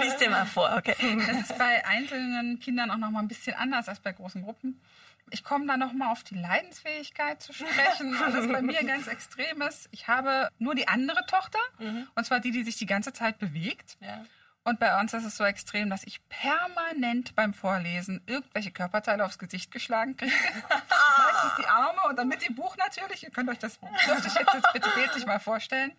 Lies 0.02 0.18
dir 0.18 0.30
mal 0.30 0.46
vor, 0.46 0.76
okay. 0.78 0.96
Das 1.28 1.50
ist 1.50 1.58
bei 1.58 1.86
einzelnen 1.86 2.60
Kindern 2.60 2.92
auch 2.92 2.98
noch 2.98 3.10
mal 3.10 3.20
ein 3.20 3.28
bisschen 3.28 3.56
anders 3.56 3.90
als 3.90 4.00
bei 4.00 4.12
großen 4.12 4.44
Gruppen. 4.44 4.82
Ich 5.30 5.44
komme 5.44 5.66
da 5.68 5.78
noch 5.78 5.94
mal 5.94 6.12
auf 6.12 6.24
die 6.24 6.36
Leidensfähigkeit 6.36 7.42
zu 7.42 7.54
sprechen, 7.54 8.18
weil 8.20 8.32
das 8.32 8.48
bei 8.48 8.62
mir 8.62 8.84
ganz 8.84 9.08
extrem 9.08 9.62
ist. 9.62 9.90
Ich 9.92 10.08
habe 10.08 10.50
nur 10.58 10.76
die 10.76 10.88
andere 10.88 11.26
Tochter, 11.26 11.60
und 12.16 12.26
zwar 12.26 12.40
die, 12.40 12.52
die 12.52 12.64
sich 12.64 12.78
die 12.78 12.86
ganze 12.86 13.14
Zeit 13.14 13.38
bewegt. 13.40 13.98
Ja. 14.00 14.26
Und 14.68 14.82
bei 14.82 15.00
uns 15.00 15.14
ist 15.14 15.24
es 15.24 15.38
so 15.38 15.46
extrem, 15.46 15.90
dass 15.90 16.04
ich 16.04 16.20
permanent 16.28 17.34
beim 17.36 17.54
Vorlesen 17.54 18.22
irgendwelche 18.26 18.70
Körperteile 18.70 19.24
aufs 19.24 19.40
Gesicht 19.40 19.72
geschlagen 19.72 20.18
kriege. 20.18 20.34
Meistens 20.34 21.56
die 21.58 21.66
Arme 21.68 22.00
und 22.10 22.18
dann 22.18 22.28
mit 22.28 22.46
dem 22.46 22.54
Buch 22.54 22.76
natürlich. 22.76 23.24
Ihr 23.24 23.30
könnt 23.30 23.50
euch 23.50 23.60
das 23.60 23.80
dürfte 23.80 24.28
ich 24.28 24.34
jetzt, 24.34 24.54
jetzt 24.54 24.74
bitte 24.74 24.90
bildlich 24.94 25.26
mal 25.26 25.40
vorstellen. 25.40 25.94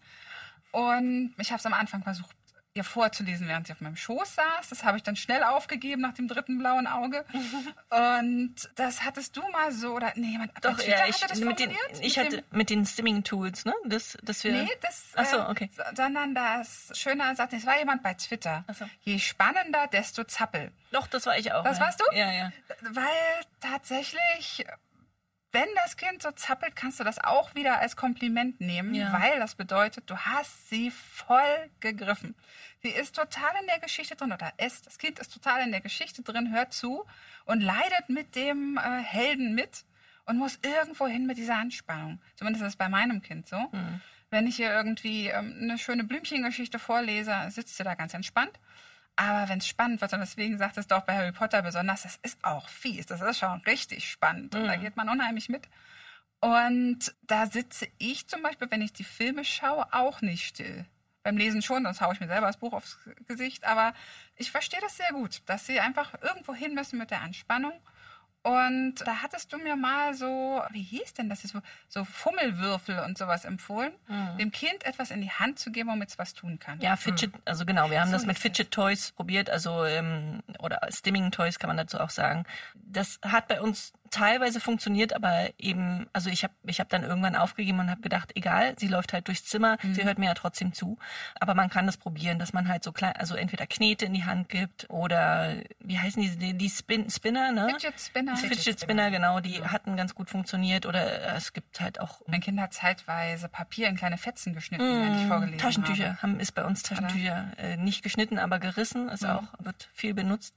Und 0.71 1.35
ich 1.39 1.51
habe 1.51 1.59
es 1.59 1.65
am 1.65 1.73
Anfang 1.73 2.03
versucht, 2.03 2.37
ihr 2.79 2.85
vorzulesen, 2.85 3.47
während 3.49 3.67
sie 3.67 3.73
auf 3.75 3.81
meinem 3.81 3.97
Schoß 3.97 4.35
saß. 4.37 4.69
Das 4.71 4.85
habe 4.85 4.97
ich 4.97 5.03
dann 5.03 5.17
schnell 5.17 5.43
aufgegeben 5.43 6.01
nach 6.01 6.15
dem 6.15 6.27
dritten 6.29 6.59
blauen 6.59 6.87
Auge. 6.87 7.25
Und 7.91 8.55
das 8.77 9.05
hattest 9.05 9.37
du 9.37 9.43
mal 9.51 9.73
so, 9.73 9.95
oder 9.95 10.13
nee, 10.17 10.29
jemand 10.33 10.53
Doch, 10.63 10.81
ja, 10.83 11.07
ich, 11.07 11.23
hatte 11.23 11.29
das 11.35 11.41
mit 11.41 11.59
den, 11.59 11.71
ich 12.01 12.17
Mit 12.17 12.27
hatte 12.27 12.37
dem- 12.39 12.45
mit 12.59 12.71
den 12.71 12.87
Stimming 12.87 13.25
Tools, 13.25 13.65
ne? 13.65 13.75
Das, 13.85 14.17
dass 14.23 14.43
wir. 14.45 14.53
Nee, 14.53 14.69
das, 14.81 15.09
Ach 15.17 15.27
so, 15.27 15.37
äh, 15.39 15.51
okay. 15.51 15.71
so- 15.77 15.83
sondern 15.95 16.35
das 16.35 16.91
schöne 16.95 17.35
Satz, 17.37 17.53
es 17.53 17.67
war 17.67 17.79
jemand 17.79 18.03
bei 18.03 18.15
Twitter. 18.15 18.65
So. 18.73 18.87
Je 19.03 19.19
spannender, 19.19 19.87
desto 19.89 20.25
zappel. 20.25 20.73
Doch, 20.93 21.07
das 21.07 21.27
war 21.27 21.37
ich 21.39 21.53
auch. 21.53 21.65
Das 21.65 21.79
ja. 21.79 21.85
warst 21.85 22.01
du? 22.01 22.05
Ja, 22.17 22.33
ja. 22.33 22.53
Weil 22.83 23.05
tatsächlich, 23.61 24.65
wenn 25.59 25.69
das 25.83 25.97
Kind 25.97 26.23
so 26.23 26.31
zappelt, 26.31 26.77
kannst 26.77 27.01
du 27.01 27.05
das 27.05 27.19
auch 27.19 27.55
wieder 27.57 27.81
als 27.81 27.97
Kompliment 27.97 28.61
nehmen, 28.61 28.95
Ja. 28.95 29.13
weil 29.13 29.39
das 29.41 29.55
bedeutet, 29.57 30.09
du 30.09 30.17
hast 30.17 30.69
sie 30.71 30.91
voll 30.91 31.71
gegriffen. 31.81 32.37
Sie 32.83 32.91
ist 32.91 33.17
total 33.17 33.51
in 33.61 33.67
der 33.67 33.81
Geschichte 33.81 34.15
drin 34.15 34.33
oder 34.33 34.53
es, 34.57 34.83
das 34.83 34.99
Kind 34.99 35.19
ist 35.19 35.33
total 35.33 35.63
in 35.63 35.73
der 35.73 35.81
Geschichte 35.81 36.23
drin, 36.23 36.53
hört 36.53 36.73
zu 36.73 37.05
und 37.45 37.61
leidet 37.61 38.09
mit 38.09 38.37
dem 38.37 38.79
äh, 38.79 39.03
Helden 39.03 39.55
mit 39.55 39.85
und 40.27 40.39
muss 40.39 40.59
irgendwo 40.63 41.07
hin 41.09 41.27
mit 41.27 41.39
dieser 41.39 41.57
Anspannung. 41.57 42.21
Zumindest 42.37 42.63
ist 42.65 42.73
es 42.75 42.77
bei 42.77 42.89
meinem 42.89 43.21
Kind 43.23 43.49
so. 43.49 43.59
Wenn 44.31 44.47
ich 44.47 44.61
ihr 44.61 44.71
irgendwie 44.73 45.29
ähm, 45.29 45.57
eine 45.63 45.79
schöne 45.79 46.05
Blümchengeschichte 46.05 46.79
vorlese, 46.79 47.35
sitzt 47.51 47.77
sie 47.79 47.83
da 47.83 47.95
ganz 47.95 48.13
entspannt. 48.15 48.53
Aber 49.21 49.49
wenn 49.49 49.59
es 49.59 49.67
spannend 49.67 50.01
wird, 50.01 50.13
und 50.13 50.21
deswegen 50.21 50.59
sagt 50.59 50.79
es 50.79 50.87
doch 50.87 51.01
bei 51.01 51.17
Harry 51.17 51.33
Potter 51.33 51.61
besonders, 51.61 52.03
das 52.03 52.21
ist 52.23 52.39
auch 52.45 52.69
fies, 52.69 53.05
das 53.07 53.21
ist 53.21 53.41
schon 53.41 53.61
richtig 53.63 54.09
spannend. 54.09 54.55
Und 54.55 54.67
da 54.67 54.77
geht 54.77 54.97
man 54.97 55.09
unheimlich 55.09 55.49
mit. 55.49 55.69
Und 56.39 57.13
da 57.23 57.47
sitze 57.47 57.89
ich 57.99 58.29
zum 58.29 58.43
Beispiel, 58.43 58.71
wenn 58.71 58.81
ich 58.81 58.93
die 58.93 59.03
Filme 59.03 59.45
schaue, 59.45 59.93
auch 59.93 60.21
nicht 60.21 60.47
still. 60.47 60.87
Beim 61.25 61.37
Lesen 61.37 61.63
schon, 61.63 61.83
sonst 61.83 62.01
haue 62.01 62.15
ich 62.15 62.21
mir 62.21 62.29
selber 62.29 62.47
das 62.47 62.59
Buch 62.59 62.73
aufs 62.73 62.97
Gesicht. 63.27 63.65
Aber 63.65 63.93
ich 64.37 64.53
verstehe 64.53 64.81
das 64.81 64.97
sehr 64.97 65.11
gut, 65.11 65.43
dass 65.47 65.67
sie 65.67 65.81
einfach 65.81 66.15
irgendwo 66.23 66.55
hin 66.55 66.75
müssen 66.75 66.97
mit 66.97 67.11
der 67.11 67.23
Anspannung. 67.23 67.73
Und 68.43 68.95
da 69.05 69.23
hattest 69.23 69.53
du 69.53 69.59
mir 69.59 69.77
mal 69.77 70.15
so, 70.15 70.63
wie 70.71 70.83
hieß 70.83 71.15
denn 71.15 71.29
das? 71.29 71.43
So, 71.43 71.61
so 71.89 72.05
Fummelwürfel 72.05 73.01
und 73.01 73.19
sowas 73.19 73.45
empfohlen, 73.45 73.93
dem 74.39 74.51
Kind 74.53 74.85
etwas 74.87 75.11
in 75.11 75.21
die 75.21 75.31
Hand 75.31 75.59
zu 75.59 75.71
geben, 75.71 75.91
womit 75.91 76.11
es 76.11 76.19
was 76.19 76.35
tun 76.35 76.59
kann. 76.59 76.81
Ja, 76.81 76.97
Fidget, 76.97 77.33
also 77.45 77.67
genau, 77.67 77.91
wir 77.91 78.01
haben 78.01 78.09
So 78.09 78.15
das 78.15 78.27
mit 78.27 78.39
Fidget 78.39 78.71
Toys 78.71 79.13
probiert, 79.13 79.51
also 79.51 79.85
ähm, 79.85 80.43
oder 80.61 80.81
Stimming 80.91 81.31
Toys 81.31 81.59
kann 81.59 81.69
man 81.69 81.77
dazu 81.77 81.99
auch 81.99 82.11
sagen. 82.11 82.45
Das 82.75 83.19
hat 83.23 83.49
bei 83.49 83.61
uns 83.61 83.93
teilweise 84.11 84.61
funktioniert, 84.61 85.13
aber 85.13 85.51
eben, 85.59 86.07
also 86.13 86.31
ich 86.31 86.45
habe 86.45 86.55
ich 86.67 86.81
hab 86.81 86.89
dann 86.89 87.03
irgendwann 87.05 87.37
aufgegeben 87.37 87.81
und 87.81 87.91
habe 87.91 88.01
gedacht, 88.01 88.33
egal, 88.35 88.75
sie 88.79 88.89
läuft 88.89 89.13
halt 89.13 89.29
durchs 89.29 89.45
Zimmer, 89.45 89.77
sie 89.93 90.05
hört 90.05 90.19
mir 90.19 90.27
ja 90.27 90.35
trotzdem 90.35 90.73
zu. 90.73 90.99
Aber 91.41 91.55
man 91.55 91.71
kann 91.71 91.87
das 91.87 91.97
probieren, 91.97 92.39
dass 92.39 92.53
man 92.53 92.69
halt 92.69 92.85
so 92.85 92.93
klein, 92.93 93.15
also 93.17 93.35
entweder 93.35 93.67
Knete 93.67 94.07
in 94.07 94.15
die 94.15 94.25
Hand 94.25 94.49
gibt 94.49 94.89
oder 94.91 95.55
wie 95.81 95.99
heißen 95.99 96.23
die, 96.23 96.37
die, 96.37 96.55
die 96.55 96.71
Spin, 96.71 97.11
Spinner, 97.11 97.53
ne? 97.53 97.69
Fidget 97.71 98.01
Spinner. 98.01 98.37
Fidget, 98.37 98.59
Fidget 98.59 98.81
Spinner, 98.81 99.09
Spinner. 99.09 99.11
genau, 99.11 99.41
die 99.41 99.63
hatten 99.63 99.97
ganz 99.97 100.15
gut 100.15 100.31
funktioniert 100.31 100.87
oder 100.87 101.35
äh, 101.35 101.37
es 101.37 101.53
gibt 101.53 101.81
halt 101.81 102.01
auch 102.01 102.21
Mein 102.27 102.41
Kind 102.41 102.61
hat 102.61 102.73
zeitweise 102.73 103.49
Papier 103.49 103.89
in 103.89 103.97
kleine 103.97 104.19
Fetzen 104.19 104.55
geschnitten, 104.55 104.85
wenn 104.85 105.15
ich 105.15 105.27
vorgelesen 105.27 105.57
Mm, 105.57 105.61
Taschentücher 105.61 106.09
habe. 106.09 106.23
haben 106.23 106.41
ist 106.41 106.53
bei 106.55 106.65
uns 106.65 106.83
Taschentücher 106.83 107.53
äh, 107.59 107.77
nicht 107.77 108.03
geschnitten, 108.03 108.39
aber 108.39 108.59
gerissen 108.59 109.09
ist 109.09 109.25
auch 109.25 109.45
wird 109.59 109.89
viel 109.93 110.15
benutzt. 110.15 110.55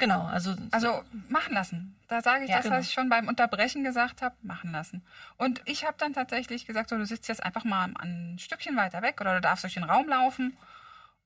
Genau, 0.00 0.24
also 0.24 0.56
Also 0.72 1.04
machen 1.28 1.54
lassen. 1.54 1.96
Da 2.08 2.22
sage 2.22 2.44
ich 2.44 2.50
Ja, 2.50 2.56
das, 2.56 2.64
genau. 2.64 2.76
was 2.76 2.86
ich 2.86 2.92
schon 2.92 3.08
beim 3.08 3.28
Unterbrechen 3.28 3.84
gesagt 3.84 4.22
habe, 4.22 4.34
machen 4.42 4.72
lassen. 4.72 5.04
Und 5.36 5.62
ich 5.66 5.84
habe 5.84 5.96
dann 5.98 6.12
tatsächlich 6.12 6.66
gesagt, 6.66 6.88
so, 6.88 6.96
du 6.96 7.06
sitzt 7.06 7.28
jetzt 7.28 7.44
einfach 7.44 7.64
mal 7.64 7.92
ein 8.00 8.36
Stückchen 8.40 8.76
weiter 8.76 9.02
weg 9.02 9.20
oder 9.20 9.34
du 9.34 9.40
darfst 9.40 9.62
durch 9.62 9.74
den 9.74 9.84
Raum 9.84 10.08
laufen. 10.08 10.56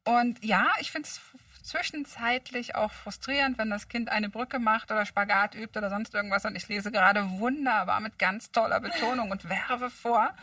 Und 0.04 0.44
ja, 0.44 0.66
ich 0.80 0.90
finde 0.90 1.08
es 1.08 1.20
zwischenzeitlich 1.62 2.74
auch 2.74 2.92
frustrierend, 2.92 3.56
wenn 3.56 3.70
das 3.70 3.88
Kind 3.88 4.10
eine 4.10 4.28
Brücke 4.28 4.58
macht 4.58 4.90
oder 4.90 5.06
Spagat 5.06 5.54
übt 5.54 5.78
oder 5.78 5.88
sonst 5.88 6.14
irgendwas 6.14 6.44
und 6.44 6.56
ich 6.56 6.68
lese 6.68 6.92
gerade 6.92 7.30
wunderbar 7.38 8.00
mit 8.00 8.18
ganz 8.18 8.52
toller 8.52 8.80
Betonung 8.80 9.30
und 9.30 9.48
werbe 9.48 9.88
vor. 9.88 10.34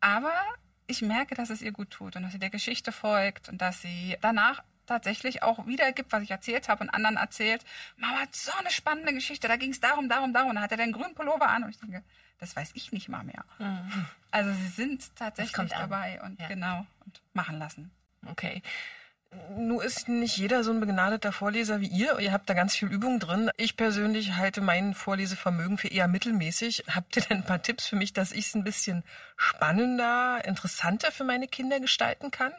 Aber 0.00 0.34
ich 0.86 1.00
merke, 1.00 1.34
dass 1.34 1.48
es 1.48 1.62
ihr 1.62 1.72
gut 1.72 1.90
tut 1.90 2.16
und 2.16 2.24
dass 2.24 2.32
sie 2.32 2.38
der 2.38 2.50
Geschichte 2.50 2.92
folgt 2.92 3.48
und 3.48 3.62
dass 3.62 3.80
sie 3.80 4.18
danach 4.20 4.62
tatsächlich 4.86 5.42
auch 5.42 5.66
wiedergibt, 5.66 6.12
was 6.12 6.22
ich 6.22 6.30
erzählt 6.30 6.68
habe 6.68 6.84
und 6.84 6.90
anderen 6.90 7.16
erzählt. 7.16 7.64
Mama 7.96 8.16
hat 8.20 8.34
so 8.34 8.52
eine 8.58 8.70
spannende 8.70 9.12
Geschichte, 9.12 9.48
da 9.48 9.56
ging 9.56 9.70
es 9.70 9.80
darum, 9.80 10.08
darum, 10.08 10.32
darum. 10.32 10.54
Da 10.54 10.60
hat 10.62 10.70
er 10.70 10.76
den 10.78 10.92
grünen 10.92 11.14
Pullover 11.14 11.48
an 11.48 11.64
und 11.64 11.70
ich 11.70 11.78
denke, 11.78 12.02
das 12.38 12.54
weiß 12.56 12.72
ich 12.74 12.92
nicht 12.92 13.08
mal 13.08 13.24
mehr. 13.24 13.44
Also 14.30 14.52
sie 14.52 14.68
sind 14.68 15.14
tatsächlich 15.16 15.70
dabei 15.70 16.20
und 16.22 16.40
Ja. 16.40 16.48
genau 16.48 16.86
und 17.04 17.20
machen 17.32 17.58
lassen. 17.58 17.90
okay. 18.30 18.62
Nun 19.56 19.80
ist 19.80 20.08
nicht 20.08 20.36
jeder 20.36 20.62
so 20.62 20.70
ein 20.70 20.78
begnadeter 20.78 21.32
Vorleser 21.32 21.80
wie 21.80 21.88
ihr. 21.88 22.20
Ihr 22.20 22.30
habt 22.32 22.48
da 22.48 22.54
ganz 22.54 22.76
viel 22.76 22.86
Übung 22.86 23.18
drin. 23.18 23.50
Ich 23.56 23.76
persönlich 23.76 24.36
halte 24.36 24.60
mein 24.60 24.94
Vorlesevermögen 24.94 25.76
für 25.76 25.88
eher 25.88 26.06
mittelmäßig. 26.06 26.84
Habt 26.94 27.16
ihr 27.16 27.22
denn 27.22 27.38
ein 27.38 27.44
paar 27.44 27.60
Tipps 27.60 27.84
für 27.88 27.96
mich, 27.96 28.12
dass 28.12 28.30
ich 28.30 28.46
es 28.46 28.54
ein 28.54 28.62
bisschen 28.62 29.02
spannender, 29.36 30.40
interessanter 30.44 31.10
für 31.10 31.24
meine 31.24 31.48
Kinder 31.48 31.80
gestalten 31.80 32.30
kann? 32.30 32.52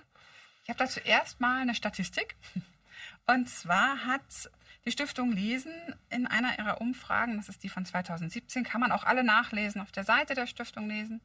Ich 0.66 0.70
habe 0.70 0.80
da 0.80 0.88
zuerst 0.88 1.40
mal 1.40 1.62
eine 1.62 1.76
Statistik. 1.76 2.36
Und 3.28 3.48
zwar 3.48 4.04
hat 4.06 4.50
die 4.84 4.92
Stiftung 4.92 5.32
Lesen 5.32 5.72
in 6.10 6.26
einer 6.26 6.58
ihrer 6.58 6.82
Umfragen, 6.82 7.38
das 7.38 7.50
ist 7.50 7.64
die 7.64 7.70
von 7.70 7.86
2017, 7.86 8.64
kann 8.64 8.82
man 8.82 8.92
auch 8.92 9.04
alle 9.04 9.24
nachlesen, 9.24 9.80
auf 9.80 9.92
der 9.92 10.04
Seite 10.04 10.34
der 10.34 10.48
Stiftung 10.48 10.90
lesen, 10.90 11.22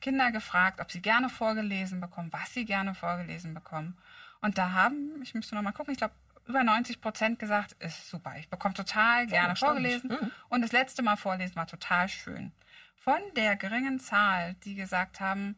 Kinder 0.00 0.30
gefragt, 0.30 0.80
ob 0.80 0.92
sie 0.92 1.02
gerne 1.02 1.28
vorgelesen 1.28 2.00
bekommen, 2.00 2.32
was 2.32 2.54
sie 2.54 2.64
gerne 2.64 2.94
vorgelesen 2.94 3.52
bekommen. 3.52 3.98
Und 4.40 4.58
da 4.58 4.70
haben, 4.70 5.20
ich 5.22 5.34
müsste 5.34 5.56
noch 5.56 5.62
mal 5.62 5.72
gucken, 5.72 5.92
ich 5.92 5.98
glaube, 5.98 6.14
über 6.46 6.62
90 6.62 7.00
Prozent 7.00 7.38
gesagt, 7.40 7.72
ist 7.80 8.08
super, 8.08 8.36
ich 8.38 8.48
bekomme 8.48 8.74
total 8.74 9.26
gerne 9.26 9.50
erstaunlich. 9.50 10.00
vorgelesen. 10.00 10.32
Und 10.48 10.62
das 10.62 10.70
letzte 10.70 11.02
Mal 11.02 11.16
vorlesen 11.16 11.56
war 11.56 11.66
total 11.66 12.08
schön. 12.08 12.52
Von 12.94 13.18
der 13.34 13.56
geringen 13.56 13.98
Zahl, 13.98 14.54
die 14.62 14.76
gesagt 14.76 15.18
haben, 15.18 15.56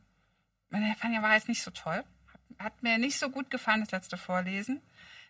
meine 0.71 0.95
Fania 0.97 1.21
war 1.21 1.35
jetzt 1.35 1.49
nicht 1.49 1.63
so 1.63 1.71
toll, 1.71 2.03
hat 2.61 2.83
mir 2.83 2.99
nicht 2.99 3.19
so 3.19 3.31
gut 3.31 3.51
gefallen, 3.51 3.81
das 3.81 3.91
letzte 3.91 4.17
Vorlesen, 4.17 4.81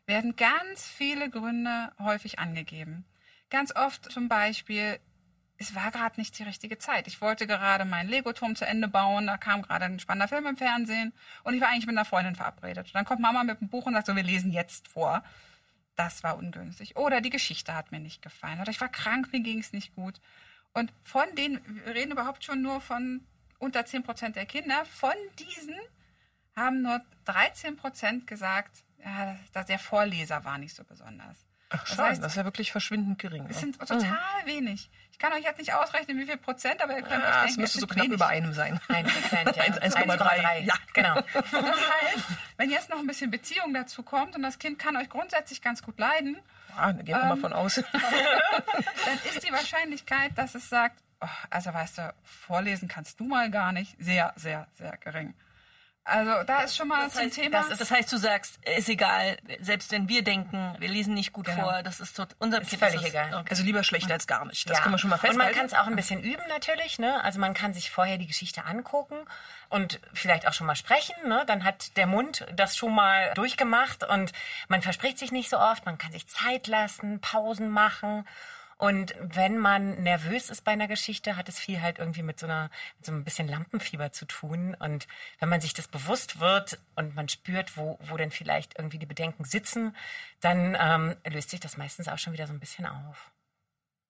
werden 0.06 0.36
ganz 0.36 0.86
viele 0.86 1.30
Gründe 1.30 1.92
häufig 1.98 2.38
angegeben. 2.38 3.04
Ganz 3.48 3.74
oft 3.74 4.10
zum 4.10 4.28
Beispiel, 4.28 4.98
es 5.56 5.74
war 5.74 5.90
gerade 5.90 6.18
nicht 6.18 6.38
die 6.38 6.42
richtige 6.42 6.78
Zeit. 6.78 7.06
Ich 7.06 7.20
wollte 7.20 7.46
gerade 7.46 7.84
meinen 7.84 8.08
Lego-Turm 8.08 8.56
zu 8.56 8.66
Ende 8.66 8.88
bauen, 8.88 9.26
da 9.26 9.36
kam 9.36 9.62
gerade 9.62 9.84
ein 9.84 10.00
spannender 10.00 10.28
Film 10.28 10.46
im 10.46 10.56
Fernsehen 10.56 11.12
und 11.44 11.54
ich 11.54 11.60
war 11.60 11.68
eigentlich 11.68 11.86
mit 11.86 11.96
einer 11.96 12.04
Freundin 12.04 12.34
verabredet. 12.34 12.90
Dann 12.94 13.04
kommt 13.04 13.20
Mama 13.20 13.44
mit 13.44 13.60
dem 13.60 13.68
Buch 13.68 13.86
und 13.86 13.94
sagt 13.94 14.06
so, 14.06 14.16
wir 14.16 14.22
lesen 14.22 14.50
jetzt 14.50 14.88
vor. 14.88 15.22
Das 15.96 16.22
war 16.22 16.38
ungünstig. 16.38 16.96
Oder 16.96 17.20
die 17.20 17.30
Geschichte 17.30 17.74
hat 17.74 17.92
mir 17.92 18.00
nicht 18.00 18.22
gefallen. 18.22 18.60
Oder 18.60 18.70
ich 18.70 18.80
war 18.80 18.88
krank, 18.88 19.32
mir 19.32 19.40
ging 19.40 19.58
es 19.58 19.72
nicht 19.72 19.94
gut. 19.94 20.20
Und 20.72 20.92
von 21.02 21.26
denen, 21.36 21.60
wir 21.84 21.94
reden 21.94 22.12
überhaupt 22.12 22.44
schon 22.44 22.62
nur 22.62 22.80
von 22.80 23.26
unter 23.58 23.84
10 23.84 24.02
Prozent 24.02 24.36
der 24.36 24.46
Kinder, 24.46 24.84
von 24.86 25.12
diesen 25.38 25.76
haben 26.56 26.82
nur 26.82 27.00
13 27.26 27.76
Prozent 27.76 28.26
gesagt, 28.26 28.84
ja, 29.04 29.36
dass 29.52 29.66
der 29.66 29.78
Vorleser 29.78 30.44
war 30.44 30.58
nicht 30.58 30.74
so 30.76 30.84
besonders. 30.84 31.46
Ach, 31.72 31.78
Das 31.84 31.94
schon, 31.94 32.04
heißt, 32.04 32.22
das 32.22 32.32
ist 32.32 32.36
ja 32.36 32.44
wirklich 32.44 32.72
verschwindend 32.72 33.18
gering. 33.20 33.44
es 33.48 33.56
ne? 33.56 33.60
sind 33.60 33.78
total 33.78 34.18
wenig. 34.44 34.90
Ich 35.12 35.18
kann 35.18 35.32
euch 35.32 35.44
jetzt 35.44 35.58
nicht 35.58 35.72
ausrechnen, 35.72 36.18
wie 36.18 36.26
viel 36.26 36.36
Prozent, 36.36 36.82
aber 36.82 36.96
ihr 36.96 37.02
könnt 37.02 37.22
euch 37.22 37.28
Ah, 37.28 37.40
denken, 37.44 37.50
es 37.50 37.56
müsste 37.58 37.78
es 37.78 37.80
so 37.82 37.86
knapp 37.86 38.04
wenig. 38.06 38.14
über 38.16 38.26
einem 38.26 38.52
sein. 38.52 38.80
Ein 38.88 39.04
Prozent, 39.06 39.56
ja. 39.56 39.62
1,3. 39.64 40.58
Ja. 40.64 40.74
Genau. 40.92 41.14
Das 41.34 41.52
heißt, 41.52 42.26
wenn 42.56 42.70
jetzt 42.70 42.90
noch 42.90 42.98
ein 42.98 43.06
bisschen 43.06 43.30
Beziehung 43.30 43.72
dazu 43.72 44.02
kommt 44.02 44.34
und 44.34 44.42
das 44.42 44.58
Kind 44.58 44.78
kann 44.80 44.96
euch 44.96 45.08
grundsätzlich 45.08 45.62
ganz 45.62 45.82
gut 45.82 45.98
leiden, 45.98 46.38
Ah, 46.76 46.92
da 46.92 47.02
gehen 47.02 47.16
wir 47.16 47.24
mal 47.24 47.36
von 47.36 47.52
aus. 47.52 47.74
dann 47.92 49.18
ist 49.34 49.46
die 49.46 49.52
Wahrscheinlichkeit, 49.52 50.36
dass 50.36 50.54
es 50.54 50.68
sagt, 50.68 51.02
oh, 51.20 51.26
also 51.50 51.72
weißt 51.74 51.98
du, 51.98 52.14
vorlesen 52.22 52.88
kannst 52.88 53.18
du 53.20 53.24
mal 53.24 53.50
gar 53.50 53.72
nicht, 53.72 53.96
sehr, 53.98 54.32
sehr, 54.36 54.66
sehr 54.74 54.96
gering. 54.98 55.34
Also 56.02 56.42
da 56.44 56.62
ist 56.62 56.76
schon 56.76 56.88
mal 56.88 57.04
Das 57.04 57.12
zum 57.14 57.24
heißt, 57.24 57.34
Thema. 57.34 57.58
das, 57.58 57.70
ist, 57.70 57.80
das 57.80 57.90
heißt, 57.90 58.10
du 58.10 58.16
sagst, 58.16 58.58
ist 58.64 58.88
egal, 58.88 59.36
selbst 59.60 59.92
wenn 59.92 60.08
wir 60.08 60.24
denken, 60.24 60.74
wir 60.78 60.88
lesen 60.88 61.14
nicht 61.14 61.32
gut 61.32 61.44
Genau. 61.46 61.60
vor, 61.70 61.82
das 61.82 62.00
ist 62.00 62.16
tot, 62.16 62.28
unser 62.38 62.62
Ist 62.62 62.70
Kind 62.70 62.80
völlig 62.80 62.96
das, 63.02 63.10
egal. 63.10 63.34
Okay. 63.34 63.46
Also 63.50 63.62
lieber 63.62 63.84
schlecht 63.84 64.10
als 64.10 64.26
gar 64.26 64.44
nicht. 64.46 64.68
Das 64.68 64.78
Ja. 64.78 64.82
können 64.82 64.94
wir 64.94 64.98
schon 64.98 65.10
mal 65.10 65.16
Und 65.16 65.22
man 65.22 65.30
festhalten. 65.32 65.56
kann 65.58 65.66
es 65.66 65.74
auch 65.74 65.86
ein 65.86 65.96
bisschen 65.96 66.22
üben 66.22 66.42
natürlich. 66.48 66.98
Ne? 66.98 67.22
Also 67.22 67.38
man 67.38 67.52
kann 67.54 67.74
sich 67.74 67.90
vorher 67.90 68.16
die 68.18 68.26
Geschichte 68.26 68.64
angucken 68.64 69.16
und 69.68 70.00
vielleicht 70.14 70.48
auch 70.48 70.54
schon 70.54 70.66
mal 70.66 70.74
sprechen. 70.74 71.14
Ne? 71.28 71.44
Dann 71.46 71.64
hat 71.64 71.96
der 71.98 72.06
Mund 72.06 72.46
das 72.56 72.76
schon 72.78 72.94
mal 72.94 73.32
durchgemacht 73.34 74.02
und 74.02 74.32
man 74.68 74.80
verspricht 74.82 75.18
sich 75.18 75.32
nicht 75.32 75.50
so 75.50 75.58
oft. 75.58 75.84
Man 75.86 75.98
kann 75.98 76.12
sich 76.12 76.26
Zeit 76.26 76.66
lassen, 76.66 77.20
Pausen 77.20 77.68
machen. 77.68 78.26
Und 78.80 79.14
wenn 79.20 79.58
man 79.58 80.02
nervös 80.02 80.48
ist 80.48 80.64
bei 80.64 80.72
einer 80.72 80.88
Geschichte, 80.88 81.36
hat 81.36 81.50
es 81.50 81.58
viel 81.58 81.82
halt 81.82 81.98
irgendwie 81.98 82.22
mit 82.22 82.40
so 82.40 82.46
einer, 82.46 82.70
mit 82.96 83.04
so 83.04 83.12
ein 83.12 83.24
bisschen 83.24 83.46
Lampenfieber 83.46 84.10
zu 84.10 84.24
tun. 84.24 84.74
Und 84.74 85.06
wenn 85.38 85.50
man 85.50 85.60
sich 85.60 85.74
das 85.74 85.86
bewusst 85.86 86.40
wird 86.40 86.78
und 86.94 87.14
man 87.14 87.28
spürt, 87.28 87.76
wo, 87.76 87.98
wo 88.00 88.16
denn 88.16 88.30
vielleicht 88.30 88.78
irgendwie 88.78 88.98
die 88.98 89.04
Bedenken 89.04 89.44
sitzen, 89.44 89.94
dann 90.40 90.78
ähm, 90.80 91.14
löst 91.30 91.50
sich 91.50 91.60
das 91.60 91.76
meistens 91.76 92.08
auch 92.08 92.16
schon 92.16 92.32
wieder 92.32 92.46
so 92.46 92.54
ein 92.54 92.58
bisschen 92.58 92.86
auf. 92.86 93.30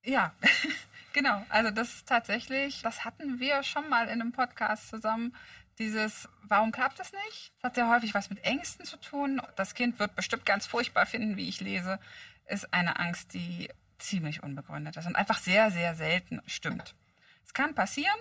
Ja, 0.05 0.33
genau. 1.15 1.45
Also 1.49 1.73
das 1.73 1.93
ist 1.93 2.09
tatsächlich, 2.09 2.81
das 2.83 3.05
hatten 3.05 3.41
wir 3.41 3.65
schon 3.65 3.89
mal 3.89 4.05
in 4.05 4.21
einem 4.21 4.31
Podcast 4.31 4.89
zusammen. 4.89 5.35
Dieses, 5.81 6.29
warum 6.43 6.71
klappt 6.71 7.01
es 7.01 7.13
nicht? 7.13 7.53
Das 7.57 7.71
hat 7.71 7.75
sehr 7.75 7.91
häufig 7.91 8.15
was 8.15 8.31
mit 8.31 8.45
Ängsten 8.45 8.87
zu 8.87 8.99
tun. 8.99 9.43
Das 9.57 9.75
Kind 9.75 9.99
wird 9.99 10.15
bestimmt 10.15 10.47
ganz 10.47 10.69
furchtbar 10.69 11.07
finden, 11.07 11.37
wie 11.37 11.49
ich 11.49 11.61
lese. 11.61 11.99
Ist 12.47 12.73
eine 12.73 13.01
Angst, 13.01 13.35
die 13.35 13.69
ziemlich 14.01 14.43
unbegründet 14.43 14.97
ist 14.97 15.07
und 15.07 15.17
einfach 15.17 15.39
sehr, 15.39 15.71
sehr 15.71 15.95
selten 15.95 16.41
stimmt. 16.47 16.95
Es 17.45 17.55
kann 17.55 17.75
passieren, 17.75 18.17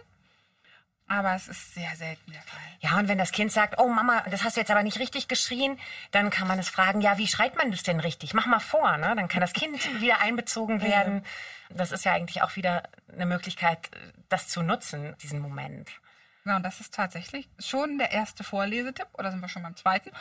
aber 1.08 1.34
es 1.34 1.48
ist 1.48 1.74
sehr 1.74 1.96
selten 1.96 2.32
der 2.32 2.42
Fall. 2.44 2.62
Ja, 2.82 3.00
und 3.00 3.08
wenn 3.08 3.18
das 3.18 3.32
Kind 3.32 3.52
sagt, 3.52 3.80
oh 3.80 3.90
Mama, 3.90 4.22
das 4.30 4.44
hast 4.44 4.56
du 4.56 4.62
jetzt 4.62 4.70
aber 4.70 4.84
nicht 4.84 5.00
richtig 5.00 5.28
geschrien, 5.28 5.80
dann 6.12 6.30
kann 6.30 6.48
man 6.48 6.60
es 6.60 6.70
fragen, 6.70 7.02
ja, 7.02 7.18
wie 7.18 7.28
schreit 7.28 7.56
man 7.58 7.72
das 7.72 7.84
denn 7.84 8.00
richtig? 8.00 8.34
Mach 8.36 8.46
mal 8.46 8.60
vor, 8.60 8.98
ne? 8.98 9.16
Dann 9.16 9.28
kann 9.28 9.42
das 9.42 9.54
Kind 9.54 9.80
wieder 10.02 10.22
einbezogen 10.22 10.82
werden. 10.82 11.26
Das 11.70 11.92
ist 11.92 12.06
ja 12.06 12.14
eigentlich 12.14 12.44
auch 12.44 12.56
wieder 12.56 12.84
eine 13.12 13.26
Möglichkeit, 13.26 13.90
das 14.30 14.48
zu 14.48 14.62
nutzen, 14.62 15.16
diesen 15.22 15.40
Moment. 15.40 15.90
Genau, 16.44 16.58
und 16.58 16.64
das 16.64 16.80
ist 16.80 16.94
tatsächlich 16.94 17.50
schon 17.60 17.98
der 17.98 18.12
erste 18.12 18.44
Vorlesetipp, 18.44 19.08
oder 19.14 19.32
sind 19.32 19.42
wir 19.42 19.50
schon 19.50 19.64
beim 19.64 19.76
zweiten, 19.76 20.12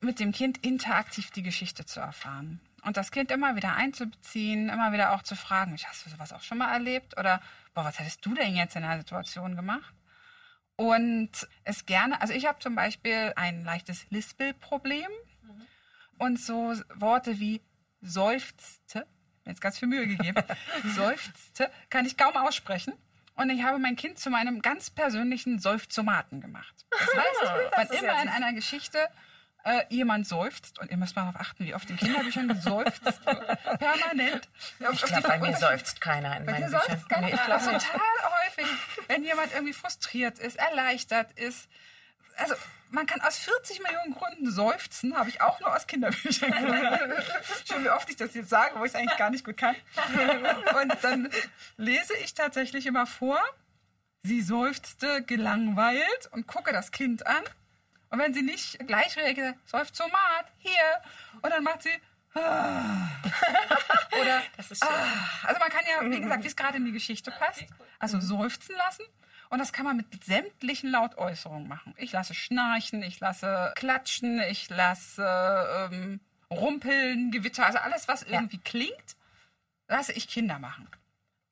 mit 0.00 0.20
dem 0.20 0.32
Kind 0.32 0.58
interaktiv 0.58 1.30
die 1.30 1.42
Geschichte 1.42 1.86
zu 1.86 2.00
erfahren. 2.00 2.60
Und 2.84 2.96
das 2.96 3.10
Kind 3.10 3.30
immer 3.30 3.56
wieder 3.56 3.74
einzubeziehen, 3.74 4.68
immer 4.68 4.92
wieder 4.92 5.12
auch 5.12 5.22
zu 5.22 5.36
fragen, 5.36 5.76
hast 5.82 6.04
du 6.04 6.10
sowas 6.10 6.32
auch 6.32 6.42
schon 6.42 6.58
mal 6.58 6.72
erlebt? 6.72 7.18
Oder, 7.18 7.40
boah, 7.72 7.84
was 7.84 7.98
hättest 7.98 8.24
du 8.26 8.34
denn 8.34 8.54
jetzt 8.54 8.76
in 8.76 8.82
der 8.82 8.98
Situation 8.98 9.56
gemacht? 9.56 9.94
Und 10.76 11.30
es 11.64 11.86
gerne, 11.86 12.20
also 12.20 12.34
ich 12.34 12.46
habe 12.46 12.58
zum 12.58 12.74
Beispiel 12.74 13.32
ein 13.36 13.64
leichtes 13.64 14.06
Lispelproblem 14.10 15.08
und 16.18 16.38
so 16.38 16.74
Worte 16.94 17.38
wie 17.38 17.62
seufzte, 18.00 19.06
mir 19.44 19.52
jetzt 19.52 19.60
ganz 19.60 19.78
viel 19.78 19.88
Mühe 19.88 20.06
gegeben, 20.06 20.42
seufzte, 20.94 21.70
kann 21.90 22.06
ich 22.06 22.16
kaum 22.16 22.36
aussprechen. 22.36 22.92
Und 23.36 23.50
ich 23.50 23.62
habe 23.62 23.78
mein 23.78 23.96
Kind 23.96 24.18
zu 24.18 24.30
meinem 24.30 24.62
ganz 24.62 24.90
persönlichen 24.90 25.58
Seufzomaten 25.58 26.40
gemacht. 26.40 26.86
Das 26.90 27.00
heißt, 27.16 27.70
wann 27.76 27.86
ist 27.88 28.02
immer 28.02 28.22
in 28.22 28.28
einer 28.28 28.52
Geschichte 28.52 29.08
äh, 29.64 29.82
jemand 29.88 30.26
seufzt, 30.26 30.78
und 30.78 30.90
ihr 30.90 30.96
müsst 30.96 31.16
mal 31.16 31.22
darauf 31.22 31.40
achten, 31.40 31.64
wie 31.64 31.74
oft 31.74 31.88
in 31.90 31.96
Kinderbüchern 31.96 32.48
geseufzt 32.54 33.02
wird, 33.04 33.64
permanent. 33.78 34.48
Ich 34.92 35.02
glaube, 35.02 35.28
bei 35.28 35.38
mir 35.38 35.56
seufzt 35.56 36.00
keiner 36.00 36.36
in 36.36 36.44
Bei 36.46 36.52
meinen 36.60 36.70
Büchern. 36.70 37.08
keiner. 37.08 37.26
Nee, 37.28 37.32
ich 37.34 37.40
Das 37.40 37.64
glaube 37.64 37.78
total 37.78 38.00
häufig, 38.46 38.66
wenn 39.08 39.24
jemand 39.24 39.52
irgendwie 39.54 39.72
frustriert 39.72 40.38
ist, 40.38 40.56
erleichtert 40.58 41.32
ist. 41.32 41.68
Also 42.36 42.54
man 42.90 43.06
kann 43.06 43.20
aus 43.22 43.38
40 43.38 43.82
Millionen 43.82 44.14
Gründen 44.14 44.50
seufzen, 44.52 45.16
habe 45.16 45.28
ich 45.28 45.40
auch 45.40 45.58
nur 45.60 45.74
aus 45.74 45.86
Kinderbüchern 45.86 46.50
gelernt. 46.60 47.24
Schon 47.66 47.84
wie 47.84 47.90
oft 47.90 48.08
ich 48.10 48.16
das 48.16 48.34
jetzt 48.34 48.50
sage, 48.50 48.78
wo 48.78 48.84
ich 48.84 48.90
es 48.92 48.94
eigentlich 48.94 49.16
gar 49.18 49.30
nicht 49.30 49.44
gut 49.44 49.56
kann. 49.56 49.74
Und 50.80 50.94
dann 51.02 51.30
lese 51.76 52.14
ich 52.22 52.34
tatsächlich 52.34 52.86
immer 52.86 53.06
vor, 53.06 53.40
sie 54.22 54.42
seufzte 54.42 55.22
gelangweilt 55.22 56.28
und 56.32 56.46
gucke 56.46 56.72
das 56.72 56.92
Kind 56.92 57.26
an. 57.26 57.42
Und 58.14 58.20
wenn 58.20 58.32
sie 58.32 58.42
nicht 58.42 58.78
gleich 58.86 59.16
reagiert, 59.16 59.56
seufzt 59.64 59.96
Somat, 59.96 60.46
hier. 60.58 60.70
Und 61.42 61.50
dann 61.50 61.64
macht 61.64 61.82
sie, 61.82 61.90
ah. 62.34 63.08
oder 64.20 64.40
Das 64.56 64.70
ist 64.70 64.84
schön. 64.84 64.94
Ah, 64.94 65.48
also 65.48 65.58
man 65.58 65.68
kann 65.68 65.82
ja, 65.84 66.08
wie 66.08 66.20
gesagt, 66.20 66.44
wie 66.44 66.46
es 66.46 66.54
gerade 66.54 66.76
in 66.76 66.84
die 66.84 66.92
Geschichte 66.92 67.32
passt, 67.32 67.64
also 67.98 68.20
seufzen 68.20 68.76
lassen. 68.76 69.02
Und 69.50 69.58
das 69.58 69.72
kann 69.72 69.84
man 69.84 69.96
mit 69.96 70.24
sämtlichen 70.24 70.92
Lautäußerungen 70.92 71.66
machen. 71.66 71.92
Ich 71.96 72.12
lasse 72.12 72.34
schnarchen, 72.34 73.02
ich 73.02 73.18
lasse 73.18 73.72
klatschen, 73.74 74.40
ich 74.48 74.70
lasse 74.70 75.90
ähm, 75.90 76.20
rumpeln, 76.52 77.32
Gewitter, 77.32 77.66
also 77.66 77.78
alles, 77.78 78.06
was 78.06 78.22
irgendwie 78.22 78.58
klingt, 78.58 79.16
lasse 79.88 80.12
ich 80.12 80.28
Kinder 80.28 80.60
machen. 80.60 80.88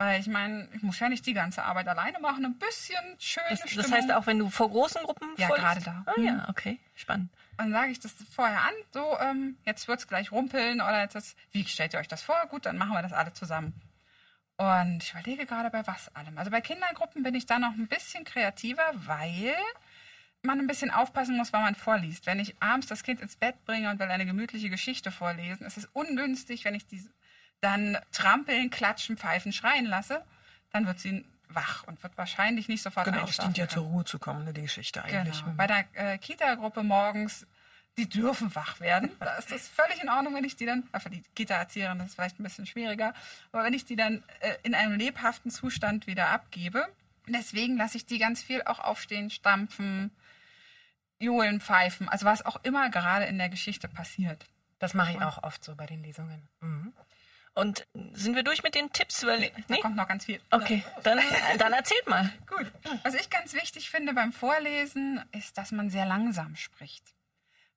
Weil 0.04 0.20
ich 0.20 0.26
meine, 0.26 0.68
ich 0.74 0.82
muss 0.82 0.98
ja 0.98 1.08
nicht 1.08 1.24
die 1.26 1.32
ganze 1.32 1.62
Arbeit 1.62 1.86
alleine 1.86 2.18
machen, 2.18 2.44
ein 2.44 2.58
bisschen 2.58 2.96
schöne 3.18 3.46
Das, 3.50 3.60
Stimmung. 3.60 3.82
das 3.82 3.92
heißt 3.92 4.12
auch, 4.12 4.26
wenn 4.26 4.38
du 4.38 4.50
vor 4.50 4.68
großen 4.68 5.02
Gruppen 5.04 5.28
Ja, 5.36 5.48
gerade 5.48 5.80
da. 5.80 6.02
Ah 6.06 6.20
ja, 6.20 6.48
okay, 6.48 6.80
spannend. 6.94 7.30
dann 7.56 7.70
sage 7.70 7.92
ich 7.92 8.00
das 8.00 8.12
vorher 8.34 8.60
an, 8.62 8.72
so, 8.92 9.16
ähm, 9.20 9.56
jetzt 9.64 9.86
wird 9.86 10.00
es 10.00 10.08
gleich 10.08 10.32
rumpeln 10.32 10.80
oder 10.80 11.00
jetzt, 11.02 11.14
ist- 11.14 11.36
wie 11.52 11.64
stellt 11.64 11.92
ihr 11.94 12.00
euch 12.00 12.08
das 12.08 12.22
vor? 12.22 12.36
Gut, 12.50 12.66
dann 12.66 12.78
machen 12.78 12.92
wir 12.94 13.02
das 13.02 13.12
alle 13.12 13.32
zusammen. 13.32 13.74
Und 14.56 15.02
ich 15.02 15.12
überlege 15.12 15.46
gerade 15.46 15.70
bei 15.70 15.86
was 15.86 16.14
allem. 16.16 16.36
Also 16.38 16.50
bei 16.50 16.60
Kindergruppen 16.60 17.22
bin 17.22 17.34
ich 17.34 17.46
da 17.46 17.58
noch 17.58 17.72
ein 17.72 17.86
bisschen 17.88 18.24
kreativer, 18.24 18.84
weil 19.06 19.54
man 20.42 20.58
ein 20.58 20.66
bisschen 20.66 20.90
aufpassen 20.90 21.36
muss, 21.36 21.52
wann 21.52 21.62
man 21.62 21.74
vorliest. 21.74 22.26
Wenn 22.26 22.40
ich 22.40 22.60
abends 22.60 22.86
das 22.88 23.02
Kind 23.04 23.20
ins 23.20 23.36
Bett 23.36 23.64
bringe 23.64 23.90
und 23.90 23.98
will 24.00 24.08
eine 24.10 24.26
gemütliche 24.26 24.70
Geschichte 24.70 25.10
vorlesen, 25.12 25.64
ist 25.66 25.76
es 25.78 25.86
ungünstig, 25.92 26.64
wenn 26.64 26.74
ich 26.74 26.86
die 26.86 27.08
dann 27.62 27.96
trampeln, 28.10 28.70
klatschen, 28.70 29.16
pfeifen, 29.16 29.52
schreien 29.52 29.86
lasse, 29.86 30.22
dann 30.70 30.86
wird 30.86 30.98
sie 30.98 31.24
wach 31.48 31.84
und 31.84 32.02
wird 32.02 32.16
wahrscheinlich 32.18 32.68
nicht 32.68 32.82
sofort 32.82 33.06
Genau, 33.06 33.24
es 33.24 33.36
dient 33.36 33.56
ja 33.56 33.68
zur 33.68 33.84
Ruhe 33.84 34.04
zu 34.04 34.18
kommen, 34.18 34.44
ne, 34.44 34.52
die 34.52 34.62
Geschichte 34.62 35.02
eigentlich. 35.02 35.40
Genau. 35.42 35.56
Bei 35.56 35.66
der 35.66 35.84
äh, 35.94 36.18
Kita-Gruppe 36.18 36.82
morgens, 36.82 37.46
die 37.98 38.08
dürfen 38.08 38.54
wach 38.54 38.80
werden. 38.80 39.10
Da 39.20 39.36
ist 39.36 39.52
das 39.52 39.68
völlig 39.68 40.02
in 40.02 40.08
Ordnung, 40.08 40.34
wenn 40.34 40.44
ich 40.44 40.56
die 40.56 40.66
dann, 40.66 40.88
für 40.98 41.10
die 41.10 41.22
Kita-Erzieherin 41.34 42.00
ist 42.00 42.08
es 42.10 42.14
vielleicht 42.14 42.40
ein 42.40 42.42
bisschen 42.42 42.66
schwieriger, 42.66 43.14
aber 43.52 43.64
wenn 43.64 43.74
ich 43.74 43.84
die 43.84 43.96
dann 43.96 44.24
äh, 44.40 44.56
in 44.62 44.74
einem 44.74 44.98
lebhaften 44.98 45.50
Zustand 45.50 46.06
wieder 46.06 46.30
abgebe, 46.30 46.86
deswegen 47.28 47.76
lasse 47.76 47.96
ich 47.96 48.06
die 48.06 48.18
ganz 48.18 48.42
viel 48.42 48.62
auch 48.62 48.80
aufstehen, 48.80 49.30
stampfen, 49.30 50.10
johlen, 51.20 51.60
pfeifen, 51.60 52.08
also 52.08 52.26
was 52.26 52.44
auch 52.44 52.56
immer 52.64 52.90
gerade 52.90 53.26
in 53.26 53.38
der 53.38 53.48
Geschichte 53.48 53.88
passiert. 53.88 54.46
Das 54.80 54.94
mache 54.94 55.12
ich 55.12 55.22
auch 55.22 55.44
oft 55.44 55.62
so 55.62 55.76
bei 55.76 55.86
den 55.86 56.02
Lesungen. 56.02 56.48
Mhm. 56.60 56.92
Und 57.54 57.86
sind 58.12 58.34
wir 58.34 58.44
durch 58.44 58.62
mit 58.62 58.74
den 58.74 58.92
Tipps? 58.92 59.26
Weil, 59.26 59.50
Da 59.50 59.50
nee? 59.68 59.80
kommt 59.80 59.96
noch 59.96 60.08
ganz 60.08 60.24
viel. 60.24 60.40
Okay, 60.50 60.82
dann, 61.02 61.20
dann 61.58 61.72
erzählt 61.72 62.06
mal. 62.06 62.32
Gut. 62.46 62.72
Was 63.02 63.14
ich 63.14 63.28
ganz 63.28 63.52
wichtig 63.52 63.90
finde 63.90 64.14
beim 64.14 64.32
Vorlesen, 64.32 65.22
ist, 65.32 65.58
dass 65.58 65.70
man 65.70 65.90
sehr 65.90 66.06
langsam 66.06 66.56
spricht. 66.56 67.14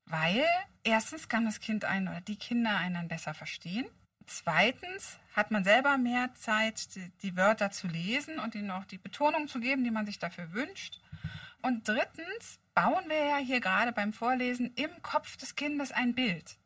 Weil 0.06 0.46
erstens 0.84 1.28
kann 1.28 1.46
das 1.46 1.60
Kind 1.60 1.84
einen 1.84 2.08
oder 2.08 2.22
die 2.22 2.38
Kinder 2.38 2.78
einen 2.78 2.96
dann 2.96 3.08
besser 3.08 3.34
verstehen. 3.34 3.86
Zweitens 4.28 5.20
hat 5.34 5.52
man 5.52 5.64
selber 5.64 5.98
mehr 5.98 6.34
Zeit, 6.36 6.96
die, 6.96 7.12
die 7.22 7.36
Wörter 7.36 7.72
zu 7.72 7.88
lesen 7.88 8.40
und 8.40 8.56
ihnen 8.56 8.72
auch 8.72 8.86
die 8.86 8.98
Betonung 8.98 9.48
zu 9.48 9.60
geben, 9.60 9.84
die 9.84 9.92
man 9.92 10.06
sich 10.06 10.20
dafür 10.20 10.54
wünscht. 10.54 11.00
Und 11.62 11.88
drittens 11.88 12.60
bauen 12.74 13.04
wir 13.08 13.26
ja 13.26 13.38
hier 13.38 13.60
gerade 13.60 13.92
beim 13.92 14.14
Vorlesen 14.14 14.74
im 14.76 15.02
Kopf 15.02 15.38
des 15.38 15.56
Kindes 15.56 15.92
ein 15.92 16.16
Bild. 16.16 16.58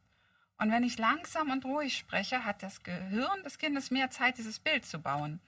Und 0.60 0.72
wenn 0.72 0.84
ich 0.84 0.98
langsam 0.98 1.50
und 1.52 1.64
ruhig 1.64 1.98
spreche, 1.98 2.44
hat 2.44 2.62
das 2.62 2.84
Gehirn 2.84 3.44
des 3.44 3.58
Kindes 3.58 3.92
mehr 3.92 4.10
Zeit, 4.10 4.38
dieses 4.38 4.60
Bild 4.60 4.86
zu 4.86 5.00
bauen. 5.00 5.40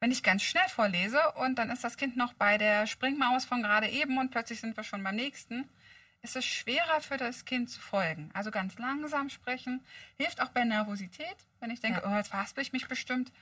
Wenn 0.00 0.10
ich 0.10 0.22
ganz 0.22 0.42
schnell 0.42 0.68
vorlese 0.68 1.20
und 1.32 1.58
dann 1.58 1.70
ist 1.70 1.84
das 1.84 1.96
Kind 1.96 2.16
noch 2.16 2.32
bei 2.34 2.58
der 2.58 2.86
Springmaus 2.86 3.44
von 3.44 3.62
gerade 3.62 3.88
eben 3.88 4.18
und 4.18 4.30
plötzlich 4.30 4.60
sind 4.60 4.76
wir 4.76 4.84
schon 4.84 5.02
beim 5.02 5.16
nächsten, 5.16 5.68
ist 6.22 6.36
es 6.36 6.44
schwerer 6.44 7.00
für 7.00 7.16
das 7.16 7.44
Kind 7.44 7.70
zu 7.70 7.80
folgen. 7.80 8.30
Also 8.34 8.50
ganz 8.50 8.78
langsam 8.78 9.30
sprechen 9.30 9.84
hilft 10.16 10.40
auch 10.40 10.48
bei 10.48 10.64
Nervosität. 10.64 11.36
Wenn 11.60 11.70
ich 11.70 11.80
denke, 11.80 12.02
oh, 12.04 12.14
jetzt 12.16 12.28
verhaspel 12.28 12.62
ich 12.62 12.72
mich 12.72 12.88
bestimmt, 12.88 13.32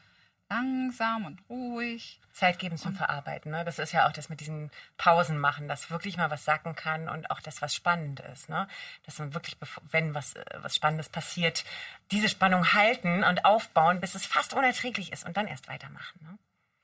langsam 0.49 1.27
und 1.27 1.41
ruhig. 1.49 2.21
Zeit 2.33 2.59
geben 2.59 2.77
zum 2.77 2.95
Verarbeiten. 2.95 3.51
Ne? 3.51 3.65
Das 3.65 3.79
ist 3.79 3.93
ja 3.93 4.07
auch 4.07 4.13
das 4.13 4.29
mit 4.29 4.41
diesen 4.41 4.71
Pausen 4.99 5.39
machen, 5.39 5.69
dass 5.69 5.91
wirklich 5.91 6.17
mal 6.17 6.31
was 6.31 6.45
sacken 6.45 6.75
kann 6.75 7.09
und 7.09 7.31
auch 7.31 7.41
das, 7.41 7.63
was 7.63 7.75
spannend 7.75 8.21
ist. 8.21 8.49
Ne? 8.49 8.69
Dass 9.05 9.19
man 9.19 9.33
wirklich, 9.33 9.57
wenn 9.91 10.15
was, 10.15 10.35
äh, 10.35 10.45
was 10.57 10.77
Spannendes 10.77 11.09
passiert, 11.09 11.65
diese 12.11 12.29
Spannung 12.29 12.75
halten 12.75 13.25
und 13.25 13.45
aufbauen, 13.45 14.01
bis 14.01 14.15
es 14.15 14.27
fast 14.27 14.55
unerträglich 14.55 15.13
ist 15.13 15.25
und 15.25 15.37
dann 15.37 15.47
erst 15.47 15.69
weitermachen. 15.69 16.21
Ne? 16.23 16.39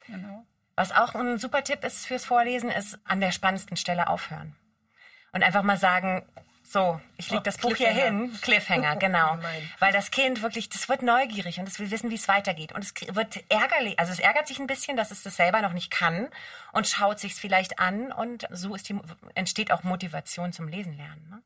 Genau. 0.06 0.46
Was 0.74 0.92
auch 0.92 1.14
ein 1.14 1.38
super 1.38 1.62
Tipp 1.62 1.84
ist 1.84 2.06
fürs 2.06 2.24
Vorlesen, 2.24 2.70
ist 2.70 2.98
an 3.04 3.20
der 3.20 3.32
spannendsten 3.32 3.76
Stelle 3.76 4.08
aufhören. 4.08 4.56
Und 5.32 5.42
einfach 5.42 5.62
mal 5.62 5.76
sagen, 5.76 6.26
so, 6.72 7.00
ich 7.18 7.30
leg 7.30 7.40
Oh, 7.40 7.42
das 7.42 7.58
Buch 7.58 7.76
hier 7.76 7.90
hin. 7.90 8.32
Cliffhanger, 8.40 8.96
genau. 8.96 9.32
Gemein. 9.36 9.70
Weil 9.78 9.92
das 9.92 10.10
Kind 10.10 10.40
wirklich, 10.42 10.70
das 10.70 10.88
wird 10.88 11.02
neugierig 11.02 11.60
und 11.60 11.68
es 11.68 11.78
will 11.78 11.90
wissen, 11.90 12.10
wie 12.10 12.14
es 12.14 12.28
weitergeht. 12.28 12.72
Und 12.72 12.82
es 12.82 12.94
wird 13.14 13.44
ärgerlich, 13.50 13.98
also 13.98 14.10
es 14.10 14.18
ärgert 14.18 14.48
sich 14.48 14.58
ein 14.58 14.66
bisschen, 14.66 14.96
dass 14.96 15.10
es 15.10 15.22
das 15.22 15.36
selber 15.36 15.60
noch 15.60 15.74
nicht 15.74 15.90
kann 15.90 16.28
und 16.72 16.88
schaut 16.88 17.20
sich's 17.20 17.38
vielleicht 17.38 17.78
an 17.78 18.10
und 18.10 18.48
so 18.50 18.74
ist 18.74 18.88
die, 18.88 18.98
entsteht 19.34 19.70
auch 19.70 19.82
Motivation 19.82 20.52
zum 20.54 20.66
Lesen 20.66 20.96
lernen. 20.96 21.28
Ne? 21.28 21.42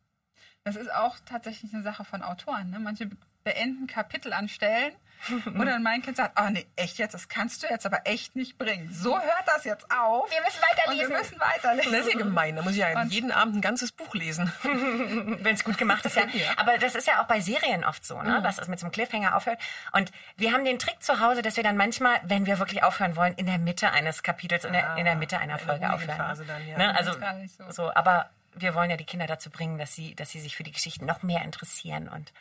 Das 0.62 0.76
ist 0.76 0.92
auch 0.92 1.16
tatsächlich 1.26 1.74
eine 1.74 1.82
Sache 1.82 2.04
von 2.04 2.22
Autoren. 2.22 2.70
Ne? 2.70 2.78
Manche 2.78 3.10
beenden 3.42 3.88
Kapitel 3.88 4.32
an 4.32 4.48
Stellen, 4.48 4.92
dann 5.66 5.82
mein 5.82 6.02
Kind 6.02 6.16
sagt, 6.16 6.38
oh 6.40 6.48
nee, 6.50 6.66
echt 6.76 6.98
jetzt, 6.98 7.14
das 7.14 7.28
kannst 7.28 7.62
du 7.62 7.66
jetzt 7.68 7.86
aber 7.86 8.02
echt 8.04 8.36
nicht 8.36 8.58
bringen. 8.58 8.90
So 8.92 9.14
hört 9.14 9.44
das 9.46 9.64
jetzt 9.64 9.90
auf. 9.90 10.30
Wir 10.30 10.40
müssen 10.42 10.60
Und 10.86 10.98
wir 10.98 11.18
müssen 11.18 11.40
weiterlesen. 11.40 11.92
Das 11.92 12.06
ist 12.06 12.12
ja 12.12 12.18
gemein. 12.18 12.56
Da 12.56 12.62
muss 12.62 12.72
ich 12.72 12.78
ja 12.78 13.00
Und- 13.00 13.12
jeden 13.12 13.32
Abend 13.32 13.56
ein 13.56 13.60
ganzes 13.60 13.92
Buch 13.92 14.14
lesen. 14.14 14.52
wenn 14.62 15.54
es 15.54 15.64
gut 15.64 15.78
gemacht 15.78 16.04
ist, 16.06 16.16
ja. 16.16 16.24
Aber 16.56 16.78
das 16.78 16.94
ist 16.94 17.06
ja 17.06 17.22
auch 17.22 17.26
bei 17.26 17.40
Serien 17.40 17.84
oft 17.84 18.04
so, 18.04 18.20
ne? 18.22 18.40
dass 18.42 18.58
es 18.58 18.68
mit 18.68 18.78
so 18.78 18.86
einem 18.86 18.92
Cliffhanger 18.92 19.36
aufhört. 19.36 19.58
Und 19.92 20.12
wir 20.36 20.52
haben 20.52 20.64
den 20.64 20.78
Trick 20.78 21.02
zu 21.02 21.20
Hause, 21.20 21.42
dass 21.42 21.56
wir 21.56 21.64
dann 21.64 21.76
manchmal, 21.76 22.20
wenn 22.24 22.46
wir 22.46 22.58
wirklich 22.58 22.82
aufhören 22.82 23.16
wollen, 23.16 23.34
in 23.34 23.46
der 23.46 23.58
Mitte 23.58 23.90
eines 23.90 24.22
Kapitels, 24.22 24.64
in 24.64 24.72
der, 24.72 24.96
in 24.96 25.04
der 25.04 25.16
Mitte 25.16 25.38
einer 25.38 25.58
Folge 25.58 25.92
aufhören. 25.92 26.16
Phase 26.16 26.44
dann, 26.44 26.66
ja. 26.66 26.78
ne? 26.78 26.96
Also 26.96 27.12
so. 27.12 27.70
so. 27.70 27.94
Aber 27.94 28.30
wir 28.54 28.74
wollen 28.74 28.90
ja 28.90 28.96
die 28.96 29.04
Kinder 29.04 29.26
dazu 29.26 29.50
bringen, 29.50 29.78
dass 29.78 29.94
sie, 29.94 30.14
dass 30.14 30.30
sie 30.30 30.40
sich 30.40 30.56
für 30.56 30.62
die 30.62 30.72
Geschichten 30.72 31.04
noch 31.06 31.22
mehr 31.22 31.42
interessieren 31.42 32.08
und 32.08 32.32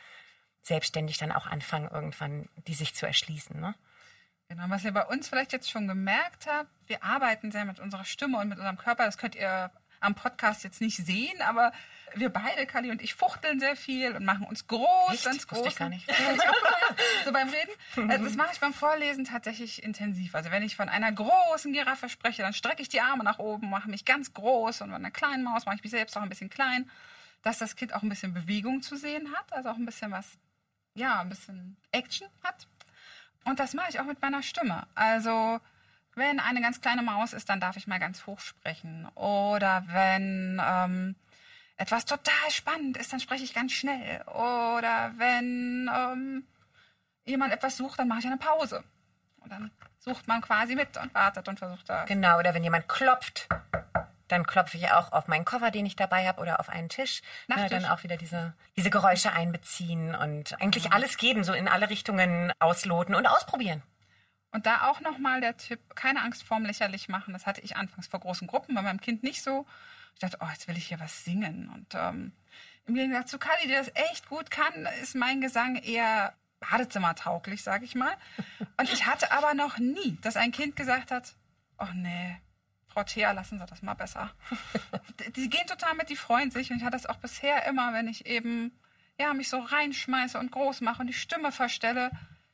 selbstständig 0.66 1.18
dann 1.18 1.32
auch 1.32 1.46
anfangen, 1.46 1.88
irgendwann 1.90 2.48
die 2.66 2.74
sich 2.74 2.94
zu 2.94 3.06
erschließen. 3.06 3.58
Ne? 3.60 3.74
Genau, 4.48 4.64
was 4.68 4.84
ihr 4.84 4.92
bei 4.92 5.04
uns 5.04 5.28
vielleicht 5.28 5.52
jetzt 5.52 5.70
schon 5.70 5.86
gemerkt 5.88 6.46
habt, 6.46 6.70
wir 6.86 7.02
arbeiten 7.04 7.52
sehr 7.52 7.64
mit 7.64 7.78
unserer 7.80 8.04
Stimme 8.04 8.38
und 8.38 8.48
mit 8.48 8.58
unserem 8.58 8.76
Körper. 8.76 9.04
Das 9.04 9.18
könnt 9.18 9.34
ihr 9.34 9.70
am 10.00 10.14
Podcast 10.14 10.62
jetzt 10.64 10.80
nicht 10.80 10.96
sehen, 10.96 11.40
aber 11.42 11.72
wir 12.14 12.30
beide, 12.30 12.66
Kali 12.66 12.90
und 12.90 13.02
ich, 13.02 13.14
fuchteln 13.14 13.60
sehr 13.60 13.76
viel 13.76 14.14
und 14.14 14.24
machen 14.24 14.46
uns 14.46 14.66
groß, 14.66 15.12
Echt? 15.12 15.24
ganz 15.24 15.46
groß. 15.46 15.66
Ich 15.66 15.76
gar 15.76 15.88
nicht. 15.88 16.06
so 17.24 17.32
beim 17.32 17.48
Reden. 17.48 18.10
Äh, 18.10 18.18
Das 18.18 18.34
mache 18.36 18.50
ich 18.52 18.60
beim 18.60 18.72
Vorlesen 18.72 19.24
tatsächlich 19.24 19.82
intensiv. 19.82 20.34
Also 20.34 20.50
wenn 20.50 20.62
ich 20.62 20.76
von 20.76 20.88
einer 20.88 21.10
großen 21.12 21.72
Giraffe 21.72 22.08
spreche, 22.08 22.42
dann 22.42 22.52
strecke 22.52 22.82
ich 22.82 22.88
die 22.88 23.00
Arme 23.00 23.24
nach 23.24 23.38
oben, 23.38 23.70
mache 23.70 23.88
mich 23.90 24.04
ganz 24.04 24.32
groß 24.34 24.82
und 24.82 24.90
bei 24.90 24.96
einer 24.96 25.10
kleinen 25.10 25.44
Maus 25.44 25.66
mache 25.66 25.76
ich 25.76 25.82
mich 25.82 25.90
selbst 25.92 26.16
auch 26.16 26.22
ein 26.22 26.28
bisschen 26.28 26.50
klein, 26.50 26.90
dass 27.42 27.58
das 27.58 27.76
Kind 27.76 27.94
auch 27.94 28.02
ein 28.02 28.08
bisschen 28.08 28.34
Bewegung 28.34 28.82
zu 28.82 28.96
sehen 28.96 29.32
hat, 29.36 29.52
also 29.52 29.70
auch 29.70 29.76
ein 29.76 29.86
bisschen 29.86 30.10
was, 30.10 30.38
ja, 30.96 31.20
ein 31.20 31.28
bisschen 31.28 31.76
Action 31.92 32.28
hat. 32.42 32.66
Und 33.44 33.60
das 33.60 33.74
mache 33.74 33.90
ich 33.90 34.00
auch 34.00 34.04
mit 34.04 34.20
meiner 34.20 34.42
Stimme. 34.42 34.86
Also 34.94 35.60
wenn 36.14 36.40
eine 36.40 36.60
ganz 36.60 36.80
kleine 36.80 37.02
Maus 37.02 37.32
ist, 37.32 37.48
dann 37.48 37.60
darf 37.60 37.76
ich 37.76 37.86
mal 37.86 38.00
ganz 38.00 38.26
hoch 38.26 38.40
sprechen. 38.40 39.06
Oder 39.14 39.84
wenn 39.88 40.60
ähm, 40.64 41.14
etwas 41.76 42.06
total 42.06 42.50
spannend 42.50 42.96
ist, 42.96 43.12
dann 43.12 43.20
spreche 43.20 43.44
ich 43.44 43.54
ganz 43.54 43.72
schnell. 43.72 44.22
Oder 44.22 45.12
wenn 45.16 45.90
ähm, 45.94 46.46
jemand 47.24 47.52
etwas 47.52 47.76
sucht, 47.76 47.98
dann 47.98 48.08
mache 48.08 48.20
ich 48.20 48.26
eine 48.26 48.38
Pause. 48.38 48.82
Und 49.40 49.52
dann 49.52 49.70
sucht 49.98 50.26
man 50.26 50.40
quasi 50.40 50.74
mit 50.74 50.96
und 50.96 51.14
wartet 51.14 51.46
und 51.48 51.58
versucht 51.58 51.88
da. 51.88 52.04
Genau, 52.06 52.38
oder 52.38 52.54
wenn 52.54 52.64
jemand 52.64 52.88
klopft, 52.88 53.48
dann 54.28 54.46
klopfe 54.46 54.76
ich 54.76 54.90
auch 54.90 55.12
auf 55.12 55.28
meinen 55.28 55.44
Koffer, 55.44 55.70
den 55.70 55.86
ich 55.86 55.96
dabei 55.96 56.26
habe, 56.26 56.40
oder 56.40 56.60
auf 56.60 56.68
einen 56.68 56.88
Tisch. 56.88 57.22
Nachttisch. 57.46 57.70
dann 57.70 57.84
auch 57.86 58.02
wieder 58.02 58.16
diese, 58.16 58.54
diese 58.76 58.90
Geräusche 58.90 59.32
einbeziehen 59.32 60.14
und 60.14 60.60
eigentlich 60.60 60.92
alles 60.92 61.16
geben, 61.16 61.44
so 61.44 61.52
in 61.52 61.68
alle 61.68 61.90
Richtungen 61.90 62.52
ausloten 62.58 63.14
und 63.14 63.26
ausprobieren. 63.26 63.82
Und 64.50 64.66
da 64.66 64.88
auch 64.88 65.00
nochmal 65.00 65.40
der 65.40 65.56
Tipp, 65.56 65.80
keine 65.94 66.22
Angst 66.22 66.42
vorm 66.42 66.64
lächerlich 66.64 67.08
machen. 67.08 67.32
Das 67.34 67.46
hatte 67.46 67.60
ich 67.60 67.76
anfangs 67.76 68.06
vor 68.06 68.20
großen 68.20 68.46
Gruppen, 68.46 68.74
bei 68.74 68.82
meinem 68.82 69.00
Kind 69.00 69.22
nicht 69.22 69.42
so. 69.42 69.66
Ich 70.14 70.20
dachte, 70.20 70.38
oh, 70.40 70.48
jetzt 70.50 70.66
will 70.66 70.78
ich 70.78 70.86
hier 70.86 70.98
was 70.98 71.24
singen. 71.24 71.70
Und 71.74 71.94
ähm, 71.94 72.32
im 72.86 72.94
Gegensatz 72.94 73.30
zu 73.30 73.38
Kali, 73.38 73.66
die 73.66 73.74
das 73.74 73.90
echt 73.94 74.28
gut 74.28 74.50
kann, 74.50 74.88
ist 75.02 75.14
mein 75.14 75.40
Gesang 75.40 75.76
eher 75.76 76.32
badezimmertauglich, 76.60 77.62
sage 77.62 77.84
ich 77.84 77.94
mal. 77.94 78.14
Und 78.78 78.90
ich 78.90 79.06
hatte 79.06 79.30
aber 79.32 79.54
noch 79.54 79.78
nie, 79.78 80.18
dass 80.22 80.36
ein 80.36 80.52
Kind 80.52 80.74
gesagt 80.74 81.10
hat, 81.10 81.34
oh 81.78 81.92
nee, 81.94 82.40
Frau 82.96 83.04
Thea, 83.04 83.32
lassen 83.32 83.58
Sie 83.58 83.66
das 83.66 83.82
mal 83.82 83.92
besser. 83.92 84.30
Die- 85.20 85.30
die 85.32 85.50
gehen 85.50 85.66
total 85.66 85.94
mit, 85.96 86.08
die 86.08 86.16
freuen 86.16 86.50
sich. 86.50 86.70
Und 86.70 86.78
ich 86.78 86.82
hatte 86.82 86.92
das 86.96 87.04
auch 87.04 87.16
bisher 87.18 87.66
immer, 87.66 87.92
wenn 87.92 88.08
ich 88.08 88.24
eben 88.24 88.72
ja, 89.18 89.34
mich 89.34 89.50
so 89.50 89.58
reinschmeiße 89.60 90.38
und 90.38 90.50
groß 90.50 90.80
mache 90.80 91.02
und 91.02 91.06
die 91.08 91.12
Stimme 91.12 91.52
verstelle. 91.52 92.10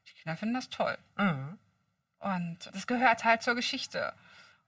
Die 0.09 0.15
Kinder 0.15 0.37
finden 0.37 0.55
das 0.55 0.69
toll. 0.69 0.99
Mhm. 1.17 1.59
Und 2.19 2.59
das 2.75 2.89
gehört 2.89 3.23
halt 3.23 3.43
zur 3.45 3.55
Geschichte. 3.55 4.13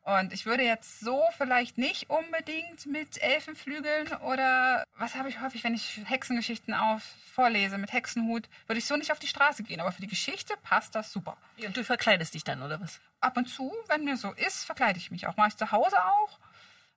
Und 0.04 0.34
ich 0.34 0.44
würde 0.44 0.62
jetzt 0.62 1.00
so 1.00 1.22
vielleicht 1.38 1.78
nicht 1.78 2.10
unbedingt 2.10 2.84
mit 2.84 3.22
Elfenflügeln 3.22 4.08
oder 4.20 4.84
was 4.98 5.14
habe 5.14 5.30
ich 5.30 5.40
häufig, 5.40 5.64
wenn 5.64 5.72
ich 5.72 6.02
Hexengeschichten 6.04 6.74
auf 6.74 7.02
vorlese 7.32 7.78
mit 7.78 7.90
Hexenhut, 7.90 8.46
würde 8.66 8.78
ich 8.78 8.84
so 8.84 8.96
nicht 8.96 9.12
auf 9.12 9.18
die 9.18 9.26
Straße 9.26 9.62
gehen. 9.62 9.80
Aber 9.80 9.92
für 9.92 10.02
die 10.02 10.06
Geschichte 10.06 10.54
passt 10.62 10.94
das 10.94 11.10
super. 11.10 11.38
Und 11.64 11.74
du 11.74 11.82
verkleidest 11.82 12.34
dich 12.34 12.44
dann, 12.44 12.62
oder 12.62 12.80
was? 12.82 13.00
Ab 13.20 13.38
und 13.38 13.46
zu, 13.46 13.72
wenn 13.88 14.04
mir 14.04 14.18
so 14.18 14.32
ist, 14.32 14.66
verkleide 14.66 14.98
ich 14.98 15.10
mich 15.10 15.26
auch. 15.26 15.38
Mache 15.38 15.48
ich 15.48 15.56
zu 15.56 15.72
Hause 15.72 15.96
auch. 16.04 16.38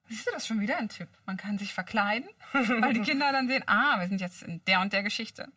Siehst 0.08 0.26
du, 0.26 0.30
das 0.32 0.42
ist 0.42 0.48
schon 0.48 0.60
wieder 0.60 0.76
ein 0.76 0.90
Tipp. 0.90 1.08
Man 1.24 1.38
kann 1.38 1.58
sich 1.58 1.72
verkleiden, 1.72 2.28
weil 2.52 2.92
die 2.92 3.00
Kinder 3.00 3.32
dann 3.32 3.48
sehen, 3.48 3.64
ah, 3.66 3.98
wir 4.00 4.08
sind 4.08 4.20
jetzt 4.20 4.42
in 4.42 4.62
der 4.66 4.80
und 4.80 4.92
der 4.92 5.02
Geschichte. 5.02 5.48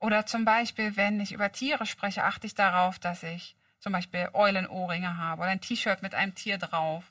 Oder 0.00 0.26
zum 0.26 0.44
Beispiel, 0.44 0.96
wenn 0.96 1.18
ich 1.18 1.32
über 1.32 1.50
Tiere 1.50 1.86
spreche, 1.86 2.24
achte 2.24 2.46
ich 2.46 2.54
darauf, 2.54 2.98
dass 2.98 3.22
ich 3.22 3.56
zum 3.80 3.92
Beispiel 3.92 4.28
Eulenohrringe 4.32 5.16
habe 5.16 5.42
oder 5.42 5.50
ein 5.50 5.60
T-Shirt 5.60 6.02
mit 6.02 6.14
einem 6.14 6.34
Tier 6.34 6.58
drauf, 6.58 7.10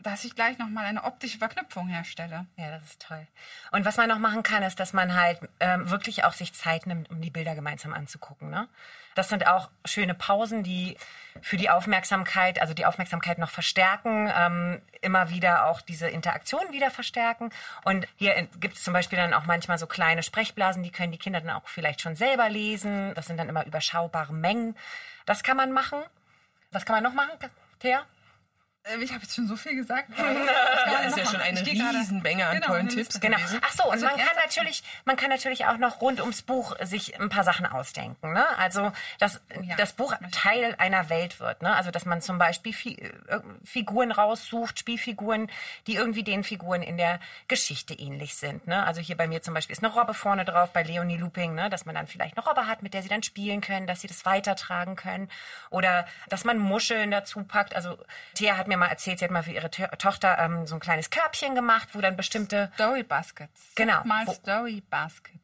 dass 0.00 0.24
ich 0.24 0.34
gleich 0.36 0.58
nochmal 0.58 0.84
eine 0.84 1.04
optische 1.04 1.38
Verknüpfung 1.38 1.88
herstelle. 1.88 2.46
Ja, 2.56 2.70
das 2.70 2.84
ist 2.84 3.02
toll. 3.02 3.26
Und 3.72 3.84
was 3.84 3.96
man 3.96 4.08
noch 4.08 4.18
machen 4.18 4.44
kann, 4.44 4.62
ist, 4.62 4.78
dass 4.78 4.92
man 4.92 5.14
halt 5.14 5.40
ähm, 5.58 5.90
wirklich 5.90 6.24
auch 6.24 6.32
sich 6.32 6.54
Zeit 6.54 6.86
nimmt, 6.86 7.10
um 7.10 7.20
die 7.20 7.30
Bilder 7.30 7.56
gemeinsam 7.56 7.92
anzugucken. 7.92 8.48
Ne? 8.48 8.68
Das 9.16 9.28
sind 9.28 9.48
auch 9.48 9.70
schöne 9.84 10.14
Pausen, 10.14 10.62
die 10.62 10.96
für 11.42 11.56
die 11.56 11.68
Aufmerksamkeit, 11.68 12.60
also 12.60 12.74
die 12.74 12.86
Aufmerksamkeit 12.86 13.38
noch 13.38 13.50
verstärken, 13.50 14.32
ähm, 14.32 14.80
immer 15.00 15.30
wieder 15.30 15.66
auch 15.66 15.80
diese 15.80 16.08
Interaktion 16.08 16.70
wieder 16.70 16.92
verstärken. 16.92 17.50
Und 17.84 18.06
hier 18.16 18.48
gibt 18.60 18.76
es 18.76 18.84
zum 18.84 18.94
Beispiel 18.94 19.18
dann 19.18 19.34
auch 19.34 19.46
manchmal 19.46 19.78
so 19.78 19.88
kleine 19.88 20.22
Sprechblasen, 20.22 20.84
die 20.84 20.92
können 20.92 21.10
die 21.10 21.18
Kinder 21.18 21.40
dann 21.40 21.50
auch 21.50 21.66
vielleicht 21.66 22.00
schon 22.00 22.14
selber 22.14 22.48
lesen. 22.48 23.14
Das 23.14 23.26
sind 23.26 23.36
dann 23.36 23.48
immer 23.48 23.66
überschaubare 23.66 24.32
Mengen. 24.32 24.76
Das 25.26 25.42
kann 25.42 25.56
man 25.56 25.72
machen. 25.72 25.98
Was 26.70 26.86
kann 26.86 26.94
man 26.94 27.02
noch 27.02 27.14
machen, 27.14 27.36
Thea? 27.80 28.04
Äh, 28.88 28.98
Ich 29.02 29.12
habe 29.12 29.22
jetzt 29.22 29.34
schon 29.34 29.46
so 29.46 29.56
viel 29.56 29.74
gesagt. 29.76 30.08
Ja, 30.18 31.00
ist 31.00 31.16
ja 31.18 31.26
schon 31.26 31.40
eine 31.40 31.60
Riesenmenge 31.64 32.46
an 32.46 32.54
Genau, 32.56 32.66
tollen 32.68 32.88
Tipps. 32.88 33.20
Genau. 33.20 33.36
Ach 33.60 33.72
so, 33.72 33.84
und 33.84 33.92
Also 33.92 34.06
man 34.06 34.16
kann 34.16 34.36
natürlich, 34.42 34.82
man 35.04 35.16
kann 35.16 35.28
natürlich 35.28 35.66
auch 35.66 35.76
noch 35.76 36.00
rund 36.00 36.20
ums 36.20 36.40
Buch 36.42 36.74
sich 36.82 37.20
ein 37.20 37.28
paar 37.28 37.44
Sachen 37.44 37.66
ausdenken. 37.66 38.32
Ne? 38.32 38.44
Also, 38.58 38.90
dass 39.18 39.40
Ja. 39.62 39.76
das 39.76 39.92
Buch 39.92 40.14
Teil 40.32 40.74
einer 40.78 41.10
Welt 41.10 41.40
wird. 41.40 41.60
Ne? 41.62 41.74
Also, 41.74 41.90
dass 41.90 42.06
man 42.06 42.22
zum 42.22 42.38
Beispiel 42.38 42.72
äh, 43.28 43.40
Figuren 43.64 44.12
raussucht, 44.12 44.78
Spielfiguren, 44.78 45.50
die 45.86 45.96
irgendwie 45.96 46.22
den 46.22 46.42
Figuren 46.42 46.82
in 46.82 46.96
der 46.96 47.20
Geschichte 47.48 47.92
ähnlich 47.94 48.34
sind. 48.36 48.66
Ne? 48.66 48.84
Also 48.86 49.00
hier 49.00 49.16
bei 49.16 49.26
mir 49.26 49.42
zum 49.42 49.52
Beispiel 49.54 49.74
ist 49.74 49.84
eine 49.84 49.92
Robbe 49.92 50.14
vorne 50.14 50.44
drauf, 50.46 50.72
bei 50.72 50.82
Leonie 50.82 51.16
Looping, 51.18 51.54
ne? 51.54 51.68
dass 51.68 51.84
man 51.84 51.94
dann 51.94 52.06
vielleicht 52.06 52.36
eine 52.38 52.46
Robbe 52.46 52.66
hat, 52.66 52.82
mit 52.82 52.94
der 52.94 53.02
sie 53.02 53.08
dann 53.08 53.22
spielen 53.22 53.60
können, 53.60 53.86
dass 53.86 54.00
sie 54.00 54.08
das 54.08 54.24
weitertragen 54.24 54.96
können. 54.96 55.28
Oder 55.70 56.06
dass 56.30 56.44
man 56.44 56.58
Muscheln 56.58 57.10
dazu 57.10 57.44
packt. 57.44 57.74
Also 57.76 57.98
Thea 58.34 58.56
hat 58.56 58.68
mir 58.68 58.77
mal 58.78 58.86
erzählt, 58.88 59.18
sie 59.18 59.24
hat 59.24 59.30
mal 59.32 59.42
für 59.42 59.52
ihre 59.52 59.70
To- 59.70 59.86
Tochter 59.98 60.38
ähm, 60.38 60.66
so 60.66 60.74
ein 60.76 60.80
kleines 60.80 61.10
Körbchen 61.10 61.54
gemacht, 61.54 61.88
wo 61.92 62.00
dann 62.00 62.16
bestimmte 62.16 62.70
Story 62.74 63.02
Baskets. 63.02 63.72
Genau. 63.74 64.02
Mal 64.04 64.26
Wo- 64.26 64.32
Story 64.34 64.82
Baskets. 64.88 65.38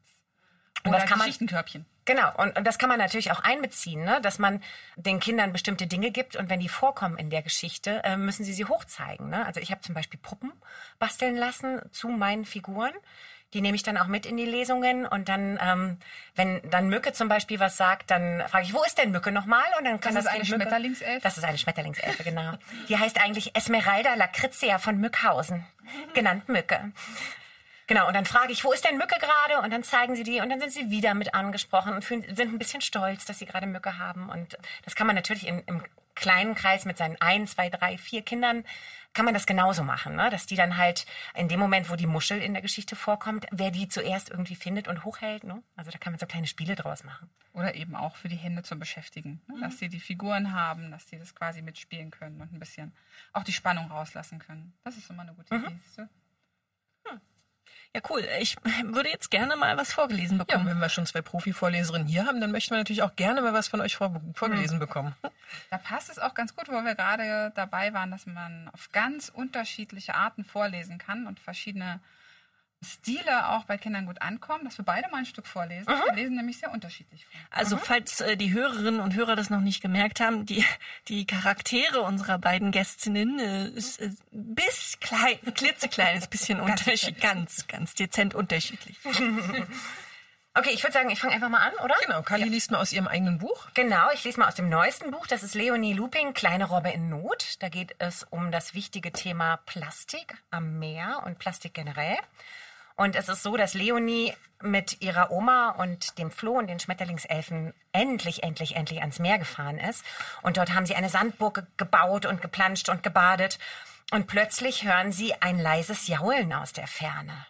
Und 0.83 0.89
Oder 0.91 0.99
das 0.99 1.09
kann 1.09 1.17
man- 1.17 1.27
Geschichtenkörbchen. 1.27 1.85
Genau, 2.07 2.31
und, 2.37 2.55
und 2.55 2.65
das 2.67 2.77
kann 2.77 2.87
man 2.89 2.99
natürlich 2.99 3.31
auch 3.31 3.39
einbeziehen, 3.39 4.03
ne? 4.05 4.21
dass 4.21 4.37
man 4.37 4.61
den 4.95 5.19
Kindern 5.19 5.51
bestimmte 5.51 5.87
Dinge 5.87 6.11
gibt 6.11 6.35
und 6.35 6.51
wenn 6.51 6.59
die 6.59 6.69
vorkommen 6.69 7.17
in 7.17 7.31
der 7.31 7.41
Geschichte, 7.41 8.03
äh, 8.03 8.15
müssen 8.15 8.43
sie 8.45 8.53
sie 8.53 8.65
hochzeigen. 8.65 9.29
Ne? 9.31 9.43
Also 9.43 9.59
ich 9.59 9.71
habe 9.71 9.81
zum 9.81 9.95
Beispiel 9.95 10.19
Puppen 10.19 10.51
basteln 10.99 11.35
lassen 11.35 11.81
zu 11.91 12.07
meinen 12.09 12.45
Figuren. 12.45 12.93
Die 13.53 13.61
nehme 13.61 13.75
ich 13.75 13.83
dann 13.83 13.97
auch 13.97 14.07
mit 14.07 14.25
in 14.25 14.35
die 14.35 14.45
Lesungen 14.45 15.05
und 15.05 15.29
dann, 15.29 15.57
ähm, 15.61 15.97
wenn 16.35 16.61
dann 16.69 16.89
Mücke 16.89 17.13
zum 17.13 17.29
Beispiel 17.29 17.59
was 17.59 17.77
sagt, 17.77 18.11
dann 18.11 18.43
frage 18.49 18.65
ich, 18.65 18.73
wo 18.73 18.83
ist 18.83 18.97
denn 18.97 19.11
Mücke 19.11 19.31
nochmal? 19.31 19.63
Und 19.77 19.85
dann 19.85 20.01
kann 20.01 20.13
Das 20.13 20.25
das, 20.25 20.33
ist 20.33 20.39
eine 20.39 20.43
Mücke- 20.43 20.55
Schmetterlingselfe? 20.63 21.19
Das 21.21 21.37
ist 21.37 21.43
eine 21.45 21.57
Schmetterlingselfe, 21.57 22.23
genau. 22.23 22.53
Die 22.89 22.97
heißt 22.97 23.21
eigentlich 23.21 23.55
Esmeralda 23.55 24.15
Lacrizia 24.15 24.77
von 24.77 24.97
Mückhausen, 24.99 25.65
genannt 26.13 26.49
Mücke. 26.49 26.91
Genau, 27.87 28.07
und 28.07 28.15
dann 28.15 28.25
frage 28.25 28.51
ich, 28.51 28.63
wo 28.65 28.71
ist 28.73 28.83
denn 28.83 28.97
Mücke 28.97 29.15
gerade? 29.19 29.61
Und 29.63 29.71
dann 29.71 29.83
zeigen 29.83 30.15
sie 30.15 30.23
die 30.23 30.41
und 30.41 30.49
dann 30.49 30.59
sind 30.59 30.71
sie 30.73 30.89
wieder 30.89 31.13
mit 31.13 31.35
angesprochen 31.35 31.93
und 31.93 32.03
fühlen, 32.03 32.23
sind 32.35 32.51
ein 32.51 32.57
bisschen 32.57 32.81
stolz, 32.81 33.25
dass 33.25 33.37
sie 33.39 33.45
gerade 33.45 33.67
Mücke 33.67 33.99
haben. 33.99 34.27
Und 34.29 34.57
das 34.83 34.95
kann 34.95 35.05
man 35.05 35.15
natürlich 35.15 35.45
im, 35.47 35.61
im 35.67 35.83
kleinen 36.15 36.55
Kreis 36.55 36.85
mit 36.85 36.97
seinen 36.97 37.21
ein, 37.21 37.45
zwei, 37.45 37.69
drei, 37.69 37.97
vier 37.99 38.23
Kindern 38.23 38.65
kann 39.15 39.25
man 39.25 39.33
das 39.33 39.47
genauso 39.47 39.83
machen, 39.83 40.15
ne? 40.15 40.29
dass 40.29 40.45
die 40.45 40.55
dann 40.55 40.77
halt 40.77 41.05
in 41.33 41.47
dem 41.47 41.59
Moment, 41.59 41.89
wo 41.89 41.95
die 41.95 42.05
Muschel 42.05 42.39
in 42.41 42.53
der 42.53 42.61
Geschichte 42.61 42.95
vorkommt, 42.95 43.47
wer 43.49 43.71
die 43.71 43.87
zuerst 43.87 44.29
irgendwie 44.29 44.55
findet 44.55 44.87
und 44.87 45.05
hochhält. 45.05 45.43
Ne? 45.45 45.63
Also 45.75 45.89
da 45.89 45.97
kann 45.97 46.13
man 46.13 46.19
so 46.19 46.27
kleine 46.27 46.47
Spiele 46.47 46.75
draus 46.75 47.03
machen. 47.03 47.29
Oder 47.53 47.75
eben 47.75 47.95
auch 47.95 48.17
für 48.17 48.27
die 48.27 48.35
Hände 48.35 48.61
zum 48.61 48.77
Beschäftigen. 48.77 49.41
Ne? 49.47 49.61
Dass 49.61 49.79
sie 49.79 49.87
die 49.87 50.01
Figuren 50.01 50.53
haben, 50.53 50.91
dass 50.91 51.07
sie 51.07 51.17
das 51.17 51.33
quasi 51.33 51.61
mitspielen 51.61 52.11
können 52.11 52.41
und 52.41 52.51
ein 52.51 52.59
bisschen 52.59 52.93
auch 53.31 53.43
die 53.43 53.53
Spannung 53.53 53.89
rauslassen 53.89 54.39
können. 54.39 54.73
Das 54.83 54.97
ist 54.97 55.09
immer 55.09 55.23
eine 55.23 55.33
gute 55.33 55.55
Idee. 55.55 55.79
siehst 55.83 55.97
du? 55.97 56.09
Ja, 57.95 58.01
cool. 58.09 58.27
Ich 58.41 58.57
würde 58.83 59.07
jetzt 59.09 59.31
gerne 59.31 59.55
mal 59.55 59.77
was 59.77 59.93
vorgelesen 59.93 60.37
Ja, 60.37 60.43
bekommen. 60.43 60.67
wenn 60.67 60.79
wir 60.79 60.89
schon 60.89 61.05
zwei 61.05 61.21
Profi-Vorleserinnen 61.21 62.09
hier 62.09 62.25
haben, 62.25 62.41
dann 62.41 62.51
möchten 62.51 62.71
wir 62.71 62.77
natürlich 62.79 63.03
auch 63.03 63.15
gerne 63.15 63.41
mal 63.41 63.53
was 63.53 63.69
von 63.69 63.79
euch 63.79 63.95
vor 63.95 64.21
vorgelesen 64.33 64.79
bekommen. 64.79 65.15
Da 65.69 65.77
passt 65.77 66.09
es 66.09 66.19
auch 66.19 66.33
ganz 66.33 66.53
gut, 66.57 66.67
wo 66.67 66.73
wir 66.81 66.93
gerade 66.93 67.53
dabei 67.55 67.93
waren, 67.93 68.11
dass 68.11 68.25
man 68.25 68.69
auf 68.73 68.91
ganz 68.91 69.29
unterschiedliche 69.29 70.13
Arten 70.13 70.43
vorlesen 70.43 70.97
kann 70.97 71.25
und 71.25 71.39
verschiedene 71.39 72.01
Stile 72.83 73.49
auch 73.49 73.65
bei 73.65 73.77
Kindern 73.77 74.05
gut 74.05 74.21
ankommen, 74.21 74.63
dass 74.63 74.77
wir 74.77 74.85
beide 74.85 75.09
mal 75.09 75.19
ein 75.19 75.25
Stück 75.25 75.47
vorlesen. 75.47 75.87
Wir 75.87 76.13
lesen 76.13 76.35
nämlich 76.35 76.59
sehr 76.59 76.71
unterschiedlich 76.71 77.25
vor. 77.25 77.39
Also 77.49 77.77
falls 77.77 78.21
äh, 78.21 78.37
die 78.37 78.53
Hörerinnen 78.53 78.99
und 78.99 79.15
Hörer 79.15 79.35
das 79.35 79.49
noch 79.49 79.61
nicht 79.61 79.81
gemerkt 79.81 80.19
haben, 80.19 80.45
die, 80.45 80.63
die 81.07 81.25
Charaktere 81.25 82.01
unserer 82.01 82.37
beiden 82.37 82.71
Gästinnen 82.71 83.39
äh, 83.39 83.67
ist 83.69 84.01
äh, 84.01 84.11
bis 84.31 84.97
klein, 84.99 85.39
klitzekleines 85.55 86.27
bisschen 86.27 86.59
unterschiedlich, 86.61 87.21
ganz, 87.21 87.67
ganz 87.67 87.95
dezent 87.95 88.35
unterschiedlich. 88.35 88.97
Okay, 90.57 90.69
ich 90.71 90.81
würde 90.83 90.93
sagen, 90.93 91.09
ich 91.09 91.19
fange 91.19 91.33
einfach 91.33 91.49
mal 91.49 91.67
an, 91.67 91.73
oder? 91.83 91.95
Genau, 92.05 92.21
Kali 92.21 92.45
liest 92.45 92.71
mal 92.71 92.79
aus 92.79 92.93
ihrem 92.93 93.09
eigenen 93.09 93.39
Buch. 93.39 93.67
Genau, 93.73 94.09
ich 94.13 94.23
lese 94.23 94.39
mal 94.39 94.47
aus 94.47 94.55
dem 94.55 94.69
neuesten 94.69 95.11
Buch. 95.11 95.27
Das 95.27 95.43
ist 95.43 95.53
Leonie 95.53 95.91
Luping, 95.91 96.33
Kleine 96.33 96.63
Robbe 96.63 96.91
in 96.91 97.09
Not. 97.09 97.57
Da 97.59 97.67
geht 97.67 97.93
es 97.99 98.23
um 98.29 98.53
das 98.53 98.73
wichtige 98.73 99.11
Thema 99.11 99.57
Plastik 99.65 100.33
am 100.51 100.79
Meer 100.79 101.23
und 101.25 101.39
Plastik 101.39 101.73
generell. 101.73 102.15
Und 102.95 103.15
es 103.15 103.27
ist 103.27 103.43
so, 103.43 103.57
dass 103.57 103.73
Leonie 103.73 104.33
mit 104.61 105.01
ihrer 105.01 105.31
Oma 105.31 105.71
und 105.71 106.17
dem 106.17 106.31
Floh 106.31 106.57
und 106.57 106.67
den 106.67 106.79
Schmetterlingselfen 106.79 107.73
endlich, 107.91 108.43
endlich, 108.43 108.75
endlich 108.75 109.01
ans 109.01 109.19
Meer 109.19 109.37
gefahren 109.37 109.79
ist. 109.79 110.05
Und 110.43 110.57
dort 110.57 110.73
haben 110.73 110.85
sie 110.85 110.95
eine 110.95 111.09
Sandburg 111.09 111.55
ge- 111.55 111.65
gebaut 111.77 112.25
und 112.25 112.41
geplanscht 112.41 112.87
und 112.87 113.03
gebadet. 113.03 113.59
Und 114.11 114.27
plötzlich 114.27 114.85
hören 114.85 115.11
sie 115.11 115.33
ein 115.41 115.59
leises 115.59 116.07
Jaulen 116.07 116.53
aus 116.53 116.71
der 116.71 116.87
Ferne. 116.87 117.45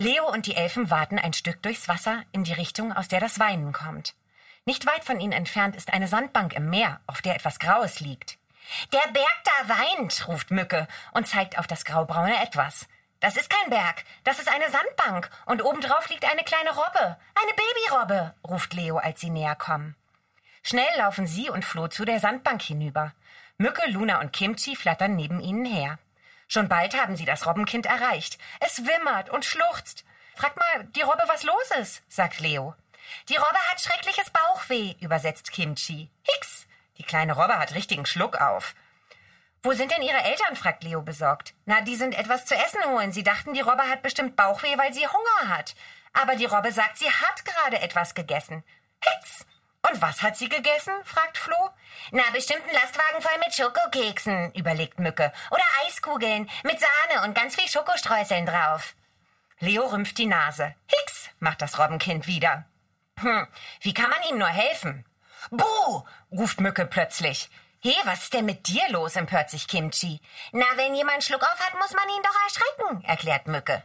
Leo 0.00 0.28
und 0.28 0.46
die 0.46 0.56
Elfen 0.56 0.90
warten 0.90 1.20
ein 1.20 1.32
Stück 1.32 1.62
durchs 1.62 1.86
Wasser 1.86 2.24
in 2.32 2.42
die 2.42 2.52
Richtung, 2.54 2.92
aus 2.92 3.06
der 3.06 3.20
das 3.20 3.38
Weinen 3.38 3.72
kommt. 3.72 4.14
Nicht 4.64 4.86
weit 4.86 5.04
von 5.04 5.20
ihnen 5.20 5.32
entfernt 5.32 5.76
ist 5.76 5.92
eine 5.92 6.08
Sandbank 6.08 6.54
im 6.54 6.70
Meer, 6.70 7.00
auf 7.06 7.22
der 7.22 7.36
etwas 7.36 7.60
Graues 7.60 8.00
liegt. 8.00 8.38
Der 8.92 9.12
Berg 9.12 9.44
da 9.44 9.68
weint, 9.68 10.26
ruft 10.26 10.50
Mücke 10.50 10.88
und 11.12 11.28
zeigt 11.28 11.58
auf 11.58 11.66
das 11.68 11.84
graubraune 11.84 12.42
Etwas. 12.42 12.88
Das 13.24 13.36
ist 13.36 13.48
kein 13.48 13.70
Berg, 13.70 14.04
das 14.24 14.38
ist 14.38 14.50
eine 14.52 14.68
Sandbank 14.68 15.30
und 15.46 15.64
obendrauf 15.64 16.10
liegt 16.10 16.30
eine 16.30 16.44
kleine 16.44 16.68
Robbe. 16.68 17.16
Eine 17.34 17.54
Babyrobbe, 17.56 18.34
ruft 18.46 18.74
Leo, 18.74 18.98
als 18.98 19.18
sie 19.18 19.30
näher 19.30 19.56
kommen. 19.56 19.96
Schnell 20.62 20.98
laufen 20.98 21.26
sie 21.26 21.48
und 21.48 21.64
Flo 21.64 21.88
zu 21.88 22.04
der 22.04 22.20
Sandbank 22.20 22.60
hinüber. 22.60 23.14
Mücke, 23.56 23.88
Luna 23.88 24.20
und 24.20 24.34
Kimchi 24.34 24.76
flattern 24.76 25.16
neben 25.16 25.40
ihnen 25.40 25.64
her. 25.64 25.98
Schon 26.48 26.68
bald 26.68 27.00
haben 27.00 27.16
sie 27.16 27.24
das 27.24 27.46
Robbenkind 27.46 27.86
erreicht. 27.86 28.36
Es 28.60 28.84
wimmert 28.84 29.30
und 29.30 29.46
schluchzt. 29.46 30.04
Frag 30.34 30.54
mal 30.58 30.84
die 30.94 31.00
Robbe, 31.00 31.24
was 31.26 31.44
los 31.44 31.70
ist, 31.80 32.02
sagt 32.12 32.40
Leo. 32.40 32.74
Die 33.30 33.36
Robbe 33.36 33.58
hat 33.70 33.80
schreckliches 33.80 34.28
Bauchweh, 34.28 34.96
übersetzt 35.00 35.50
Kimchi. 35.50 36.10
Hix! 36.24 36.66
Die 36.98 37.04
kleine 37.04 37.32
Robbe 37.32 37.58
hat 37.58 37.72
richtigen 37.72 38.04
Schluck 38.04 38.36
auf. 38.36 38.74
Wo 39.64 39.72
sind 39.72 39.90
denn 39.90 40.02
Ihre 40.02 40.22
Eltern? 40.22 40.56
fragt 40.56 40.84
Leo 40.84 41.00
besorgt. 41.00 41.54
Na, 41.64 41.80
die 41.80 41.96
sind 41.96 42.16
etwas 42.18 42.44
zu 42.44 42.54
essen 42.54 42.84
holen. 42.84 43.12
Sie 43.12 43.22
dachten, 43.22 43.54
die 43.54 43.62
Robbe 43.62 43.88
hat 43.88 44.02
bestimmt 44.02 44.36
Bauchweh, 44.36 44.76
weil 44.76 44.92
sie 44.92 45.06
Hunger 45.06 45.56
hat. 45.56 45.74
Aber 46.12 46.36
die 46.36 46.44
Robbe 46.44 46.70
sagt, 46.70 46.98
sie 46.98 47.10
hat 47.10 47.46
gerade 47.46 47.80
etwas 47.80 48.14
gegessen. 48.14 48.62
Hitz! 49.00 49.46
Und 49.88 50.02
was 50.02 50.20
hat 50.20 50.36
sie 50.36 50.50
gegessen? 50.50 50.92
fragt 51.04 51.38
Flo. 51.38 51.56
Na, 52.10 52.24
bestimmt 52.34 52.62
ein 52.68 52.74
Lastwagen 52.74 53.22
voll 53.22 53.38
mit 53.38 53.54
Schokokeksen, 53.54 54.52
überlegt 54.52 54.98
Mücke. 54.98 55.32
Oder 55.50 55.64
Eiskugeln 55.86 56.50
mit 56.62 56.78
Sahne 56.78 57.24
und 57.26 57.34
ganz 57.34 57.54
viel 57.54 57.68
Schokostreuseln 57.68 58.44
drauf. 58.44 58.94
Leo 59.60 59.86
rümpft 59.86 60.18
die 60.18 60.26
Nase. 60.26 60.74
Hix, 60.88 61.30
macht 61.38 61.62
das 61.62 61.78
Robbenkind 61.78 62.26
wieder. 62.26 62.66
Hm, 63.18 63.46
wie 63.80 63.94
kann 63.94 64.10
man 64.10 64.22
ihm 64.28 64.36
nur 64.36 64.48
helfen? 64.48 65.06
Buh, 65.50 66.04
ruft 66.30 66.60
Mücke 66.60 66.84
plötzlich. 66.84 67.48
He, 67.86 67.94
was 68.04 68.22
ist 68.22 68.32
denn 68.32 68.46
mit 68.46 68.66
dir 68.66 68.88
los? 68.88 69.14
empört 69.14 69.50
sich 69.50 69.68
Kimchi. 69.68 70.18
Na, 70.52 70.64
wenn 70.76 70.94
jemand 70.94 71.22
Schluck 71.22 71.42
auf 71.42 71.60
hat, 71.60 71.78
muss 71.78 71.92
man 71.92 72.08
ihn 72.08 72.22
doch 72.22 72.34
erschrecken, 72.44 73.04
erklärt 73.04 73.46
Mücke. 73.46 73.82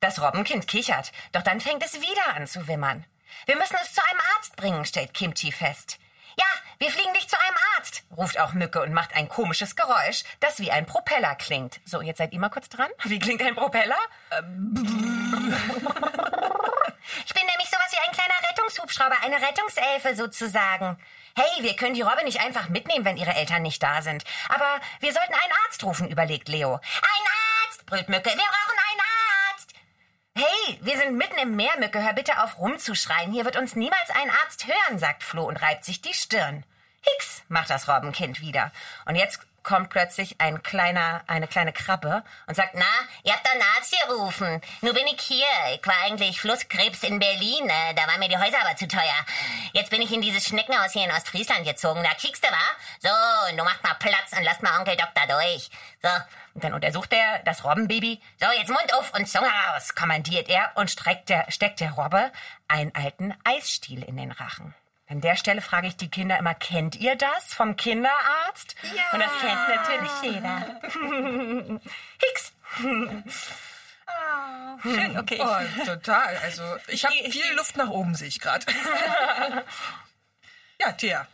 Das 0.00 0.20
Robbenkind 0.20 0.68
kichert, 0.68 1.12
doch 1.32 1.40
dann 1.40 1.62
fängt 1.62 1.82
es 1.82 1.94
wieder 1.94 2.34
an 2.36 2.46
zu 2.46 2.68
wimmern. 2.68 3.06
Wir 3.46 3.56
müssen 3.56 3.78
es 3.82 3.94
zu 3.94 4.02
einem 4.06 4.20
Arzt 4.36 4.54
bringen, 4.56 4.84
stellt 4.84 5.14
Kimchi 5.14 5.50
fest. 5.50 5.98
Ja, 6.36 6.44
wir 6.78 6.90
fliegen 6.90 7.14
dich 7.14 7.26
zu 7.26 7.38
einem 7.40 7.56
Arzt, 7.78 8.04
ruft 8.14 8.38
auch 8.38 8.52
Mücke 8.52 8.82
und 8.82 8.92
macht 8.92 9.16
ein 9.16 9.30
komisches 9.30 9.76
Geräusch, 9.76 10.24
das 10.40 10.60
wie 10.60 10.70
ein 10.70 10.84
Propeller 10.84 11.34
klingt. 11.36 11.80
So, 11.86 12.02
jetzt 12.02 12.18
seid 12.18 12.34
ihr 12.34 12.38
mal 12.38 12.50
kurz 12.50 12.68
dran. 12.68 12.90
Wie 13.04 13.18
klingt 13.18 13.40
ein 13.40 13.54
Propeller? 13.54 13.96
Ich 17.26 17.34
bin 17.34 17.44
nämlich 17.46 17.68
sowas 17.68 17.90
wie 17.90 17.98
ein 17.98 18.12
kleiner 18.14 18.34
Rettungshubschrauber, 18.48 19.16
eine 19.22 19.36
Rettungselfe 19.36 20.14
sozusagen. 20.14 20.96
Hey, 21.34 21.62
wir 21.62 21.74
können 21.76 21.94
die 21.94 22.02
Robbe 22.02 22.24
nicht 22.24 22.40
einfach 22.40 22.68
mitnehmen, 22.68 23.04
wenn 23.04 23.16
ihre 23.16 23.34
Eltern 23.34 23.62
nicht 23.62 23.82
da 23.82 24.02
sind. 24.02 24.24
Aber 24.48 24.80
wir 25.00 25.12
sollten 25.12 25.32
einen 25.32 25.52
Arzt 25.64 25.82
rufen, 25.84 26.08
überlegt 26.10 26.48
Leo. 26.48 26.74
Ein 26.74 27.66
Arzt, 27.66 27.86
brüllt 27.86 28.08
Mücke. 28.08 28.28
Wir 28.28 28.36
brauchen 28.36 28.78
einen 28.90 29.00
Arzt. 29.50 29.72
Hey, 30.34 30.78
wir 30.82 30.96
sind 30.98 31.16
mitten 31.16 31.38
im 31.38 31.56
Meer, 31.56 31.78
Mücke. 31.78 32.02
Hör 32.02 32.12
bitte 32.12 32.42
auf 32.42 32.58
rumzuschreien. 32.58 33.32
Hier 33.32 33.46
wird 33.46 33.56
uns 33.56 33.76
niemals 33.76 34.10
ein 34.10 34.30
Arzt 34.30 34.66
hören, 34.66 34.98
sagt 34.98 35.22
Flo 35.22 35.44
und 35.44 35.62
reibt 35.62 35.84
sich 35.84 36.02
die 36.02 36.14
Stirn. 36.14 36.64
Hix, 37.02 37.42
macht 37.48 37.70
das 37.70 37.88
Robbenkind 37.88 38.40
wieder. 38.40 38.70
Und 39.06 39.16
jetzt 39.16 39.40
kommt 39.62 39.90
plötzlich 39.90 40.40
ein 40.40 40.62
kleiner, 40.62 41.22
eine 41.26 41.46
kleine 41.48 41.72
Krabbe 41.72 42.24
und 42.46 42.54
sagt, 42.54 42.74
na, 42.74 42.84
ihr 43.22 43.32
habt 43.32 43.48
einen 43.50 43.62
Arzt 43.76 43.94
gerufen. 44.06 44.60
Nur 44.80 44.94
bin 44.94 45.06
ich 45.06 45.20
hier. 45.20 45.46
Ich 45.74 45.86
war 45.86 45.94
eigentlich 46.04 46.40
Flusskrebs 46.40 47.02
in 47.02 47.18
Berlin. 47.18 47.68
äh, 47.68 47.94
Da 47.94 48.06
waren 48.06 48.18
mir 48.20 48.28
die 48.28 48.38
Häuser 48.38 48.60
aber 48.64 48.76
zu 48.76 48.88
teuer. 48.88 49.26
Jetzt 49.72 49.90
bin 49.90 50.02
ich 50.02 50.12
in 50.12 50.22
dieses 50.22 50.44
Schneckenhaus 50.46 50.92
hier 50.92 51.04
in 51.04 51.10
Ostfriesland 51.10 51.66
gezogen. 51.66 52.02
Da 52.02 52.14
kriegst 52.14 52.44
du, 52.44 52.48
wa? 52.48 52.56
So, 53.00 53.50
und 53.50 53.58
du 53.58 53.64
machst 53.64 53.82
mal 53.82 53.94
Platz 53.94 54.32
und 54.36 54.42
lasst 54.44 54.62
mal 54.62 54.78
Onkel 54.78 54.96
Doktor 54.96 55.26
durch. 55.28 55.70
So. 56.02 56.08
Und 56.54 56.64
dann 56.64 56.74
untersucht 56.74 57.12
er 57.12 57.38
das 57.44 57.64
Robbenbaby. 57.64 58.20
So, 58.38 58.46
jetzt 58.58 58.68
Mund 58.68 58.92
auf 58.94 59.14
und 59.14 59.26
Zunge 59.26 59.48
raus, 59.48 59.94
kommandiert 59.94 60.48
er 60.48 60.72
und 60.74 60.90
streckt 60.90 61.28
der, 61.30 61.50
steckt 61.50 61.80
der 61.80 61.92
Robbe 61.92 62.30
einen 62.68 62.94
alten 62.94 63.34
Eisstiel 63.44 64.02
in 64.02 64.16
den 64.16 64.32
Rachen. 64.32 64.74
An 65.08 65.20
der 65.20 65.36
Stelle 65.36 65.60
frage 65.60 65.88
ich 65.88 65.96
die 65.96 66.08
Kinder 66.08 66.38
immer, 66.38 66.54
kennt 66.54 66.96
ihr 66.96 67.16
das 67.16 67.52
vom 67.52 67.76
Kinderarzt? 67.76 68.74
Ja. 68.82 69.02
Und 69.12 69.20
das 69.20 69.32
kennt 69.40 69.68
natürlich 69.68 70.12
jeder. 70.22 71.80
Hicks. 72.20 72.52
Schön, 74.82 75.18
okay. 75.18 75.38
Oh, 75.40 75.84
total. 75.84 76.36
Also 76.38 76.62
ich 76.88 77.04
habe 77.04 77.14
viel 77.30 77.52
Luft 77.54 77.76
nach 77.76 77.88
oben, 77.88 78.14
sehe 78.14 78.28
ich 78.28 78.40
gerade. 78.40 78.64
ja, 80.80 80.92
Thea. 80.92 81.26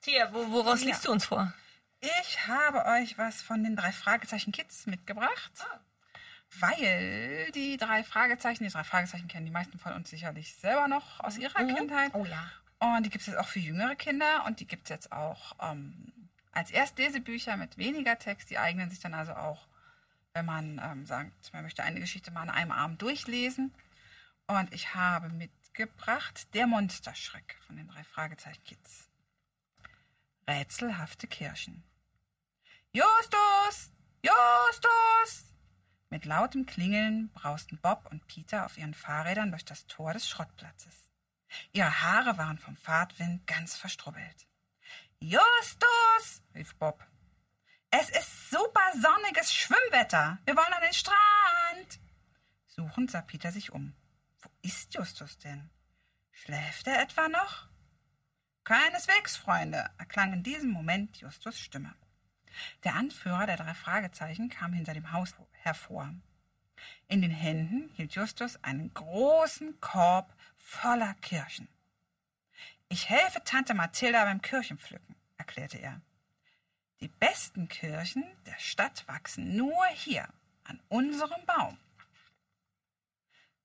Tia, 0.00 0.32
wo, 0.32 0.50
woraus 0.52 0.82
liest 0.82 1.04
du 1.04 1.12
uns 1.12 1.26
vor? 1.26 1.52
Ich 2.00 2.46
habe 2.46 2.84
euch 2.86 3.18
was 3.18 3.42
von 3.42 3.64
den 3.64 3.76
drei 3.76 3.92
Fragezeichen 3.92 4.52
Kids 4.52 4.86
mitgebracht. 4.86 5.52
Weil 6.60 7.50
die 7.52 7.76
drei 7.76 8.04
Fragezeichen, 8.04 8.64
die 8.64 8.70
drei 8.70 8.84
Fragezeichen 8.84 9.28
kennen 9.28 9.46
die 9.46 9.52
meisten 9.52 9.78
von 9.78 9.92
uns 9.92 10.08
sicherlich 10.08 10.54
selber 10.54 10.88
noch 10.88 11.20
aus 11.20 11.36
ihrer 11.38 11.64
Kindheit. 11.64 12.12
Oh 12.14 12.24
ja. 12.24 12.50
Und 12.78 13.04
die 13.04 13.10
gibt 13.10 13.22
es 13.22 13.28
jetzt 13.28 13.38
auch 13.38 13.48
für 13.48 13.58
jüngere 13.58 13.96
Kinder 13.96 14.44
und 14.46 14.60
die 14.60 14.66
gibt 14.66 14.84
es 14.84 14.90
jetzt 14.90 15.12
auch 15.12 15.54
ähm, 15.60 16.12
als 16.52 16.70
Erstlesebücher 16.70 17.56
mit 17.56 17.78
weniger 17.78 18.18
Text. 18.18 18.50
Die 18.50 18.58
eignen 18.58 18.90
sich 18.90 19.00
dann 19.00 19.14
also 19.14 19.32
auch, 19.32 19.66
wenn 20.34 20.44
man 20.44 20.80
ähm, 20.82 21.06
sagt, 21.06 21.52
man 21.52 21.62
möchte 21.62 21.82
eine 21.82 22.00
Geschichte 22.00 22.30
mal 22.30 22.42
an 22.42 22.50
einem 22.50 22.72
Abend 22.72 23.00
durchlesen. 23.00 23.74
Und 24.46 24.72
ich 24.72 24.94
habe 24.94 25.30
mitgebracht 25.30 26.54
Der 26.54 26.66
Monsterschreck 26.66 27.58
von 27.66 27.76
den 27.76 27.88
drei 27.88 28.04
Fragezeichen 28.04 28.62
Kids. 28.64 29.08
Rätselhafte 30.48 31.26
Kirschen. 31.26 31.82
Justus! 32.92 33.90
Justus! 34.22 35.44
Mit 36.08 36.24
lautem 36.24 36.66
Klingeln 36.66 37.30
brausten 37.30 37.78
Bob 37.78 38.06
und 38.10 38.26
Peter 38.28 38.64
auf 38.64 38.78
ihren 38.78 38.94
Fahrrädern 38.94 39.50
durch 39.50 39.64
das 39.64 39.86
Tor 39.86 40.12
des 40.12 40.28
Schrottplatzes. 40.28 41.05
Ihre 41.72 42.02
Haare 42.02 42.38
waren 42.38 42.58
vom 42.58 42.76
Fahrtwind 42.76 43.46
ganz 43.46 43.76
verstrubbelt. 43.76 44.46
Justus! 45.20 46.42
rief 46.54 46.74
Bob. 46.76 47.04
Es 47.90 48.10
ist 48.10 48.50
super 48.50 48.92
sonniges 49.00 49.52
Schwimmwetter. 49.52 50.38
Wir 50.44 50.56
wollen 50.56 50.72
an 50.72 50.82
den 50.82 50.92
Strand. 50.92 52.00
Suchend 52.66 53.10
sah 53.10 53.22
Peter 53.22 53.52
sich 53.52 53.72
um. 53.72 53.94
Wo 54.40 54.50
ist 54.62 54.94
Justus 54.94 55.38
denn? 55.38 55.70
Schläft 56.32 56.86
er 56.86 57.00
etwa 57.00 57.28
noch? 57.28 57.68
Keineswegs, 58.64 59.36
Freunde, 59.36 59.88
erklang 59.96 60.32
in 60.32 60.42
diesem 60.42 60.70
Moment 60.70 61.16
Justus 61.18 61.58
Stimme. 61.58 61.94
Der 62.84 62.94
Anführer 62.94 63.46
der 63.46 63.56
drei 63.56 63.74
Fragezeichen 63.74 64.48
kam 64.50 64.72
hinter 64.72 64.92
dem 64.92 65.12
Haus 65.12 65.34
hervor. 65.52 66.12
In 67.08 67.22
den 67.22 67.30
Händen 67.30 67.88
hielt 67.94 68.14
Justus 68.14 68.62
einen 68.62 68.92
großen 68.92 69.80
Korb 69.80 70.35
voller 70.66 71.14
Kirschen. 71.22 71.68
Ich 72.88 73.08
helfe 73.08 73.42
Tante 73.44 73.72
Mathilda 73.72 74.24
beim 74.24 74.42
Kirchenpflücken, 74.42 75.14
erklärte 75.38 75.78
er. 75.78 76.00
Die 77.00 77.08
besten 77.08 77.68
Kirchen 77.68 78.24
der 78.46 78.58
Stadt 78.58 79.06
wachsen 79.06 79.56
nur 79.56 79.86
hier, 79.86 80.28
an 80.64 80.80
unserem 80.88 81.44
Baum. 81.46 81.78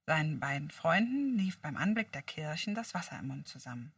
Seinen 0.06 0.40
beiden 0.40 0.70
Freunden 0.70 1.38
lief 1.38 1.60
beim 1.60 1.76
Anblick 1.76 2.12
der 2.12 2.22
Kirchen 2.22 2.76
das 2.76 2.94
Wasser 2.94 3.18
im 3.20 3.28
Mund 3.28 3.48
zusammen. 3.48 3.92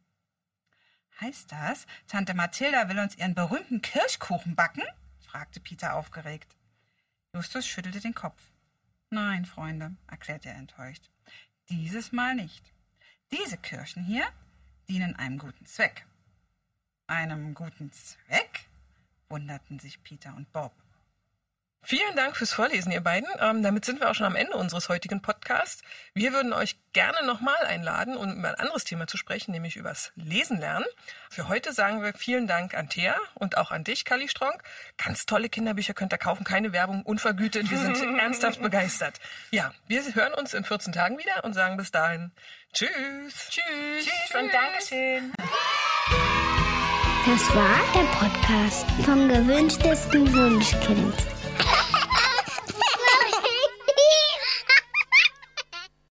Heißt 1.20 1.52
das, 1.52 1.86
Tante 2.06 2.34
Mathilda 2.34 2.88
will 2.88 2.98
uns 2.98 3.16
ihren 3.16 3.34
berühmten 3.34 3.82
Kirschkuchen 3.82 4.56
backen? 4.56 4.82
fragte 5.20 5.60
Peter 5.60 5.94
aufgeregt. 5.94 6.56
Justus 7.34 7.66
schüttelte 7.66 8.00
den 8.00 8.14
Kopf. 8.14 8.42
Nein, 9.10 9.44
Freunde, 9.44 9.94
erklärte 10.06 10.48
er 10.48 10.56
enttäuscht. 10.56 11.10
Dieses 11.68 12.12
Mal 12.12 12.34
nicht. 12.34 12.73
Diese 13.32 13.56
Kirschen 13.56 14.04
hier 14.04 14.26
dienen 14.88 15.16
einem 15.16 15.38
guten 15.38 15.66
Zweck. 15.66 16.06
Einem 17.06 17.54
guten 17.54 17.92
Zweck? 17.92 18.66
wunderten 19.28 19.78
sich 19.80 20.02
Peter 20.02 20.34
und 20.36 20.52
Bob. 20.52 20.72
Vielen 21.86 22.16
Dank 22.16 22.36
fürs 22.36 22.52
Vorlesen, 22.52 22.90
ihr 22.92 23.02
beiden. 23.02 23.28
Ähm, 23.40 23.62
damit 23.62 23.84
sind 23.84 24.00
wir 24.00 24.10
auch 24.10 24.14
schon 24.14 24.26
am 24.26 24.36
Ende 24.36 24.56
unseres 24.56 24.88
heutigen 24.88 25.20
Podcasts. 25.20 25.82
Wir 26.14 26.32
würden 26.32 26.54
euch 26.54 26.76
gerne 26.94 27.26
nochmal 27.26 27.62
einladen, 27.66 28.16
um 28.16 28.38
über 28.38 28.48
ein 28.48 28.54
anderes 28.54 28.84
Thema 28.84 29.06
zu 29.06 29.18
sprechen, 29.18 29.52
nämlich 29.52 29.76
übers 29.76 30.10
Lesen 30.16 30.58
lernen. 30.58 30.86
Für 31.28 31.48
heute 31.48 31.74
sagen 31.74 32.02
wir 32.02 32.14
vielen 32.14 32.46
Dank 32.46 32.74
an 32.74 32.88
Thea 32.88 33.16
und 33.34 33.58
auch 33.58 33.70
an 33.70 33.84
dich, 33.84 34.06
Kali 34.06 34.28
Stronk. 34.28 34.62
Ganz 34.96 35.26
tolle 35.26 35.50
Kinderbücher 35.50 35.92
könnt 35.92 36.12
ihr 36.12 36.18
kaufen, 36.18 36.44
keine 36.44 36.72
Werbung, 36.72 37.02
unvergütet. 37.02 37.70
Wir 37.70 37.78
sind 37.78 38.18
ernsthaft 38.18 38.62
begeistert. 38.62 39.20
Ja, 39.50 39.74
wir 39.86 40.02
hören 40.14 40.32
uns 40.32 40.54
in 40.54 40.64
14 40.64 40.94
Tagen 40.94 41.18
wieder 41.18 41.44
und 41.44 41.52
sagen 41.52 41.76
bis 41.76 41.90
dahin 41.90 42.32
Tschüss. 42.72 42.88
Tschüss. 43.50 43.62
Tschüss 44.00 44.40
und 44.40 44.52
Dankeschön. 44.52 45.32
Das 47.26 47.54
war 47.54 47.80
der 47.94 48.04
Podcast 48.18 48.86
vom 49.04 49.28
gewünschtesten 49.28 50.32
Wunschkind. 50.34 51.43